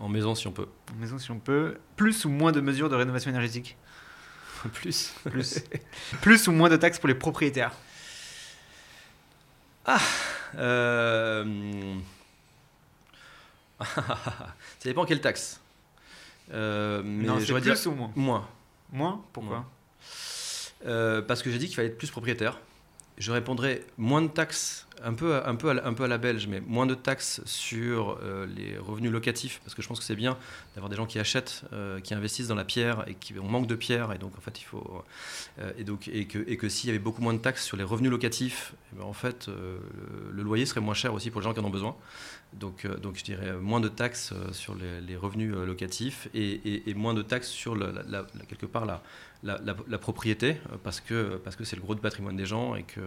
En 0.00 0.08
maison 0.08 0.34
si 0.34 0.46
on 0.46 0.52
peut. 0.52 0.68
En 0.92 0.98
maison 1.00 1.18
si 1.18 1.30
on 1.30 1.38
peut. 1.38 1.78
Plus 1.96 2.24
ou 2.24 2.28
moins 2.28 2.52
de 2.52 2.60
mesures 2.60 2.88
de 2.88 2.96
rénovation 2.96 3.30
énergétique 3.30 3.76
Plus. 4.72 5.14
Plus. 5.24 5.64
Plus 6.20 6.48
ou 6.48 6.52
moins 6.52 6.68
de 6.68 6.76
taxes 6.76 6.98
pour 6.98 7.08
les 7.08 7.14
propriétaires 7.14 7.72
Euh... 10.56 11.96
Ça 13.84 14.84
dépend 14.84 15.04
quelle 15.04 15.20
taxe. 15.20 15.60
Euh, 16.52 17.02
mais 17.04 17.26
Non, 17.26 17.38
c'est 17.38 17.46
j'aurais 17.46 17.60
plus 17.60 17.82
dire 17.82 17.92
ou 17.92 17.94
moins 17.94 18.12
moins. 18.16 18.48
Moins 18.90 19.24
Pourquoi 19.32 19.56
Moins. 19.56 19.66
Euh, 20.86 21.22
parce 21.22 21.42
que 21.42 21.50
j'ai 21.50 21.58
dit 21.58 21.66
qu'il 21.66 21.76
fallait 21.76 21.88
être 21.88 21.98
plus 21.98 22.10
propriétaire. 22.10 22.58
Je 23.18 23.32
répondrais 23.32 23.84
moins 23.96 24.22
de 24.22 24.28
taxes, 24.28 24.86
un 25.02 25.12
peu, 25.12 25.34
à- 25.34 26.06
la- 26.06 26.18
belge, 26.18 26.46
mais 26.46 26.60
moins 26.60 26.86
de 26.86 26.94
taxes 26.94 27.40
sur 27.44 28.18
euh, 28.22 28.46
les 28.46 28.78
revenus 28.78 29.10
locatifs, 29.10 29.60
parce 29.64 29.74
que 29.74 29.82
je 29.82 29.88
pense 29.88 29.98
que 29.98 30.04
c'est 30.04 30.14
bien 30.14 30.38
d'avoir 30.74 30.88
des 30.88 30.96
gens 30.96 31.06
qui 31.06 31.18
achètent, 31.18 31.62
euh, 31.72 31.98
qui 32.00 32.14
investissent 32.14 32.46
dans 32.46 32.54
la 32.54 32.64
pierre 32.64 33.04
et 33.08 33.14
qui 33.14 33.34
on 33.38 33.48
manque 33.48 33.66
de 33.66 33.74
pierre, 33.74 34.12
et 34.12 34.18
donc 34.18 34.38
en 34.38 34.40
fait 34.40 34.60
il 34.60 34.64
faut 34.64 35.04
euh, 35.58 35.72
et 35.78 35.84
donc 35.84 36.06
et 36.08 36.26
que, 36.26 36.38
et 36.46 36.56
que 36.56 36.68
s'il 36.68 36.88
y 36.88 36.90
avait 36.90 37.00
beaucoup 37.00 37.20
moins 37.20 37.34
de 37.34 37.40
taxes 37.40 37.64
sur 37.64 37.76
les 37.76 37.82
revenus 37.82 38.10
locatifs, 38.10 38.74
eh 38.92 38.98
ben, 38.98 39.04
en 39.04 39.12
fait 39.12 39.48
le, 39.48 40.42
loyer 40.42 40.64
serait 40.64 40.80
moins 40.80 40.94
cher 40.94 41.12
aussi 41.12 41.30
pour 41.30 41.40
les 41.40 41.44
gens 41.44 41.54
qui 41.54 41.60
en 41.60 41.64
ont 41.64 41.70
besoin. 41.70 41.96
Donc, 42.54 42.86
je 43.14 43.24
dirais 43.24 43.52
moins 43.60 43.80
de 43.80 43.88
taxes 43.88 44.32
sur 44.52 44.74
les, 44.74 45.16
revenus 45.16 45.54
locatifs 45.54 46.28
et, 46.32 46.94
moins 46.94 47.12
de 47.12 47.20
taxes 47.20 47.48
sur 47.48 47.76
quelque 48.48 48.64
part 48.64 48.86
la, 48.86 49.02
la, 49.42 49.58
la- 49.64 49.76
la 49.86 49.98
propriété 49.98 50.56
euh, 50.72 50.76
parce 50.82 51.00
que 51.00 51.36
parce 51.44 51.56
que 51.56 51.64
c'est 51.64 51.76
le 51.76 51.82
gros 51.82 51.94
du 51.94 52.00
patrimoine 52.00 52.36
des 52.36 52.46
gens 52.46 52.74
et 52.74 52.82
que 52.82 53.00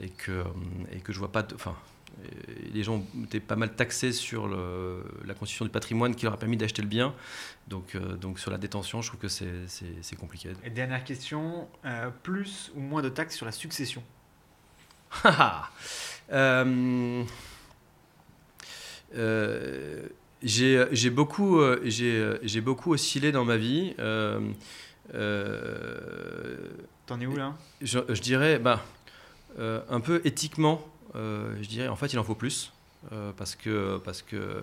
et 0.00 0.08
que 0.08 0.30
euh, 0.32 0.44
et 0.92 0.98
que 1.00 1.12
je 1.12 1.18
vois 1.18 1.32
pas 1.32 1.42
de- 1.42 1.54
enfin 1.54 1.74
les 2.74 2.82
gens 2.82 2.96
ont 2.96 3.24
été 3.24 3.38
pas 3.40 3.56
mal 3.56 3.74
taxés 3.74 4.12
sur 4.12 4.46
le- 4.48 5.02
la 5.24 5.32
constitution 5.34 5.64
du 5.64 5.70
patrimoine 5.70 6.14
qui 6.14 6.24
leur 6.24 6.34
a 6.34 6.36
permis 6.38 6.56
d'acheter 6.56 6.82
le 6.82 6.88
bien. 6.88 7.14
Donc 7.68 7.94
euh, 7.94 8.16
donc 8.16 8.38
sur 8.40 8.50
la 8.50 8.58
détention 8.58 9.00
je 9.00 9.08
trouve 9.08 9.20
que 9.20 9.28
c'est 9.28 10.16
compliqué. 10.18 10.50
Et 10.64 10.70
dernière 10.70 11.04
question, 11.04 11.68
euh, 11.84 12.10
plus 12.22 12.72
ou 12.74 12.80
moins 12.80 13.00
de 13.02 13.08
taxes 13.08 13.36
sur 13.36 13.46
la 13.46 13.52
succession? 13.52 14.02
Euh, 16.32 17.24
euh, 19.16 20.06
j'ai 20.42 21.10
beaucoup, 21.10 21.60
j'ai 21.84 22.34
j'ai 22.42 22.60
beaucoup 22.60 22.92
oscillé 22.92 23.32
dans 23.32 23.44
ma 23.44 23.56
vie. 23.56 23.94
Euh, 25.14 26.56
T'en 27.06 27.20
es 27.20 27.26
où 27.26 27.36
là? 27.36 27.54
je, 27.80 27.98
je 28.08 28.20
dirais, 28.20 28.58
bah, 28.58 28.84
euh, 29.58 29.80
un 29.90 30.00
peu 30.00 30.20
éthiquement, 30.24 30.86
euh, 31.16 31.56
je 31.60 31.68
dirais, 31.68 31.88
en 31.88 31.96
fait, 31.96 32.12
il 32.12 32.18
en 32.18 32.24
faut 32.24 32.34
plus. 32.34 32.72
parce 33.36 33.54
que, 33.56 33.98
parce 34.04 34.22
que 34.22 34.62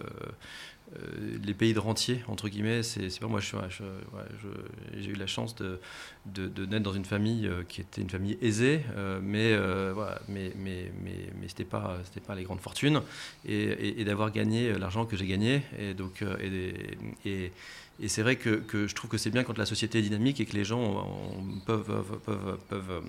euh, 0.95 1.38
les 1.43 1.54
pays 1.54 1.73
de 1.73 1.80
rentier, 1.80 2.23
entre 2.28 2.47
guillemets, 2.47 2.82
c'est 2.82 3.19
pas 3.19 3.28
moi, 3.28 3.41
j'ai 3.41 5.10
eu 5.10 5.15
la 5.15 5.28
chance 5.28 5.54
de, 5.56 5.80
naître 6.65 6.84
dans 6.84 6.93
une 6.93 7.06
famille 7.06 7.45
euh, 7.47 7.63
qui 7.67 7.82
était 7.82 8.02
une 8.02 8.10
famille 8.10 8.38
aisée, 8.41 8.82
euh, 8.95 9.19
mais, 9.21 9.52
euh, 9.52 9.91
voilà, 9.93 10.21
mais, 10.30 10.54
mais, 10.56 10.91
mais, 11.04 11.30
mais 11.41 11.50
c'était 11.50 11.65
pas, 11.65 12.00
les 12.36 12.43
grandes 12.43 12.62
fortunes, 12.62 13.02
et, 13.45 14.04
d'avoir 14.06 14.32
gagné 14.32 14.78
l'argent 14.78 15.06
que 15.06 15.17
j'ai 15.17 15.28
gagné. 15.28 15.62
Et, 15.78 15.93
donc, 15.93 16.23
et, 16.41 17.52
et, 18.00 18.08
c'est 18.08 18.21
vrai 18.21 18.38
que, 18.38 18.63
je 18.71 18.95
trouve 18.95 19.10
que 19.10 19.17
c'est 19.17 19.32
bien 19.32 19.43
quand 19.43 19.58
la 19.58 19.65
société 19.65 20.00
est 20.00 20.04
dynamique 20.04 20.39
et 20.39 20.45
que 20.45 20.56
les 20.56 20.63
gens 20.63 21.06
peuvent, 21.65 22.19
peuvent, 22.26 22.60
peuvent, 22.69 23.04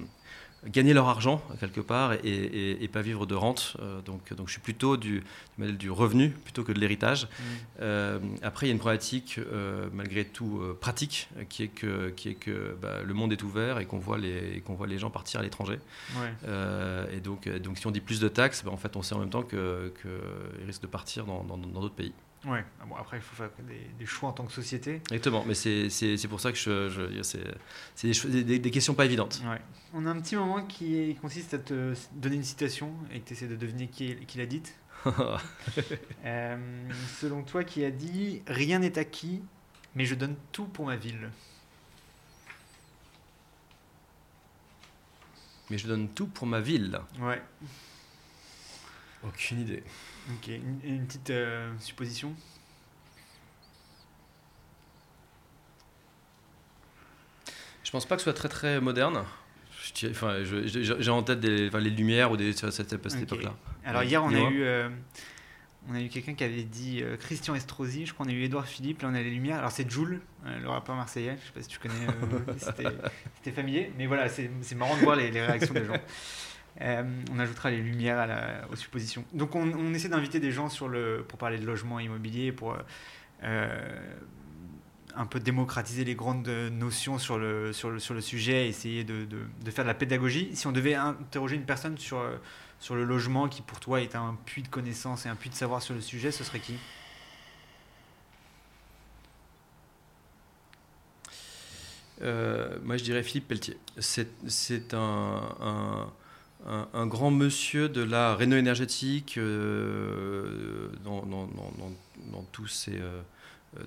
gagner 0.67 0.93
leur 0.93 1.09
argent 1.09 1.41
quelque 1.61 1.81
part 1.81 2.15
et, 2.15 2.19
et- 2.25 2.83
et 2.85 2.89
pas 2.89 3.01
vivre 3.03 3.27
de 3.27 3.35
rente. 3.35 3.77
Euh, 3.81 4.01
donc, 4.03 4.33
donc 4.35 4.49
je 4.49 4.53
suis 4.53 4.61
plutôt 4.61 4.97
du, 4.97 5.21
du 5.21 5.25
modèle 5.59 5.77
du 5.79 5.91
revenu 5.91 6.31
plutôt 6.31 6.65
que 6.65 6.73
de 6.73 6.81
l'héritage. 6.81 7.29
Euh, 7.81 8.19
après, 8.43 8.67
il 8.67 8.71
y 8.71 8.73
a 8.73 8.75
une 8.75 8.79
problématique 8.81 9.39
euh, 9.39 9.89
malgré 9.93 10.25
tout 10.25 10.61
pratique 10.81 11.29
qui 11.49 11.63
est 11.65 11.69
que, 11.69 12.11
qui 12.11 12.31
est 12.31 12.35
que 12.35 12.77
bah, 12.83 13.03
le 13.05 13.15
monde 13.15 13.33
est 13.33 13.43
ouvert 13.43 13.79
et 13.79 13.87
qu'on 13.87 13.99
voit, 13.99 14.19
les- 14.19 14.61
qu'on 14.67 14.75
voit 14.75 14.87
les 14.89 14.99
gens 14.99 15.11
partir 15.11 15.41
à 15.41 15.43
l'étranger. 15.43 15.79
Ouais. 16.17 17.09
Et 17.17 17.21
donc, 17.21 17.49
donc, 17.49 17.79
si 17.79 17.87
on 17.87 17.91
dit 17.91 18.01
plus 18.01 18.19
de 18.21 18.29
taxes, 18.29 18.63
bah, 18.65 18.71
en 18.73 18.77
fait, 18.77 18.97
on 18.97 19.03
sait 19.03 19.15
en 19.15 19.21
même 19.21 19.31
temps 19.31 19.43
qu'ils 19.43 19.59
que 19.59 20.21
risquent 20.67 20.83
de 20.83 20.87
partir 20.89 21.25
dans 21.25 21.43
d'autres 21.57 21.95
pays. 21.95 22.13
Ouais. 22.47 22.65
Ah 22.81 22.85
bon, 22.87 22.95
après, 22.95 23.17
il 23.17 23.23
faut 23.23 23.35
faire 23.35 23.51
des, 23.67 23.81
des 23.99 24.07
choix 24.07 24.29
en 24.29 24.33
tant 24.33 24.45
que 24.47 24.53
société. 24.53 24.97
Exactement, 25.11 25.45
mais 25.45 25.55
c'est 25.55 25.89
pour 26.29 26.41
ça 26.41 26.53
que 26.53 26.59
je, 26.59 26.89
je- 26.89 27.23
c'est 27.23 27.43
c'est 27.97 28.07
des, 28.07 28.15
cho- 28.15 28.29
des- 28.29 28.59
des 28.61 28.71
questions 28.71 28.95
pas 28.95 29.05
évidentes. 29.07 29.43
Ouais. 29.45 29.61
On 29.93 30.07
a 30.07 30.11
un 30.11 30.21
petit 30.21 30.37
moment 30.37 30.63
qui 30.65 31.17
consiste 31.21 31.55
à 31.55 31.59
te 31.59 31.95
donner 32.13 32.37
une 32.37 32.45
citation 32.45 32.95
et 33.13 33.21
que 33.21 33.27
tu 33.29 33.33
essaies 33.35 33.49
de 33.49 33.57
deviner 33.57 33.89
qui, 33.89 34.15
qui 34.27 34.39
l'a 34.39 34.47
dite. 34.47 34.75
Euh, 36.25 36.57
selon 37.21 37.43
toi, 37.45 37.63
qui 37.65 37.85
a 37.85 37.91
dit 37.91 38.43
Rien 38.49 38.81
n'est 38.81 38.99
acquis, 38.99 39.41
mais 39.95 40.05
je 40.05 40.15
donne 40.17 40.35
tout 40.53 40.65
pour 40.67 40.87
ma 40.87 40.97
ville 40.97 41.31
mais 45.71 45.77
je 45.79 45.87
donne 45.87 46.09
tout 46.09 46.27
pour 46.27 46.47
ma 46.47 46.61
ville. 46.61 46.99
Ouais. 47.21 47.43
Aucune 49.23 49.61
idée. 49.61 49.83
Ok. 50.31 50.49
Une, 50.49 50.81
une 50.85 51.07
petite 51.07 51.31
euh, 51.31 51.73
supposition 51.79 52.35
Je 57.89 57.91
pense 57.91 58.05
pas 58.05 58.17
que 58.17 58.21
ce 58.21 58.25
soit 58.25 58.35
très 58.35 58.51
très 58.51 58.83
moderne. 58.83 59.25
Enfin, 60.11 60.43
j'ai 60.43 61.11
en 61.11 61.23
tête 61.23 61.41
des, 61.41 61.69
enfin, 61.69 61.81
les 61.81 61.89
lumières 61.89 62.31
ou 62.31 62.37
des 62.37 62.53
cette, 62.53 62.93
époque-là. 62.93 63.55
Alors 63.83 64.03
Ouais, 64.03 64.07
hier, 64.07 64.23
on 64.23 64.29
a 64.29 64.51
eu, 64.51 64.63
euh, 64.63 64.91
on 65.89 65.95
a 65.95 66.01
eu 66.03 66.11
quelqu'un 66.11 66.35
qui 66.35 66.45
avait 66.45 66.65
dit 66.65 67.01
euh, 67.03 67.17
Christian 67.17 67.55
Estrosi, 67.55 68.05
je 68.05 68.13
crois 68.13 68.27
on 68.27 68.29
a 68.29 68.33
eu 68.33 68.43
Édouard 68.43 68.67
Philippe, 68.67 69.01
là 69.01 69.09
on 69.11 69.15
a 69.15 69.23
les 69.23 69.31
lumières. 69.31 69.57
Alors 69.57 69.71
c'est 69.71 69.91
Joule, 69.91 70.21
euh, 70.45 70.59
le 70.61 70.69
rappeur 70.69 70.97
marseillais, 70.97 71.39
je 71.41 71.47
sais 71.47 71.53
pas 71.53 71.63
si 71.63 71.69
tu 71.69 71.79
connais, 71.79 71.95
t'es 73.43 73.53
familier, 73.53 73.91
mais 73.97 74.07
voilà, 74.07 74.29
c'est 74.29 74.51
c'est 74.61 74.75
marrant 74.75 74.95
de 74.99 75.01
voir 75.03 75.17
les, 75.17 75.31
les 75.31 75.41
réactions 75.41 75.73
des 75.73 75.87
gens. 75.87 75.95
Euh, 76.81 77.03
on 77.33 77.39
ajoutera 77.39 77.71
les 77.71 77.81
lumières 77.83 78.67
aux 78.71 78.77
suppositions. 78.77 79.25
Donc 79.33 79.55
on, 79.55 79.95
essaie 79.95 80.09
d'inviter 80.09 80.41
des 80.41 80.53
gens 80.53 80.69
pour 81.29 81.39
parler 81.39 81.59
de 81.59 81.67
logement 81.67 81.99
immobilier, 81.99 82.53
pour 82.53 82.77
euh, 83.43 84.01
un 85.15 85.27
peu 85.27 85.41
démocratiser 85.41 86.05
les 86.05 86.15
grandes 86.15 86.49
notions 86.49 87.19
sur 87.19 87.39
le, 87.39 87.73
sujet, 88.21 88.69
essayer 88.69 89.03
de, 89.03 89.27
faire 89.71 89.85
de 89.85 89.89
la 89.89 89.95
pédagogie. 89.95 90.55
Si 90.55 90.67
on 90.67 90.73
devait 90.73 90.95
interroger 90.95 91.57
une 91.57 91.65
personne 91.65 91.99
sur, 91.99 92.23
le 92.91 93.05
logement 93.05 93.49
qui 93.49 93.63
pour 93.63 93.81
toi 93.81 94.01
est 94.01 94.15
un 94.15 94.39
puits 94.47 94.63
de 94.63 94.69
connaissances 94.69 95.27
et 95.27 95.29
un 95.29 95.37
puits 95.37 95.51
de 95.51 95.57
savoir 95.57 95.83
sur 95.83 95.95
le 95.95 96.01
sujet, 96.01 96.31
ce 96.31 96.45
serait 96.45 96.61
qui? 96.61 96.79
Euh, 102.23 102.79
moi, 102.83 102.97
je 102.97 103.05
dirais 103.05 103.23
Philippe 103.23 103.49
Pelletier. 103.49 103.79
C'est 103.99 104.95
un, 104.95 106.11
un- 106.67 106.89
un 106.93 107.07
grand 107.07 107.31
monsieur 107.31 107.89
de 107.89 108.03
la 108.03 108.35
réno 108.35 108.57
énergétique 108.57 109.39
euh, 109.39 110.89
dans, 111.05 111.23
dans- 111.23 111.47
dans- 111.47 111.73
dans- 111.79 112.33
dans 112.33 112.43
tous 112.53 112.67
ses, 112.67 112.99
euh, 112.99 113.21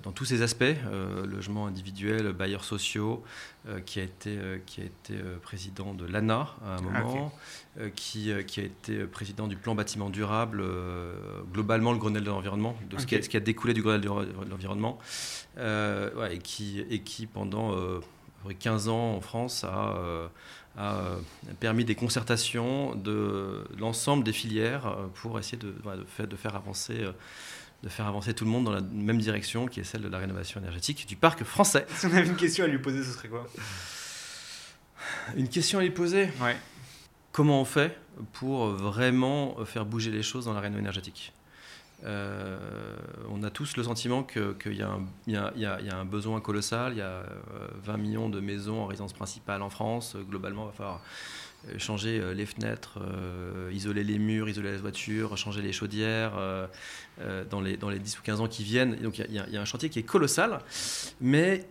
dans 0.02 0.12
tous 0.12 0.24
ses 0.24 0.42
aspects, 0.42 0.62
euh, 0.62 1.26
logement 1.26 1.66
individuel, 1.66 2.32
bailleurs 2.32 2.64
sociaux, 2.64 3.22
euh, 3.68 3.80
qui 3.80 4.00
a 4.00 4.04
été, 4.04 4.38
qui 4.64 4.80
a 4.80 4.84
été 4.84 5.14
président 5.42 5.92
de 5.92 6.06
l'ANA 6.06 6.48
à 6.64 6.74
un 6.74 6.78
Ah, 6.78 6.80
moment, 6.80 7.32
qui, 7.96 8.30
qui 8.46 8.60
a 8.60 8.64
été 8.64 9.04
président 9.04 9.48
du 9.48 9.56
plan 9.56 9.74
bâtiment 9.74 10.08
durable, 10.08 10.64
globalement 11.52 11.92
le 11.92 11.98
Grenelle 11.98 12.24
de 12.24 12.30
l'environnement, 12.30 12.76
de 12.90 12.98
ce, 12.98 13.06
qui 13.06 13.14
a, 13.16 13.18
Ok. 13.18 13.24
ce 13.24 13.28
qui 13.28 13.36
a 13.36 13.40
découlé 13.40 13.74
du 13.74 13.82
Grenelle 13.82 14.00
de 14.00 14.08
l'environnement, 14.50 14.98
ouais, 15.58 16.36
et, 16.36 16.38
qui, 16.38 16.80
et 16.88 17.00
qui 17.00 17.26
pendant 17.26 17.72
euh, 17.76 17.98
à 17.98 18.00
peu 18.00 18.44
près 18.44 18.54
15 18.54 18.88
ans 18.88 19.14
en 19.16 19.20
France 19.20 19.64
a, 19.64 19.96
a, 20.76 20.96
euh, 20.96 21.16
permis 21.60 21.84
des 21.84 21.94
concertations 21.94 22.94
de 22.94 23.64
l'ensemble 23.78 24.24
des 24.24 24.32
filières 24.32 24.86
euh, 24.86 25.06
pour 25.14 25.38
essayer 25.38 25.58
de, 25.58 25.74
faire, 26.36 26.56
avancer. 26.56 27.00
euh, 27.00 27.12
de 27.82 27.88
faire 27.88 28.06
avancer 28.06 28.32
tout 28.32 28.44
le 28.44 28.50
monde 28.50 28.64
dans 28.64 28.72
la 28.72 28.80
même 28.80 29.18
direction 29.18 29.66
qui 29.66 29.80
est 29.80 29.84
celle 29.84 30.02
de 30.02 30.08
la 30.08 30.18
rénovation 30.18 30.60
énergétique 30.60 31.06
du 31.06 31.16
parc 31.16 31.42
français. 31.42 31.84
Si 31.96 32.06
on 32.06 32.12
avait 32.12 32.26
une 32.26 32.36
question 32.36 32.64
à 32.64 32.68
lui 32.68 32.78
poser, 32.78 33.02
ce 33.02 33.10
serait 33.10 33.28
quoi? 33.28 33.46
Une 35.36 35.48
question 35.48 35.80
à 35.80 35.82
lui 35.82 35.90
poser? 35.90 36.30
Ouais. 36.40 36.56
Comment 37.32 37.60
on 37.60 37.64
fait 37.64 37.98
pour 38.34 38.68
vraiment 38.68 39.56
faire 39.64 39.84
bouger 39.84 40.12
les 40.12 40.22
choses 40.22 40.44
dans 40.44 40.52
la 40.52 40.60
rénovation 40.60 40.80
énergétique? 40.84 41.32
On 42.04 43.42
a 43.42 43.50
tous 43.50 43.76
le 43.76 43.82
sentiment 43.82 44.22
qu'il 44.22 44.74
y, 44.74 44.82
a 44.82 44.90
un- 45.30 46.04
besoin 46.04 46.40
colossal. 46.40 46.92
Il 46.94 46.98
y 46.98 47.02
a 47.02 47.06
euh, 47.06 47.24
20 47.84 47.96
millions 47.96 48.28
de 48.28 48.40
maisons 48.40 48.80
en 48.82 48.86
résidence 48.86 49.12
principale 49.12 49.62
en 49.62 49.70
France. 49.70 50.14
Euh, 50.16 50.22
Globalement, 50.22 50.64
il 50.64 50.66
va 50.66 50.72
falloir 50.72 51.00
euh, 51.68 51.78
changer 51.78 52.18
euh, 52.20 52.34
les 52.34 52.46
fenêtres, 52.46 52.98
euh, 53.00 53.70
isoler 53.72 54.04
les 54.04 54.18
murs, 54.18 54.48
isoler 54.48 54.72
les 54.72 54.78
voitures, 54.78 55.36
changer 55.36 55.62
les 55.62 55.72
chaudières 55.72 56.32
euh, 56.36 56.66
euh, 57.20 57.44
dans, 57.48 57.60
les, 57.60 57.76
dans 57.76 57.88
les 57.88 57.98
10 57.98 58.18
ou 58.18 58.22
15 58.22 58.40
ans 58.40 58.48
qui 58.48 58.64
viennent. 58.64 58.96
Donc 58.96 59.18
il 59.18 59.32
y, 59.32 59.38
a- 59.56 59.60
un 59.60 59.64
chantier 59.64 59.88
qui 59.88 59.98
est 59.98 60.02
colossal, 60.04 60.58
mais 61.20 61.64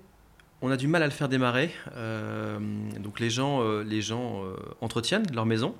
on 0.62 0.70
a 0.72 0.78
du 0.78 0.88
mal 0.88 1.04
à 1.04 1.06
le 1.08 1.12
faire 1.12 1.28
démarrer. 1.30 1.72
Euh, 1.96 2.58
donc 3.00 3.20
les 3.20 3.30
gens, 3.30 3.62
euh, 3.64 3.84
les 3.84 4.02
gens 4.02 4.46
euh, 4.46 4.56
entretiennent 4.82 5.26
leur 5.34 5.46
maison. 5.46 5.76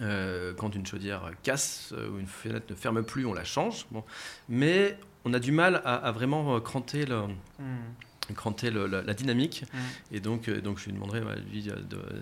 Euh, 0.00 0.54
quand 0.54 0.74
une 0.74 0.86
chaudière 0.86 1.30
casse 1.42 1.92
ou 1.92 2.18
une 2.18 2.26
fenêtre 2.26 2.66
ne 2.70 2.74
ferme 2.74 3.02
plus, 3.02 3.26
on 3.26 3.34
la 3.34 3.44
change. 3.44 3.86
Bon. 3.90 4.02
Mais 4.48 4.96
on 5.24 5.34
a 5.34 5.38
du 5.38 5.52
mal 5.52 5.82
à, 5.84 6.10
vraiment 6.12 6.58
cranter, 6.60 7.04
le, 7.04 7.22
hmm. 7.58 8.34
cranter 8.34 8.70
la, 8.70 9.14
dynamique. 9.14 9.64
Hmm. 9.72 10.14
Et 10.14 10.20
donc, 10.20 10.48
donc 10.48 10.78
je 10.78 10.86
lui 10.86 10.92
demanderais 10.92 11.22
lui, 11.50 11.70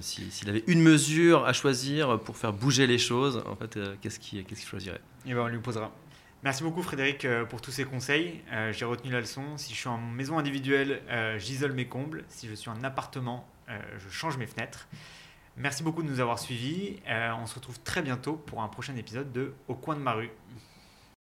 s'il 0.01 0.49
avait 0.49 0.65
une 0.67 0.83
mesure 0.83 1.45
à 1.45 1.53
choisir 1.53 2.19
pour 2.21 2.37
faire 2.37 2.53
bouger 2.53 2.87
les 2.87 2.99
choses, 2.99 3.43
en 3.47 3.57
fait, 3.57 3.79
qu'est-ce 4.01 4.19
qu'il 4.19 4.45
choisirait? 4.57 5.01
Et 5.27 5.31
eh 5.31 5.35
ben 5.35 5.43
on 5.43 5.49
lui 5.49 5.59
posera. 5.59 5.93
Merci 6.43 6.63
beaucoup 6.63 6.83
Frédéric 6.83 7.27
euh, 7.27 7.45
pour 7.45 7.61
tous 7.61 7.71
ces 7.71 7.85
conseils. 7.85 8.41
Euh, 8.51 8.73
j'ai 8.73 8.87
retenu 8.87 9.11
la 9.11 9.21
leçon. 9.21 9.59
Si 9.59 9.75
je 9.75 9.79
suis 9.79 9.89
en 9.89 9.99
maison 9.99 10.39
individuelle, 10.39 11.03
euh, 11.11 11.39
j'isole 11.39 11.73
mes 11.73 11.87
combles. 11.87 12.25
Si 12.29 12.49
je 12.49 12.55
suis 12.55 12.71
en 12.71 12.83
appartement, 12.83 13.47
je 13.69 14.09
change 14.11 14.37
mes 14.37 14.47
fenêtres. 14.49 14.89
Merci 15.63 15.83
beaucoup 15.83 16.03
de 16.03 16.09
nous 16.09 16.21
avoir 16.21 16.39
suivis. 16.39 16.97
on 17.39 17.45
se 17.45 17.55
retrouve 17.55 17.79
très 17.81 18.01
bientôt 18.01 18.33
pour 18.33 18.63
un 18.63 18.69
prochain 18.69 18.97
épisode 18.97 19.31
de 19.31 19.53
Au 19.69 19.75
coin 19.75 19.95
de 19.95 20.01
ma 20.01 20.13
rue. 20.13 20.31